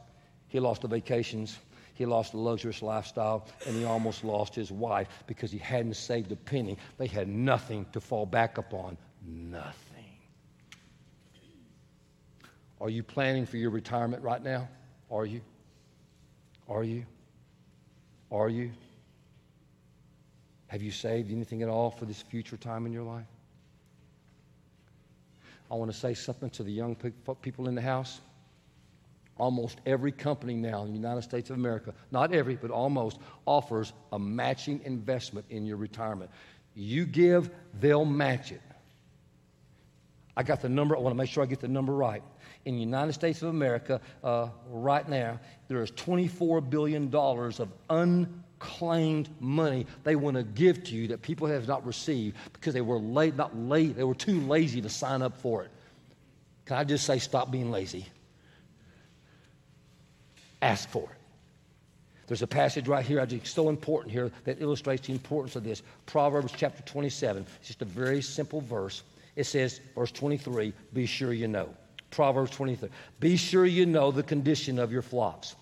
He 0.48 0.58
lost 0.58 0.80
the 0.80 0.88
vacations. 0.88 1.58
He 2.00 2.06
lost 2.06 2.32
the 2.32 2.38
luxurious 2.38 2.80
lifestyle. 2.80 3.46
And 3.66 3.76
he 3.76 3.84
almost 3.84 4.24
lost 4.24 4.54
his 4.54 4.72
wife 4.72 5.06
because 5.26 5.52
he 5.52 5.58
hadn't 5.58 5.92
saved 5.92 6.32
a 6.32 6.36
penny. 6.36 6.78
They 6.96 7.06
had 7.06 7.28
nothing 7.28 7.84
to 7.92 8.00
fall 8.00 8.24
back 8.24 8.56
upon. 8.56 8.96
Nothing. 9.22 10.06
Are 12.80 12.88
you 12.88 13.02
planning 13.02 13.44
for 13.44 13.58
your 13.58 13.68
retirement 13.68 14.22
right 14.22 14.42
now? 14.42 14.66
Are 15.10 15.26
you? 15.26 15.42
Are 16.70 16.84
you? 16.84 17.04
Are 18.32 18.48
you? 18.48 18.72
Have 20.68 20.80
you 20.80 20.92
saved 20.92 21.30
anything 21.30 21.60
at 21.60 21.68
all 21.68 21.90
for 21.90 22.06
this 22.06 22.22
future 22.22 22.56
time 22.56 22.86
in 22.86 22.94
your 22.94 23.04
life? 23.04 23.26
I 25.70 25.74
want 25.74 25.92
to 25.92 25.96
say 25.98 26.14
something 26.14 26.48
to 26.48 26.62
the 26.62 26.72
young 26.72 26.96
people 27.42 27.68
in 27.68 27.74
the 27.74 27.82
house. 27.82 28.22
Almost 29.40 29.80
every 29.86 30.12
company 30.12 30.54
now 30.54 30.82
in 30.82 30.88
the 30.88 30.96
United 30.96 31.22
States 31.22 31.50
of 31.50 31.56
America, 31.56 31.94
not 32.10 32.32
every, 32.32 32.56
but 32.56 32.70
almost, 32.70 33.18
offers 33.46 33.92
a 34.12 34.18
matching 34.18 34.80
investment 34.84 35.46
in 35.50 35.66
your 35.66 35.76
retirement. 35.76 36.30
You 36.74 37.06
give, 37.06 37.50
they'll 37.80 38.04
match 38.04 38.52
it. 38.52 38.60
I 40.36 40.42
got 40.42 40.60
the 40.60 40.68
number, 40.68 40.96
I 40.96 41.00
want 41.00 41.14
to 41.14 41.18
make 41.18 41.28
sure 41.28 41.42
I 41.42 41.46
get 41.46 41.60
the 41.60 41.68
number 41.68 41.92
right 41.92 42.22
in 42.64 42.74
the 42.74 42.80
United 42.80 43.12
States 43.12 43.42
of 43.42 43.48
America 43.48 44.00
uh, 44.22 44.48
right 44.68 45.08
now, 45.08 45.40
there 45.68 45.82
is 45.82 45.90
$24 45.92 46.68
billion 46.68 47.14
of 47.14 47.68
unclaimed 47.88 49.28
money 49.40 49.86
they 50.04 50.16
want 50.16 50.36
to 50.36 50.42
give 50.42 50.84
to 50.84 50.94
you 50.94 51.08
that 51.08 51.22
people 51.22 51.46
have 51.46 51.66
not 51.66 51.84
received 51.86 52.36
because 52.52 52.74
they 52.74 52.80
were 52.80 52.98
late, 52.98 53.36
not 53.36 53.56
late, 53.56 53.96
they 53.96 54.04
were 54.04 54.14
too 54.14 54.40
lazy 54.42 54.80
to 54.82 54.88
sign 54.88 55.22
up 55.22 55.36
for 55.38 55.62
it. 55.64 55.70
Can 56.66 56.76
I 56.76 56.84
just 56.84 57.06
say, 57.06 57.18
stop 57.18 57.50
being 57.50 57.70
lazy? 57.70 58.06
Ask 60.62 60.88
for 60.88 61.04
it. 61.04 61.16
There's 62.26 62.42
a 62.42 62.46
passage 62.46 62.86
right 62.86 63.04
here, 63.04 63.20
I 63.20 63.26
think 63.26 63.44
so 63.44 63.68
important 63.68 64.12
here, 64.12 64.30
that 64.44 64.62
illustrates 64.62 65.06
the 65.06 65.12
importance 65.12 65.56
of 65.56 65.64
this. 65.64 65.82
Proverbs 66.06 66.52
chapter 66.56 66.82
27. 66.82 67.44
It's 67.58 67.68
just 67.68 67.82
a 67.82 67.86
very 67.86 68.22
simple 68.22 68.60
verse. 68.60 69.02
It 69.34 69.44
says, 69.44 69.80
verse 69.96 70.12
23, 70.12 70.72
be 70.92 71.06
sure 71.06 71.32
you 71.32 71.48
know. 71.48 71.68
Proverbs 72.10 72.52
23. 72.52 72.88
Be 73.18 73.36
sure 73.36 73.66
you 73.66 73.84
know 73.86 74.10
the 74.10 74.22
condition 74.22 74.78
of 74.78 74.92
your 74.92 75.02
flocks. 75.02 75.56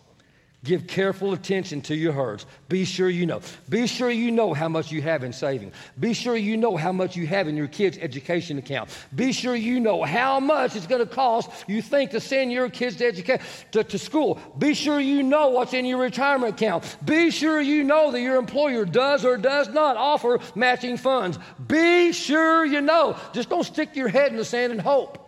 Give 0.64 0.88
careful 0.88 1.33
attention 1.35 1.83
to 1.83 1.94
your 1.94 2.12
herds. 2.12 2.44
Be 2.68 2.85
sure 2.85 3.09
you 3.09 3.27
know. 3.27 3.40
Be 3.68 3.87
sure 3.87 4.11
you 4.11 4.33
know 4.33 4.55
how 4.55 4.68
much 4.68 4.90
you 4.90 5.01
have 5.03 5.23
in 5.23 5.33
savings. 5.33 5.73
Be 6.01 6.12
sure 6.12 6.37
you 6.37 6.57
know 6.57 6.77
how 6.77 6.90
much 6.90 7.14
you 7.14 7.29
have 7.29 7.47
in 7.47 7.57
your 7.57 7.68
kids' 7.68 7.97
education 7.99 8.59
account. 8.59 8.90
Be 9.14 9.31
sure 9.31 9.55
you 9.55 9.79
know 9.79 10.03
how 10.03 10.40
much 10.40 10.75
it's 10.75 10.88
going 10.88 11.01
to 11.01 11.07
cost 11.07 11.49
you 11.68 11.81
think 11.81 12.11
to 12.11 12.21
send 12.21 12.51
your 12.51 12.68
kids 12.71 12.97
to 12.97 13.07
education 13.07 13.47
to, 13.71 13.85
to 13.85 13.99
school. 14.01 14.40
Be 14.59 14.75
sure 14.75 14.99
you 14.99 15.23
know 15.23 15.51
what's 15.51 15.75
in 15.75 15.85
your 15.85 15.99
retirement 15.99 16.55
account. 16.55 16.97
Be 17.05 17.31
sure 17.31 17.61
you 17.61 17.85
know 17.85 18.11
that 18.11 18.21
your 18.21 18.35
employer 18.37 18.85
does 18.85 19.25
or 19.25 19.37
does 19.37 19.68
not 19.68 19.97
offer 19.97 20.40
matching 20.57 20.97
funds. 20.97 21.38
Be 21.68 22.11
sure 22.11 22.64
you 22.64 22.81
know. 22.81 23.16
Just 23.33 23.49
don't 23.49 23.62
stick 23.64 23.94
your 23.94 24.09
head 24.09 24.33
in 24.33 24.37
the 24.37 24.44
sand 24.44 24.73
and 24.73 24.81
hope. 24.81 25.25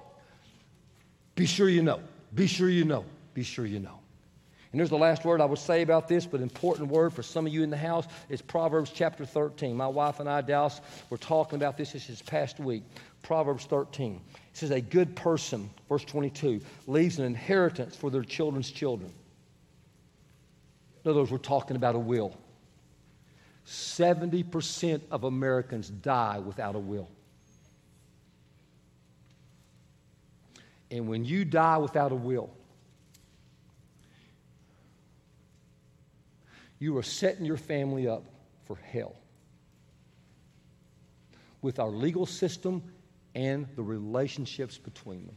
Be 1.36 1.46
sure 1.46 1.68
you 1.68 1.84
know. 1.84 2.00
Be 2.34 2.48
sure 2.48 2.68
you 2.68 2.84
know. 2.84 3.04
Be 3.32 3.44
sure 3.44 3.64
you 3.64 3.78
know. 3.78 3.99
And 4.72 4.78
here's 4.78 4.90
the 4.90 4.98
last 4.98 5.24
word 5.24 5.40
I 5.40 5.46
would 5.46 5.58
say 5.58 5.82
about 5.82 6.06
this, 6.06 6.26
but 6.26 6.40
important 6.40 6.90
word 6.90 7.12
for 7.12 7.24
some 7.24 7.44
of 7.44 7.52
you 7.52 7.64
in 7.64 7.70
the 7.70 7.76
house 7.76 8.06
is 8.28 8.40
Proverbs 8.40 8.92
chapter 8.94 9.24
13. 9.24 9.76
My 9.76 9.88
wife 9.88 10.20
and 10.20 10.28
I, 10.28 10.42
Dallas, 10.42 10.80
were 11.10 11.18
talking 11.18 11.56
about 11.56 11.76
this 11.76 11.92
this 11.92 12.22
past 12.22 12.60
week. 12.60 12.84
Proverbs 13.22 13.64
13. 13.64 14.14
It 14.14 14.40
says, 14.52 14.70
A 14.70 14.80
good 14.80 15.16
person, 15.16 15.68
verse 15.88 16.04
22, 16.04 16.60
leaves 16.86 17.18
an 17.18 17.24
inheritance 17.24 17.96
for 17.96 18.10
their 18.10 18.22
children's 18.22 18.70
children. 18.70 19.12
In 21.04 21.10
other 21.10 21.20
words, 21.20 21.32
we're 21.32 21.38
talking 21.38 21.76
about 21.76 21.96
a 21.96 21.98
will. 21.98 22.36
70% 23.66 25.00
of 25.10 25.24
Americans 25.24 25.88
die 25.88 26.38
without 26.38 26.76
a 26.76 26.78
will. 26.78 27.08
And 30.92 31.08
when 31.08 31.24
you 31.24 31.44
die 31.44 31.78
without 31.78 32.12
a 32.12 32.16
will, 32.16 32.50
you 36.80 36.98
are 36.98 37.02
setting 37.04 37.44
your 37.44 37.56
family 37.56 38.08
up 38.08 38.24
for 38.64 38.76
hell. 38.76 39.14
With 41.62 41.78
our 41.78 41.90
legal 41.90 42.26
system, 42.26 42.82
and 43.34 43.66
the 43.76 43.82
relationships 43.82 44.78
between 44.78 45.26
them. 45.26 45.36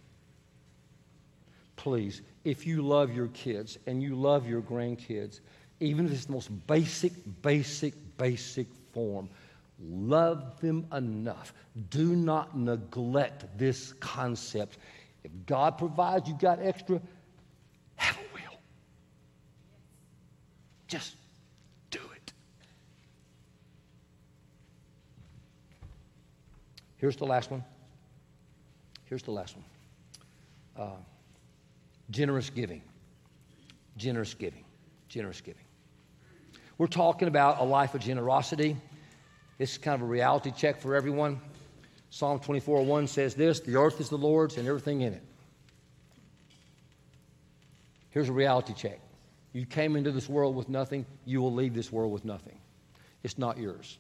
Please, 1.76 2.22
if 2.44 2.66
you 2.66 2.82
love 2.82 3.14
your 3.14 3.28
kids 3.30 3.78
and 3.88 4.02
you 4.02 4.16
love 4.16 4.48
your 4.48 4.62
grandkids, 4.62 5.40
even 5.80 6.06
if 6.06 6.14
it's 6.14 6.26
the 6.26 6.32
most 6.32 6.50
basic, 6.68 7.14
basic, 7.42 7.94
basic 8.18 8.68
form, 8.94 9.30
love 9.80 10.60
them 10.62 10.88
enough. 10.94 11.54
Do 11.90 12.16
not 12.16 12.58
neglect 12.58 13.46
this 13.58 13.94
concept. 13.94 14.78
If 15.24 15.32
God 15.46 15.78
provides 15.78 16.28
you 16.28 16.36
got 16.36 16.60
extra, 16.62 17.02
have 17.96 18.18
a 18.18 18.34
will. 18.34 18.58
Just 20.88 21.16
do 21.90 22.00
it. 22.16 22.34
Here's 27.04 27.18
the 27.18 27.26
last 27.26 27.52
one. 27.52 27.66
Here's 29.04 29.24
the 29.24 29.32
last 29.32 29.58
one. 29.58 30.88
Uh, 30.88 30.96
generous 32.10 32.50
giving. 32.50 32.82
Generous 33.98 34.34
giving. 34.34 34.64
Generous 35.10 35.42
giving. 35.42 35.66
We're 36.78 36.88
talking 36.88 37.28
about 37.28 37.60
a 37.60 37.66
life 37.66 37.94
of 37.94 38.00
generosity. 38.00 38.78
This 39.58 39.74
is 39.74 39.78
kind 39.80 39.96
of 39.96 40.04
a 40.04 40.10
reality 40.10 40.52
check 40.52 40.80
for 40.80 40.96
everyone. 40.96 41.42
Psalm 42.10 42.40
24 42.40 42.86
1 42.86 43.08
says 43.08 43.36
this 43.36 43.60
The 43.60 43.76
earth 43.76 44.00
is 44.00 44.08
the 44.08 44.18
Lord's 44.18 44.56
and 44.56 44.66
everything 44.66 45.02
in 45.02 45.12
it. 45.12 45.24
Here's 48.12 48.30
a 48.30 48.34
reality 48.34 48.74
check. 48.74 49.02
You 49.52 49.66
came 49.66 49.98
into 49.98 50.14
this 50.14 50.30
world 50.30 50.56
with 50.56 50.70
nothing, 50.70 51.06
you 51.26 51.42
will 51.42 51.54
leave 51.54 51.74
this 51.74 51.92
world 51.92 52.14
with 52.14 52.24
nothing. 52.24 52.58
It's 53.24 53.38
not 53.38 53.58
yours. 53.58 53.98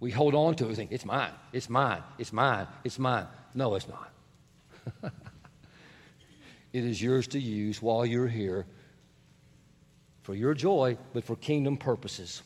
We 0.00 0.10
hold 0.10 0.34
on 0.34 0.54
to 0.56 0.72
think, 0.74 0.92
it's 0.92 1.04
mine, 1.04 1.32
it's 1.52 1.68
mine, 1.68 2.02
it's 2.18 2.32
mine, 2.32 2.66
it's 2.84 2.98
mine. 2.98 3.26
No, 3.54 3.74
it's 3.74 3.88
not. 3.88 4.10
it 6.72 6.84
is 6.84 7.02
yours 7.02 7.26
to 7.28 7.40
use 7.40 7.82
while 7.82 8.06
you're 8.06 8.28
here 8.28 8.66
for 10.22 10.34
your 10.34 10.54
joy, 10.54 10.96
but 11.14 11.24
for 11.24 11.34
kingdom 11.36 11.76
purposes. 11.76 12.42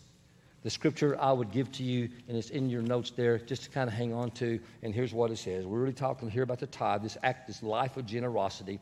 The 0.63 0.71
scripture 0.71 1.21
I 1.21 1.33
would 1.33 1.51
give 1.51 1.73
to 1.73 1.83
you, 1.83 2.09
and 2.29 2.37
it's 2.37 2.51
in 2.51 2.71
your 2.71 2.83
notes 2.83 3.11
there, 3.11 3.39
just 3.39 3.65
to 3.65 3.71
kind 3.71 3.89
of 3.89 3.95
hang 3.95 4.15
on 4.15 4.31
to. 4.33 4.61
And 4.83 4.95
here's 4.95 5.13
what 5.13 5.31
it 5.33 5.39
says. 5.39 5.67
We're 5.67 5.81
really 5.81 5.93
talking 5.93 6.31
here 6.31 6.45
about 6.45 6.61
the 6.61 6.69
tithe, 6.69 7.03
this 7.03 7.19
act, 7.25 7.49
this 7.49 7.63
life 7.63 7.97
of 7.97 8.07
generosity. 8.07 8.79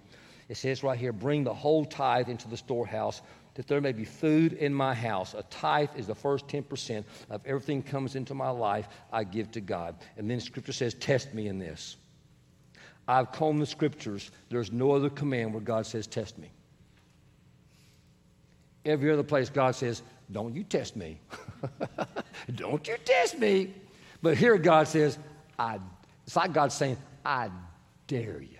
It 0.50 0.58
says 0.58 0.82
right 0.82 0.98
here, 0.98 1.12
bring 1.12 1.42
the 1.42 1.54
whole 1.54 1.86
tithe 1.86 2.28
into 2.28 2.48
the 2.48 2.56
storehouse, 2.56 3.22
that 3.54 3.66
there 3.66 3.80
may 3.80 3.92
be 3.92 4.04
food 4.04 4.52
in 4.54 4.72
my 4.72 4.94
house. 4.94 5.34
A 5.34 5.42
tithe 5.44 5.90
is 5.96 6.06
the 6.06 6.14
first 6.14 6.46
10% 6.46 7.04
of 7.30 7.44
everything 7.46 7.82
comes 7.82 8.16
into 8.16 8.34
my 8.34 8.50
life 8.50 8.88
I 9.12 9.24
give 9.24 9.50
to 9.52 9.60
God. 9.60 9.96
And 10.16 10.30
then 10.30 10.40
scripture 10.40 10.72
says, 10.72 10.94
test 10.94 11.34
me 11.34 11.48
in 11.48 11.58
this. 11.58 11.96
I've 13.08 13.32
combed 13.32 13.60
the 13.60 13.66
scriptures. 13.66 14.30
There's 14.50 14.70
no 14.70 14.92
other 14.92 15.10
command 15.10 15.52
where 15.52 15.62
God 15.62 15.86
says, 15.86 16.06
test 16.06 16.38
me. 16.38 16.50
Every 18.84 19.10
other 19.10 19.24
place, 19.24 19.50
God 19.50 19.74
says, 19.74 20.02
don't 20.30 20.54
you 20.54 20.64
test 20.64 20.96
me. 20.96 21.18
don't 22.54 22.86
you 22.86 22.96
test 23.04 23.38
me. 23.38 23.74
But 24.22 24.36
here 24.36 24.56
God 24.58 24.86
says, 24.86 25.18
I, 25.58 25.78
it's 26.26 26.36
like 26.36 26.52
God 26.52 26.72
saying, 26.72 26.96
I 27.24 27.50
dare 28.06 28.40
you. 28.40 28.59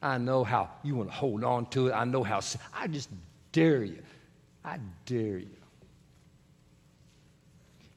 I 0.00 0.18
know 0.18 0.44
how 0.44 0.70
you 0.82 0.94
want 0.94 1.10
to 1.10 1.16
hold 1.16 1.44
on 1.44 1.66
to 1.70 1.88
it. 1.88 1.92
I 1.92 2.04
know 2.04 2.22
how, 2.22 2.40
I 2.74 2.86
just 2.86 3.10
dare 3.52 3.82
you. 3.82 4.02
I 4.64 4.78
dare 5.06 5.38
you. 5.38 5.56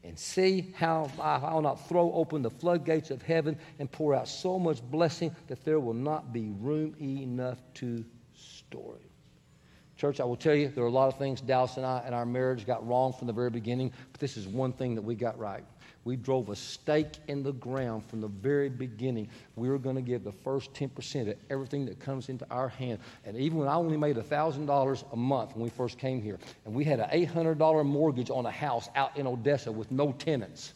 And 0.04 0.18
see 0.18 0.74
how 0.76 1.10
I 1.20 1.54
will 1.54 1.62
not 1.62 1.88
throw 1.88 2.12
open 2.12 2.42
the 2.42 2.50
floodgates 2.50 3.12
of 3.12 3.22
heaven 3.22 3.56
and 3.78 3.90
pour 3.90 4.14
out 4.14 4.26
so 4.26 4.58
much 4.58 4.82
blessing 4.82 5.34
that 5.46 5.64
there 5.64 5.78
will 5.78 5.94
not 5.94 6.32
be 6.32 6.50
room 6.60 6.96
enough 7.00 7.58
to 7.74 8.04
store 8.36 8.96
it. 8.96 9.10
Church, 9.96 10.18
I 10.18 10.24
will 10.24 10.36
tell 10.36 10.56
you, 10.56 10.68
there 10.68 10.82
are 10.82 10.88
a 10.88 10.90
lot 10.90 11.06
of 11.06 11.18
things 11.18 11.40
Dallas 11.40 11.76
and 11.76 11.86
I 11.86 12.02
and 12.04 12.14
our 12.16 12.26
marriage 12.26 12.66
got 12.66 12.84
wrong 12.84 13.12
from 13.12 13.28
the 13.28 13.32
very 13.32 13.50
beginning, 13.50 13.92
but 14.10 14.20
this 14.20 14.36
is 14.36 14.48
one 14.48 14.72
thing 14.72 14.96
that 14.96 15.02
we 15.02 15.14
got 15.14 15.38
right. 15.38 15.62
We 16.04 16.16
drove 16.16 16.48
a 16.48 16.56
stake 16.56 17.14
in 17.28 17.42
the 17.42 17.52
ground 17.52 18.04
from 18.04 18.20
the 18.20 18.28
very 18.28 18.68
beginning. 18.68 19.28
We 19.54 19.68
were 19.68 19.78
going 19.78 19.94
to 19.96 20.02
give 20.02 20.24
the 20.24 20.32
first 20.32 20.74
10% 20.74 21.30
of 21.30 21.36
everything 21.48 21.86
that 21.86 22.00
comes 22.00 22.28
into 22.28 22.44
our 22.50 22.68
hand. 22.68 22.98
And 23.24 23.36
even 23.36 23.58
when 23.58 23.68
I 23.68 23.74
only 23.74 23.96
made 23.96 24.16
$1,000 24.16 25.12
a 25.12 25.16
month 25.16 25.54
when 25.54 25.62
we 25.62 25.70
first 25.70 25.98
came 25.98 26.20
here, 26.20 26.38
and 26.64 26.74
we 26.74 26.82
had 26.82 26.98
an 26.98 27.08
$800 27.10 27.86
mortgage 27.86 28.30
on 28.30 28.46
a 28.46 28.50
house 28.50 28.88
out 28.96 29.16
in 29.16 29.26
Odessa 29.28 29.70
with 29.70 29.92
no 29.92 30.12
tenants. 30.12 30.74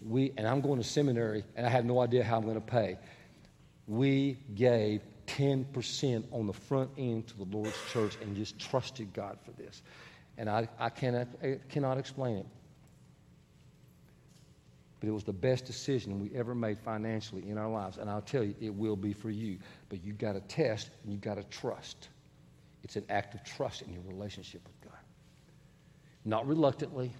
We, 0.00 0.32
and 0.36 0.46
I'm 0.46 0.60
going 0.60 0.78
to 0.78 0.86
seminary, 0.86 1.42
and 1.56 1.66
I 1.66 1.70
have 1.70 1.84
no 1.84 2.00
idea 2.00 2.22
how 2.22 2.36
I'm 2.36 2.44
going 2.44 2.54
to 2.54 2.60
pay. 2.60 2.96
We 3.88 4.38
gave 4.54 5.00
10% 5.26 6.24
on 6.32 6.46
the 6.46 6.52
front 6.52 6.90
end 6.96 7.26
to 7.28 7.36
the 7.36 7.44
Lord's 7.44 7.76
church 7.92 8.16
and 8.22 8.36
just 8.36 8.56
trusted 8.58 9.12
God 9.12 9.38
for 9.44 9.50
this. 9.52 9.82
And 10.38 10.48
I, 10.48 10.68
I, 10.78 10.90
cannot, 10.90 11.26
I 11.42 11.58
cannot 11.68 11.98
explain 11.98 12.36
it. 12.36 12.46
But 15.00 15.08
it 15.08 15.12
was 15.12 15.24
the 15.24 15.32
best 15.32 15.66
decision 15.66 16.20
we 16.20 16.34
ever 16.34 16.54
made 16.54 16.78
financially 16.78 17.48
in 17.48 17.58
our 17.58 17.68
lives. 17.68 17.98
And 17.98 18.08
I'll 18.08 18.22
tell 18.22 18.42
you, 18.42 18.54
it 18.60 18.74
will 18.74 18.96
be 18.96 19.12
for 19.12 19.30
you. 19.30 19.58
But 19.88 20.02
you've 20.02 20.18
got 20.18 20.32
to 20.32 20.40
test 20.40 20.90
and 21.02 21.12
you've 21.12 21.20
got 21.20 21.34
to 21.34 21.42
trust. 21.44 22.08
It's 22.82 22.96
an 22.96 23.04
act 23.10 23.34
of 23.34 23.44
trust 23.44 23.82
in 23.82 23.92
your 23.92 24.02
relationship 24.06 24.62
with 24.64 24.80
God. 24.90 25.00
Not 26.24 26.46
reluctantly, 26.46 27.12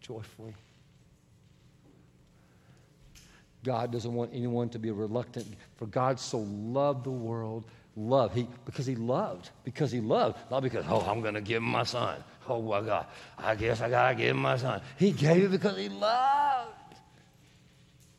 joyfully. 0.00 0.54
God 3.64 3.90
doesn't 3.90 4.12
want 4.12 4.30
anyone 4.34 4.68
to 4.70 4.78
be 4.78 4.90
reluctant. 4.90 5.46
For 5.76 5.86
God 5.86 6.20
so 6.20 6.38
loved 6.38 7.04
the 7.04 7.10
world, 7.10 7.64
love. 7.96 8.34
He 8.34 8.46
because 8.66 8.86
he 8.86 8.94
loved, 8.94 9.50
because 9.64 9.90
he 9.90 10.00
loved, 10.00 10.38
not 10.50 10.62
because 10.62 10.84
oh 10.88 11.00
I'm 11.00 11.22
going 11.22 11.34
to 11.34 11.40
give 11.40 11.58
him 11.58 11.70
my 11.70 11.82
son. 11.84 12.22
Oh 12.48 12.60
my 12.62 12.80
God, 12.80 13.06
I 13.38 13.54
guess 13.54 13.80
I 13.80 13.88
gotta 13.88 14.14
give 14.14 14.30
him 14.30 14.42
my 14.42 14.56
son. 14.56 14.80
He 14.98 15.12
gave 15.12 15.44
it 15.44 15.50
because 15.50 15.76
he 15.76 15.88
loved. 15.88 16.70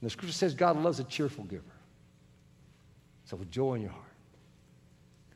And 0.01 0.07
the 0.07 0.09
scripture 0.09 0.33
says 0.33 0.53
God 0.53 0.77
loves 0.77 0.99
a 0.99 1.03
cheerful 1.03 1.43
giver. 1.45 1.63
So 3.25 3.37
with 3.37 3.51
joy 3.51 3.75
in 3.75 3.81
your 3.81 3.91
heart. 3.91 4.03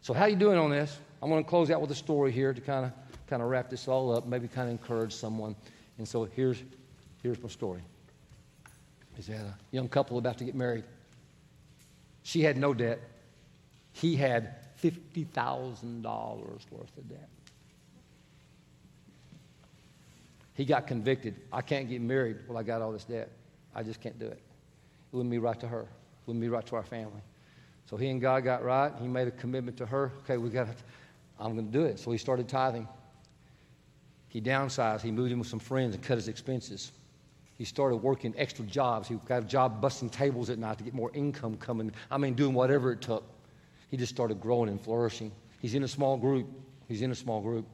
So 0.02 0.14
how 0.14 0.26
you 0.26 0.36
doing 0.36 0.58
on 0.58 0.70
this? 0.70 0.98
I'm 1.22 1.30
going 1.30 1.44
to 1.44 1.50
close 1.50 1.70
out 1.70 1.82
with 1.82 1.92
a 1.92 1.96
story 1.96 2.32
here 2.32 2.54
to 2.54 2.62
kind 2.62 2.86
of 2.86 2.92
kind 3.28 3.44
of 3.44 3.50
wrap 3.50 3.70
this 3.70 3.88
all 3.88 4.16
up, 4.16 4.26
maybe 4.26 4.48
kind 4.48 4.68
of 4.68 4.72
encourage 4.72 5.14
someone. 5.14 5.56
And 5.98 6.08
so 6.08 6.26
here's 6.26 6.64
here's 7.22 7.42
my 7.42 7.50
story. 7.50 7.82
Is 9.18 9.28
that 9.28 9.42
a 9.42 9.56
young 9.72 9.90
couple 9.90 10.18
about 10.18 10.38
to 10.38 10.46
get 10.46 10.56
married? 10.56 10.86
She 12.24 12.42
had 12.42 12.58
no 12.58 12.74
debt. 12.74 13.00
He 13.92 14.16
had 14.16 14.56
$50,000 14.82 16.04
worth 16.72 16.98
of 16.98 17.10
debt. 17.10 17.28
He 20.60 20.66
got 20.66 20.88
convicted. 20.88 21.36
I 21.53 21.62
can't 21.62 21.88
get 21.88 22.01
married. 22.01 22.39
Well, 22.45 22.57
I 22.57 22.64
got 22.64 22.82
all 22.82 22.91
this 22.91 23.05
debt. 23.05 23.30
I 23.74 23.82
just 23.82 24.01
can't 24.01 24.20
do 24.20 24.26
it. 24.26 24.34
It 24.34 25.16
wouldn't 25.16 25.32
be 25.32 25.38
right 25.38 25.57
to 25.57 25.66
her. 25.66 25.84
It 25.84 25.88
wouldn't 26.26 26.41
be 26.41 26.49
right 26.49 26.66
to 26.66 26.76
our 26.76 26.84
family. 26.84 27.22
So 27.86 27.95
he 27.95 28.10
and 28.10 28.20
God 28.20 28.43
got 28.43 28.62
right. 28.62 28.91
He 28.99 29.07
made 29.07 29.30
a 29.30 29.32
commitment 29.32 29.78
to 29.78 29.86
her. 29.86 30.12
Okay, 30.26 30.36
we 30.36 30.49
got. 30.49 30.68
I'm 31.39 31.53
going 31.53 31.68
to 31.68 31.72
do 31.72 31.86
it. 31.86 31.97
So 31.97 32.12
he 32.12 32.18
started 32.18 32.49
tithing. 32.49 32.89
He 34.28 34.41
downsized. 34.41 34.99
He 34.99 35.12
moved 35.12 35.32
in 35.32 35.39
with 35.39 35.47
some 35.47 35.62
friends 35.62 35.95
and 35.95 36.03
cut 36.03 36.18
his 36.18 36.28
expenses. 36.28 36.91
He 37.57 37.64
started 37.64 37.95
working 37.95 38.34
extra 38.36 38.66
jobs. 38.66 39.07
He 39.07 39.16
got 39.16 39.43
a 39.43 39.45
job 39.45 39.80
busting 39.80 40.10
tables 40.10 40.49
at 40.49 40.60
night 40.60 40.78
to 40.80 40.84
get 40.84 40.93
more 40.93 41.12
income 41.14 41.55
coming. 41.55 41.93
I 42.12 42.18
mean, 42.18 42.34
doing 42.34 42.53
whatever 42.53 42.91
it 42.91 42.99
took. 42.99 43.24
He 43.88 43.95
just 43.95 44.14
started 44.14 44.41
growing 44.41 44.68
and 44.68 44.82
flourishing. 44.82 45.32
He's 45.62 45.74
in 45.74 45.84
a 45.84 45.88
small 45.88 46.18
group. 46.18 46.47
He's 46.89 47.01
in 47.01 47.12
a 47.12 47.16
small 47.16 47.39
group. 47.39 47.66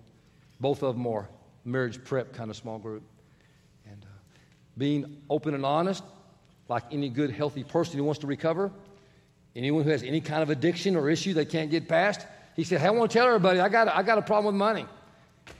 Both 0.59 0.83
of 0.83 0.93
them 0.93 1.07
are 1.07 1.27
marriage 1.65 2.03
prep 2.03 2.33
kind 2.33 2.49
of 2.49 2.55
small 2.55 2.79
group. 2.79 3.03
And 3.85 4.03
uh, 4.03 4.07
being 4.77 5.17
open 5.29 5.53
and 5.53 5.65
honest, 5.65 6.03
like 6.69 6.83
any 6.91 7.09
good, 7.09 7.31
healthy 7.31 7.63
person 7.63 7.97
who 7.97 8.03
wants 8.03 8.19
to 8.19 8.27
recover, 8.27 8.71
anyone 9.55 9.83
who 9.83 9.89
has 9.89 10.03
any 10.03 10.21
kind 10.21 10.41
of 10.41 10.49
addiction 10.49 10.95
or 10.95 11.09
issue 11.09 11.33
they 11.33 11.45
can't 11.45 11.69
get 11.69 11.87
past, 11.87 12.25
he 12.55 12.63
said, 12.63 12.79
Hey, 12.79 12.87
I 12.87 12.91
want 12.91 13.11
to 13.11 13.17
tell 13.17 13.27
everybody 13.27 13.59
I 13.59 13.69
got, 13.69 13.87
I 13.87 14.03
got 14.03 14.17
a 14.17 14.21
problem 14.21 14.53
with 14.53 14.59
money 14.59 14.85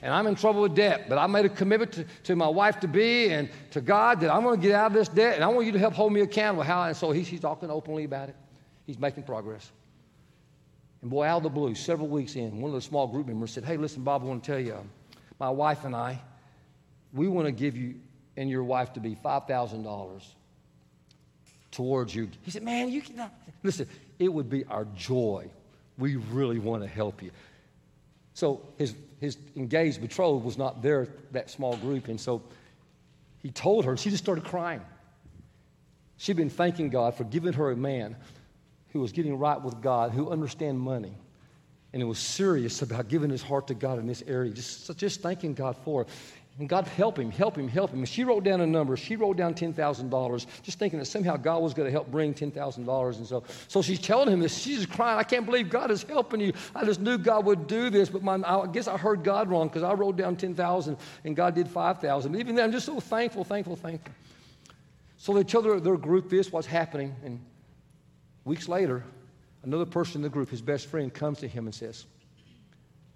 and 0.02 0.12
I'm 0.12 0.26
in 0.26 0.34
trouble 0.34 0.62
with 0.62 0.74
debt, 0.74 1.08
but 1.08 1.18
I 1.18 1.26
made 1.26 1.44
a 1.44 1.48
commitment 1.48 1.92
to, 1.92 2.04
to 2.24 2.36
my 2.36 2.48
wife 2.48 2.80
to 2.80 2.88
be 2.88 3.28
and 3.28 3.48
to 3.70 3.80
God 3.80 4.20
that 4.20 4.32
I'm 4.32 4.42
going 4.42 4.60
to 4.60 4.66
get 4.66 4.74
out 4.74 4.88
of 4.88 4.92
this 4.92 5.08
debt, 5.08 5.36
and 5.36 5.44
I 5.44 5.48
want 5.48 5.66
you 5.66 5.72
to 5.72 5.78
help 5.78 5.94
hold 5.94 6.12
me 6.12 6.20
accountable. 6.20 6.62
How? 6.62 6.82
And 6.84 6.96
so 6.96 7.12
he's, 7.12 7.28
he's 7.28 7.40
talking 7.40 7.70
openly 7.70 8.04
about 8.04 8.28
it. 8.28 8.36
He's 8.86 8.98
making 8.98 9.24
progress. 9.24 9.70
And 11.02 11.10
boy, 11.10 11.24
out 11.24 11.38
of 11.38 11.42
the 11.44 11.50
blue, 11.50 11.74
several 11.74 12.08
weeks 12.08 12.36
in, 12.36 12.60
one 12.60 12.70
of 12.70 12.74
the 12.74 12.80
small 12.80 13.06
group 13.06 13.26
members 13.26 13.52
said, 13.52 13.64
Hey, 13.64 13.76
listen, 13.76 14.02
Bob, 14.02 14.22
I 14.22 14.26
want 14.26 14.42
to 14.42 14.50
tell 14.50 14.60
you, 14.60 14.76
my 15.38 15.50
wife 15.50 15.84
and 15.84 15.94
I, 15.94 16.20
we 17.12 17.28
want 17.28 17.46
to 17.46 17.52
give 17.52 17.76
you 17.76 17.96
and 18.36 18.50
your 18.50 18.64
wife 18.64 18.92
to 18.94 19.00
be 19.00 19.16
$5,000 19.16 20.22
towards 21.70 22.14
you. 22.14 22.28
He 22.42 22.50
said, 22.50 22.62
Man, 22.62 22.90
you 22.90 23.00
can, 23.00 23.30
listen, 23.62 23.88
it 24.18 24.32
would 24.32 24.50
be 24.50 24.64
our 24.64 24.84
joy. 24.94 25.50
We 25.98 26.16
really 26.16 26.58
want 26.58 26.82
to 26.82 26.88
help 26.88 27.22
you. 27.22 27.30
So 28.34 28.60
his, 28.76 28.94
his 29.18 29.38
engaged 29.56 30.02
betrothed 30.02 30.44
was 30.44 30.58
not 30.58 30.82
there, 30.82 31.08
that 31.32 31.48
small 31.48 31.76
group. 31.78 32.08
And 32.08 32.20
so 32.20 32.42
he 33.42 33.50
told 33.50 33.86
her, 33.86 33.92
and 33.92 34.00
she 34.00 34.10
just 34.10 34.22
started 34.22 34.44
crying. 34.44 34.82
She'd 36.18 36.36
been 36.36 36.50
thanking 36.50 36.90
God 36.90 37.14
for 37.14 37.24
giving 37.24 37.54
her 37.54 37.70
a 37.70 37.76
man 37.76 38.16
who 38.92 39.00
was 39.00 39.12
getting 39.12 39.38
right 39.38 39.60
with 39.60 39.80
God, 39.80 40.12
who 40.12 40.30
understand 40.30 40.80
money, 40.80 41.14
and 42.00 42.08
was 42.08 42.18
serious 42.18 42.82
about 42.82 43.08
giving 43.08 43.30
his 43.30 43.42
heart 43.42 43.66
to 43.68 43.74
God 43.74 43.98
in 43.98 44.06
this 44.06 44.22
area, 44.26 44.52
just, 44.52 44.94
just 44.98 45.22
thanking 45.22 45.54
God 45.54 45.76
for 45.78 46.02
it. 46.02 46.08
And 46.58 46.68
God 46.68 46.86
help 46.86 47.18
him, 47.18 47.30
help 47.30 47.56
him, 47.56 47.68
help 47.68 47.90
him. 47.90 47.98
And 47.98 48.08
she 48.08 48.24
wrote 48.24 48.42
down 48.44 48.62
a 48.62 48.66
number. 48.66 48.96
She 48.96 49.14
wrote 49.16 49.36
down 49.36 49.54
$10,000, 49.54 50.46
just 50.62 50.78
thinking 50.78 50.98
that 50.98 51.04
somehow 51.04 51.36
God 51.36 51.62
was 51.62 51.74
going 51.74 51.86
to 51.86 51.92
help 51.92 52.10
bring 52.10 52.32
$10,000. 52.32 53.16
And 53.16 53.26
so, 53.26 53.44
so 53.68 53.82
she's 53.82 54.00
telling 54.00 54.30
him 54.30 54.40
this. 54.40 54.56
She's 54.56 54.86
crying, 54.86 55.18
I 55.18 55.22
can't 55.22 55.44
believe 55.44 55.68
God 55.68 55.90
is 55.90 56.02
helping 56.02 56.40
you. 56.40 56.52
I 56.74 56.84
just 56.84 57.00
knew 57.00 57.18
God 57.18 57.44
would 57.44 57.66
do 57.66 57.90
this, 57.90 58.08
but 58.08 58.22
my, 58.22 58.40
I 58.44 58.66
guess 58.66 58.88
I 58.88 58.96
heard 58.96 59.22
God 59.22 59.50
wrong 59.50 59.68
because 59.68 59.82
I 59.82 59.92
wrote 59.92 60.16
down 60.16 60.36
10,000 60.36 60.96
and 61.24 61.36
God 61.36 61.54
did 61.54 61.68
5,000. 61.68 62.32
But 62.32 62.40
even 62.40 62.54
then, 62.54 62.64
I'm 62.66 62.72
just 62.72 62.86
so 62.86 63.00
thankful, 63.00 63.44
thankful, 63.44 63.76
thankful. 63.76 64.14
So 65.18 65.34
they 65.34 65.44
tell 65.44 65.62
their, 65.62 65.80
their 65.80 65.96
group 65.96 66.30
this, 66.30 66.52
what's 66.52 66.66
happening. 66.66 67.14
And 67.24 67.40
weeks 68.44 68.68
later, 68.68 69.02
another 69.62 69.86
person 69.86 70.18
in 70.18 70.22
the 70.22 70.28
group, 70.28 70.50
his 70.50 70.62
best 70.62 70.86
friend, 70.86 71.12
comes 71.12 71.38
to 71.38 71.48
him 71.48 71.66
and 71.66 71.74
says, 71.74 72.06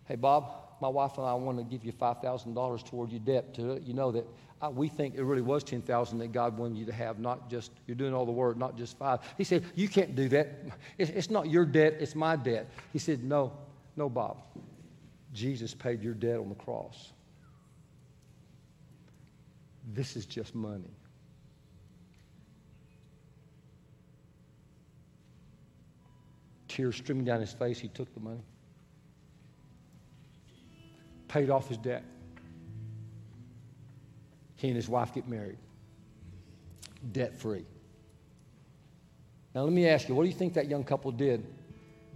Hey, 0.05 0.17
Bob, 0.17 0.53
my 0.81 0.89
wife 0.89 1.19
and 1.19 1.27
I 1.27 1.35
want 1.35 1.59
to 1.59 1.65
give 1.65 1.85
you 1.85 1.93
$5,000 1.93 2.87
toward 2.87 3.11
your 3.11 3.21
debt 3.21 3.55
to 3.55 3.63
let 3.63 3.83
you 3.87 3.95
know 3.95 4.11
that 4.13 4.27
I, 4.63 4.69
we 4.69 4.89
think 4.89 5.15
it 5.15 5.23
really 5.23 5.43
was 5.43 5.65
10000 5.65 6.19
that 6.19 6.33
God 6.33 6.59
wanted 6.59 6.79
you 6.79 6.85
to 6.87 6.93
have, 6.93 7.19
not 7.19 7.49
just, 7.49 7.71
you're 7.87 7.95
doing 7.95 8.13
all 8.13 8.27
the 8.27 8.33
work, 8.33 8.57
not 8.57 8.77
just 8.77 8.99
five. 8.99 9.21
He 9.39 9.45
said, 9.45 9.65
You 9.75 9.89
can't 9.89 10.15
do 10.15 10.29
that. 10.31 10.49
It's, 10.99 11.11
it's 11.11 11.31
not 11.31 11.49
your 11.49 11.65
debt, 11.65 11.97
it's 12.01 12.15
my 12.15 12.37
debt. 12.37 12.69
He 12.93 12.99
said, 12.99 13.25
No, 13.25 13.53
no, 13.97 14.09
Bob. 14.09 14.43
Jesus 15.33 15.75
paid 15.75 16.03
your 16.03 16.15
debt 16.15 16.39
on 16.39 16.49
the 16.49 16.57
cross. 16.57 17.13
This 19.93 20.17
is 20.17 20.27
just 20.27 20.55
money. 20.55 20.91
Tears 26.81 26.97
streaming 26.97 27.25
down 27.25 27.41
his 27.41 27.53
face, 27.53 27.79
he 27.79 27.89
took 27.89 28.13
the 28.15 28.21
money 28.21 28.41
paid 31.31 31.49
off 31.49 31.69
his 31.69 31.79
debt. 31.79 32.03
He 34.57 34.67
and 34.67 34.77
his 34.77 34.89
wife 34.89 35.15
get 35.15 35.29
married, 35.29 35.59
debt 37.13 37.37
free. 37.37 37.65
Now, 39.55 39.63
let 39.63 39.73
me 39.73 39.87
ask 39.87 40.09
you, 40.09 40.15
what 40.15 40.25
do 40.25 40.29
you 40.29 40.35
think 40.35 40.55
that 40.55 40.69
young 40.69 40.83
couple 40.83 41.13
did 41.13 41.47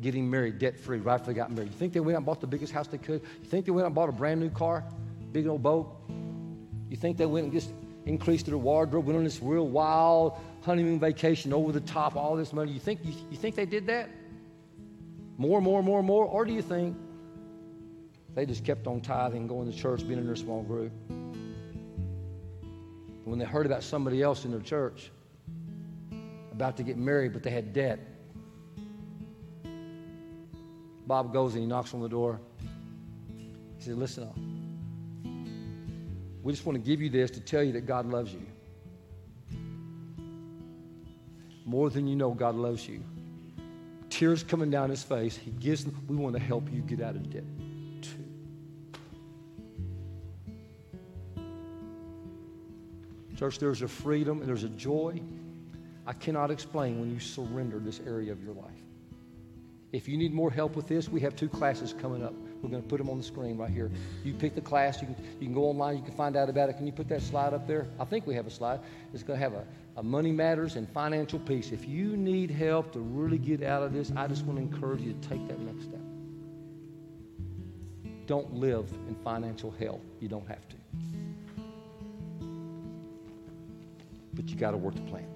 getting 0.03 0.29
married 0.29 0.59
debt 0.59 0.79
free 0.79 0.99
right 0.99 1.15
after 1.15 1.29
they 1.29 1.35
got 1.35 1.53
married? 1.53 1.71
You 1.71 1.79
think 1.79 1.93
they 1.93 2.01
went 2.01 2.17
out 2.17 2.19
and 2.19 2.27
bought 2.27 2.41
the 2.41 2.47
biggest 2.49 2.73
house 2.73 2.89
they 2.89 2.99
could? 2.99 3.23
You 3.43 3.49
think 3.49 3.67
they 3.67 3.71
went 3.71 3.85
out 3.85 3.89
and 3.89 3.95
bought 3.95 4.09
a 4.09 4.13
brand 4.13 4.41
new 4.41 4.51
car, 4.51 4.85
big 5.31 5.47
old 5.47 5.63
boat? 5.63 5.95
You 6.91 6.97
think 6.97 7.17
they 7.17 7.27
went 7.27 7.45
and 7.45 7.53
just 7.53 7.71
increased 8.07 8.47
their 8.47 8.59
wardrobe, 8.59 9.07
went 9.07 9.17
on 9.17 9.25
this 9.25 9.41
real 9.41 9.69
wild 9.69 10.39
honeymoon 10.63 10.99
vacation 10.99 11.53
over 11.53 11.71
the 11.71 11.81
top, 11.81 12.17
all 12.17 12.35
this 12.35 12.53
money? 12.53 12.73
You 12.73 12.81
think, 12.81 12.99
you, 13.05 13.15
you 13.31 13.37
think 13.37 13.55
they 13.55 13.67
did 13.67 13.87
that? 13.87 14.11
More, 15.37 15.61
more, 15.61 15.83
more, 15.83 16.03
more? 16.03 16.25
Or 16.25 16.45
do 16.45 16.53
you 16.53 16.63
think 16.63 16.97
they 18.35 18.45
just 18.45 18.65
kept 18.65 18.87
on 18.87 19.01
tithing, 19.01 19.47
going 19.47 19.71
to 19.71 19.77
church, 19.77 20.07
being 20.07 20.19
in 20.19 20.27
their 20.27 20.37
small 20.37 20.63
group. 20.63 20.93
When 23.25 23.39
they 23.39 23.45
heard 23.45 23.65
about 23.65 23.83
somebody 23.83 24.23
else 24.23 24.45
in 24.45 24.51
their 24.51 24.61
church 24.61 25.11
about 26.53 26.77
to 26.77 26.83
get 26.83 26.97
married, 26.97 27.33
but 27.33 27.43
they 27.43 27.51
had 27.51 27.73
debt, 27.73 28.01
Bob 31.07 31.33
goes 31.33 31.55
and 31.55 31.63
he 31.63 31.69
knocks 31.69 31.95
on 31.95 32.01
the 32.01 32.09
door. 32.09 32.41
He 33.79 33.85
said, 33.85 33.97
Listen 33.97 34.25
up. 34.25 34.37
We 36.43 36.53
just 36.53 36.67
want 36.67 36.77
to 36.77 36.91
give 36.91 37.01
you 37.01 37.09
this 37.09 37.31
to 37.33 37.41
tell 37.41 37.63
you 37.63 37.73
that 37.73 37.87
God 37.87 38.07
loves 38.07 38.33
you. 38.33 38.47
More 41.65 41.89
than 41.89 42.07
you 42.07 42.17
know, 42.17 42.33
God 42.33 42.55
loves 42.55 42.87
you. 42.87 43.03
Tears 44.15 44.45
coming 44.45 44.71
down 44.71 44.91
his 44.91 45.03
face. 45.03 45.37
He 45.37 45.51
gives 45.51 45.85
them, 45.85 46.01
we 46.07 46.15
want 46.15 46.37
to 46.37 46.41
help 46.41 46.73
you 46.73 46.83
get 46.83 47.01
out 47.01 47.17
of 47.17 47.31
debt. 47.31 47.43
Too. 48.01 48.25
Church, 53.37 53.59
there's 53.59 53.83
a 53.83 53.89
freedom 53.89 54.39
and 54.39 54.49
there's 54.49 54.63
a 54.63 54.69
joy 54.69 55.21
I 56.07 56.13
cannot 56.13 56.53
explain 56.53 57.01
when 57.01 57.11
you 57.11 57.19
surrender 57.19 57.81
this 57.81 58.01
area 58.07 58.31
of 58.31 58.41
your 58.45 58.55
life. 58.55 58.71
If 59.91 60.07
you 60.07 60.17
need 60.17 60.33
more 60.33 60.49
help 60.49 60.77
with 60.77 60.87
this, 60.87 61.09
we 61.09 61.21
have 61.23 61.35
two 61.35 61.49
classes 61.49 61.93
coming 61.93 62.23
up. 62.23 62.35
We're 62.65 62.71
going 62.71 62.83
to 62.83 62.89
put 62.89 62.99
them 62.99 63.11
on 63.11 63.19
the 63.19 63.25
screen 63.25 63.57
right 63.57 63.71
here. 63.71 63.91
You 64.25 64.35
pick 64.35 64.55
the 64.55 64.61
class, 64.61 65.01
you 65.01 65.07
can, 65.07 65.17
you 65.39 65.47
can 65.47 65.55
go 65.55 65.67
online, 65.67 65.97
you 65.97 66.03
can 66.03 66.15
find 66.15 66.37
out 66.37 66.49
about 66.49 66.71
it. 66.71 66.77
Can 66.77 66.87
you 66.87 66.93
put 66.93 67.09
that 67.09 67.23
slide 67.23 67.55
up 67.55 67.69
there? 67.69 67.87
I 68.01 68.05
think 68.05 68.27
we 68.27 68.35
have 68.35 68.47
a 68.47 68.51
slide. 68.51 68.81
It's 69.13 69.23
going 69.23 69.39
to 69.39 69.43
have 69.43 69.53
a, 69.53 69.65
a 69.97 70.03
money 70.03 70.33
matters 70.33 70.77
and 70.77 70.89
financial 70.89 71.39
piece. 71.39 71.71
If 71.71 71.87
you 71.87 72.17
need 72.17 72.51
help 72.51 72.93
to 72.95 73.01
really 73.01 73.39
get 73.39 73.63
out 73.63 73.83
of 73.83 73.93
this, 73.93 74.11
I 74.17 74.27
just 74.27 74.45
want 74.45 74.59
to 74.59 74.63
encourage 74.63 75.03
you 75.03 75.13
to 75.13 75.29
take 75.29 75.47
that 75.47 75.61
next 75.61 75.85
step. 75.85 76.01
Don't 78.27 78.55
live 78.55 78.91
in 79.09 79.15
financial 79.23 79.73
hell. 79.79 80.01
You 80.21 80.29
don't 80.29 80.49
have 80.49 80.67
to. 80.71 80.77
but 84.35 84.49
you 84.49 84.57
got 84.57 84.73
to 84.73 84.77
work 84.77 84.95
the 84.95 85.01
plan. 85.03 85.27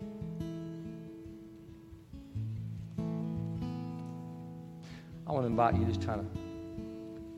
I 5.27 5.33
want 5.33 5.45
to 5.45 5.49
invite 5.49 5.75
you 5.75 5.85
to 5.85 5.93
just 5.93 6.07
kind 6.07 6.21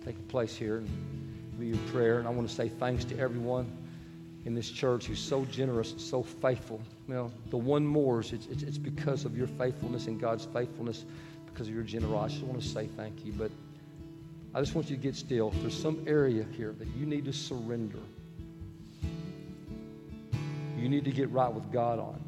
a 0.06 0.12
place 0.28 0.56
here 0.56 0.78
and 0.78 0.88
be 1.58 1.66
your 1.66 1.78
prayer. 1.92 2.18
And 2.18 2.26
I 2.26 2.30
want 2.30 2.48
to 2.48 2.54
say 2.54 2.68
thanks 2.68 3.04
to 3.06 3.18
everyone 3.18 3.70
in 4.44 4.54
this 4.54 4.70
church 4.70 5.06
who's 5.06 5.20
so 5.20 5.44
generous 5.46 5.92
and 5.92 6.00
so 6.00 6.22
faithful. 6.22 6.80
You 7.06 7.14
know, 7.14 7.32
the 7.50 7.56
one 7.56 7.86
more's, 7.86 8.32
it's, 8.32 8.46
it's, 8.46 8.62
it's 8.62 8.78
because 8.78 9.24
of 9.24 9.36
your 9.36 9.46
faithfulness 9.46 10.06
and 10.06 10.20
God's 10.20 10.46
faithfulness, 10.46 11.04
because 11.46 11.68
of 11.68 11.74
your 11.74 11.82
generosity. 11.82 12.42
I 12.42 12.48
want 12.48 12.62
to 12.62 12.68
say 12.68 12.86
thank 12.96 13.24
you. 13.24 13.32
But 13.32 13.50
I 14.54 14.60
just 14.60 14.74
want 14.74 14.88
you 14.88 14.96
to 14.96 15.02
get 15.02 15.14
still. 15.14 15.52
If 15.54 15.60
there's 15.60 15.80
some 15.80 16.02
area 16.06 16.46
here 16.56 16.74
that 16.78 16.88
you 16.96 17.06
need 17.06 17.26
to 17.26 17.32
surrender, 17.32 17.98
you 20.78 20.88
need 20.88 21.04
to 21.04 21.12
get 21.12 21.30
right 21.30 21.52
with 21.52 21.70
God 21.70 21.98
on. 21.98 22.24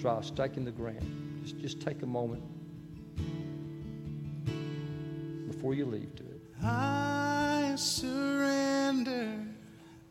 Try 0.00 0.20
in 0.56 0.64
the 0.64 0.70
ground. 0.70 1.40
Just, 1.44 1.58
just 1.60 1.80
take 1.80 2.02
a 2.02 2.06
moment 2.06 2.42
before 5.48 5.72
you 5.72 5.86
leave. 5.86 6.23
I 6.64 7.74
surrender. 7.76 9.38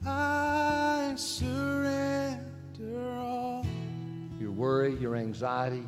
I 0.05 1.13
surrender 1.15 2.39
all. 3.17 3.65
Your 4.39 4.51
worry, 4.51 4.95
your 4.97 5.15
anxiety, 5.15 5.87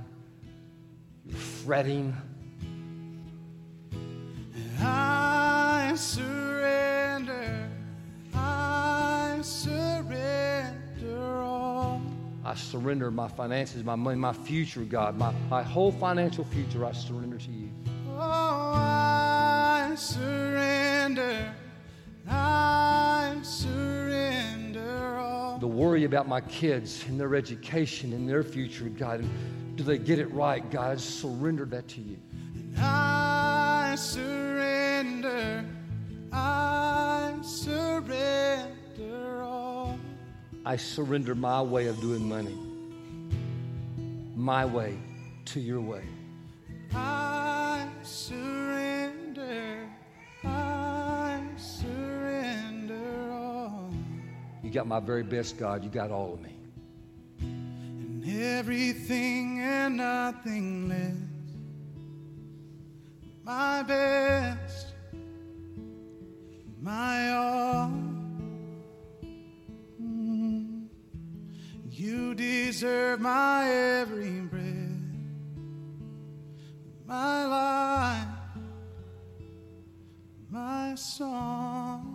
your 1.23 1.37
fretting. 1.37 2.15
I 4.79 5.93
surrender. 5.95 7.69
I 8.33 9.39
surrender. 9.43 10.71
All. 11.41 12.01
I 12.43 12.55
surrender 12.55 13.11
my 13.11 13.27
finances, 13.27 13.83
my 13.83 13.95
money, 13.95 14.17
my 14.17 14.33
future, 14.33 14.81
God, 14.81 15.15
my, 15.15 15.31
my 15.49 15.61
whole 15.61 15.91
financial 15.91 16.43
future, 16.45 16.85
I 16.85 16.91
surrender 16.91 17.37
to 17.37 17.51
you. 17.51 17.69
Oh, 18.17 18.71
I 18.75 19.93
surrender. 19.95 20.34
Worry 26.05 26.15
about 26.15 26.27
my 26.27 26.41
kids 26.41 27.03
and 27.07 27.19
their 27.19 27.33
education 27.35 28.13
and 28.13 28.29
their 28.29 28.43
future, 28.43 28.85
God, 28.85 29.21
and 29.21 29.75
do 29.75 29.83
they 29.83 29.97
get 29.97 30.19
it 30.19 30.31
right, 30.31 30.69
God? 30.69 30.97
I 30.97 30.99
surrender 30.99 31.65
that 31.65 31.87
to 31.89 32.01
you. 32.01 32.17
I 32.77 33.95
surrender. 33.97 35.65
I 36.31 37.33
surrender. 37.41 38.71
All. 39.41 39.97
I 40.63 40.75
surrender 40.75 41.33
my 41.33 41.61
way 41.61 41.87
of 41.87 41.99
doing 42.01 42.29
money, 42.29 42.55
my 44.35 44.63
way 44.63 44.99
to 45.45 45.59
your 45.59 45.81
way. 45.81 46.03
I 46.93 47.34
got 54.75 54.87
my 54.87 54.99
very 54.99 55.23
best, 55.23 55.57
God. 55.57 55.85
You 55.85 55.89
got 55.89 56.11
all 56.11 56.33
of 56.33 56.41
me. 56.41 56.53
And 57.39 58.25
everything 58.27 59.61
and 59.61 59.95
nothing 59.95 60.89
less. 60.89 61.15
My 63.45 63.83
best. 63.83 64.87
My 66.81 67.29
all. 67.29 67.89
Mm. 70.03 70.87
You 71.89 72.35
deserve 72.35 73.21
my 73.21 73.71
every 73.71 74.41
breath, 74.41 74.65
my 77.07 77.45
life, 77.45 78.27
my 80.51 80.95
song. 80.95 82.14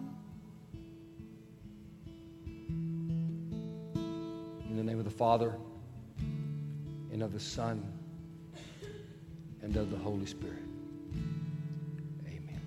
The 4.76 4.82
name 4.84 4.98
of 4.98 5.04
the 5.04 5.10
Father, 5.10 5.54
and 7.12 7.22
of 7.22 7.32
the 7.32 7.40
Son, 7.40 7.82
and 9.62 9.76
of 9.76 9.90
the 9.90 9.96
Holy 9.96 10.26
Spirit. 10.26 10.62
Amen. 12.26 12.60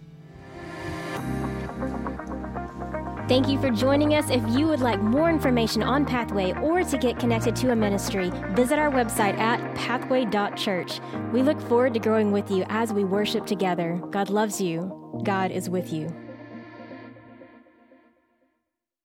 Thank 3.28 3.48
you 3.48 3.60
for 3.60 3.70
joining 3.70 4.16
us. 4.16 4.30
If 4.30 4.44
you 4.50 4.68
would 4.68 4.82
like 4.82 5.02
more 5.02 5.30
information 5.30 5.82
on 5.82 6.06
Pathway 6.06 6.54
or 6.54 6.84
to 6.84 6.98
get 6.98 7.18
connected 7.20 7.56
to 7.58 7.72
a 7.72 7.76
ministry, 7.76 8.32
visit 8.52 8.78
our 8.78 8.92
website 8.92 9.38
at 9.40 9.76
pathway.church. 9.76 11.00
We 11.32 11.42
look 11.42 11.62
forward 11.62 11.94
to 11.94 12.00
growing 12.00 12.32
with 12.32 12.52
you 12.52 12.66
as 12.70 12.92
we 12.92 13.06
worship 13.06 13.46
together. 13.46 14.02
God 14.12 14.30
loves 14.30 14.60
you. 14.60 15.22
God 15.24 15.52
is 15.52 15.70
with 15.70 15.94
you. 15.94 16.14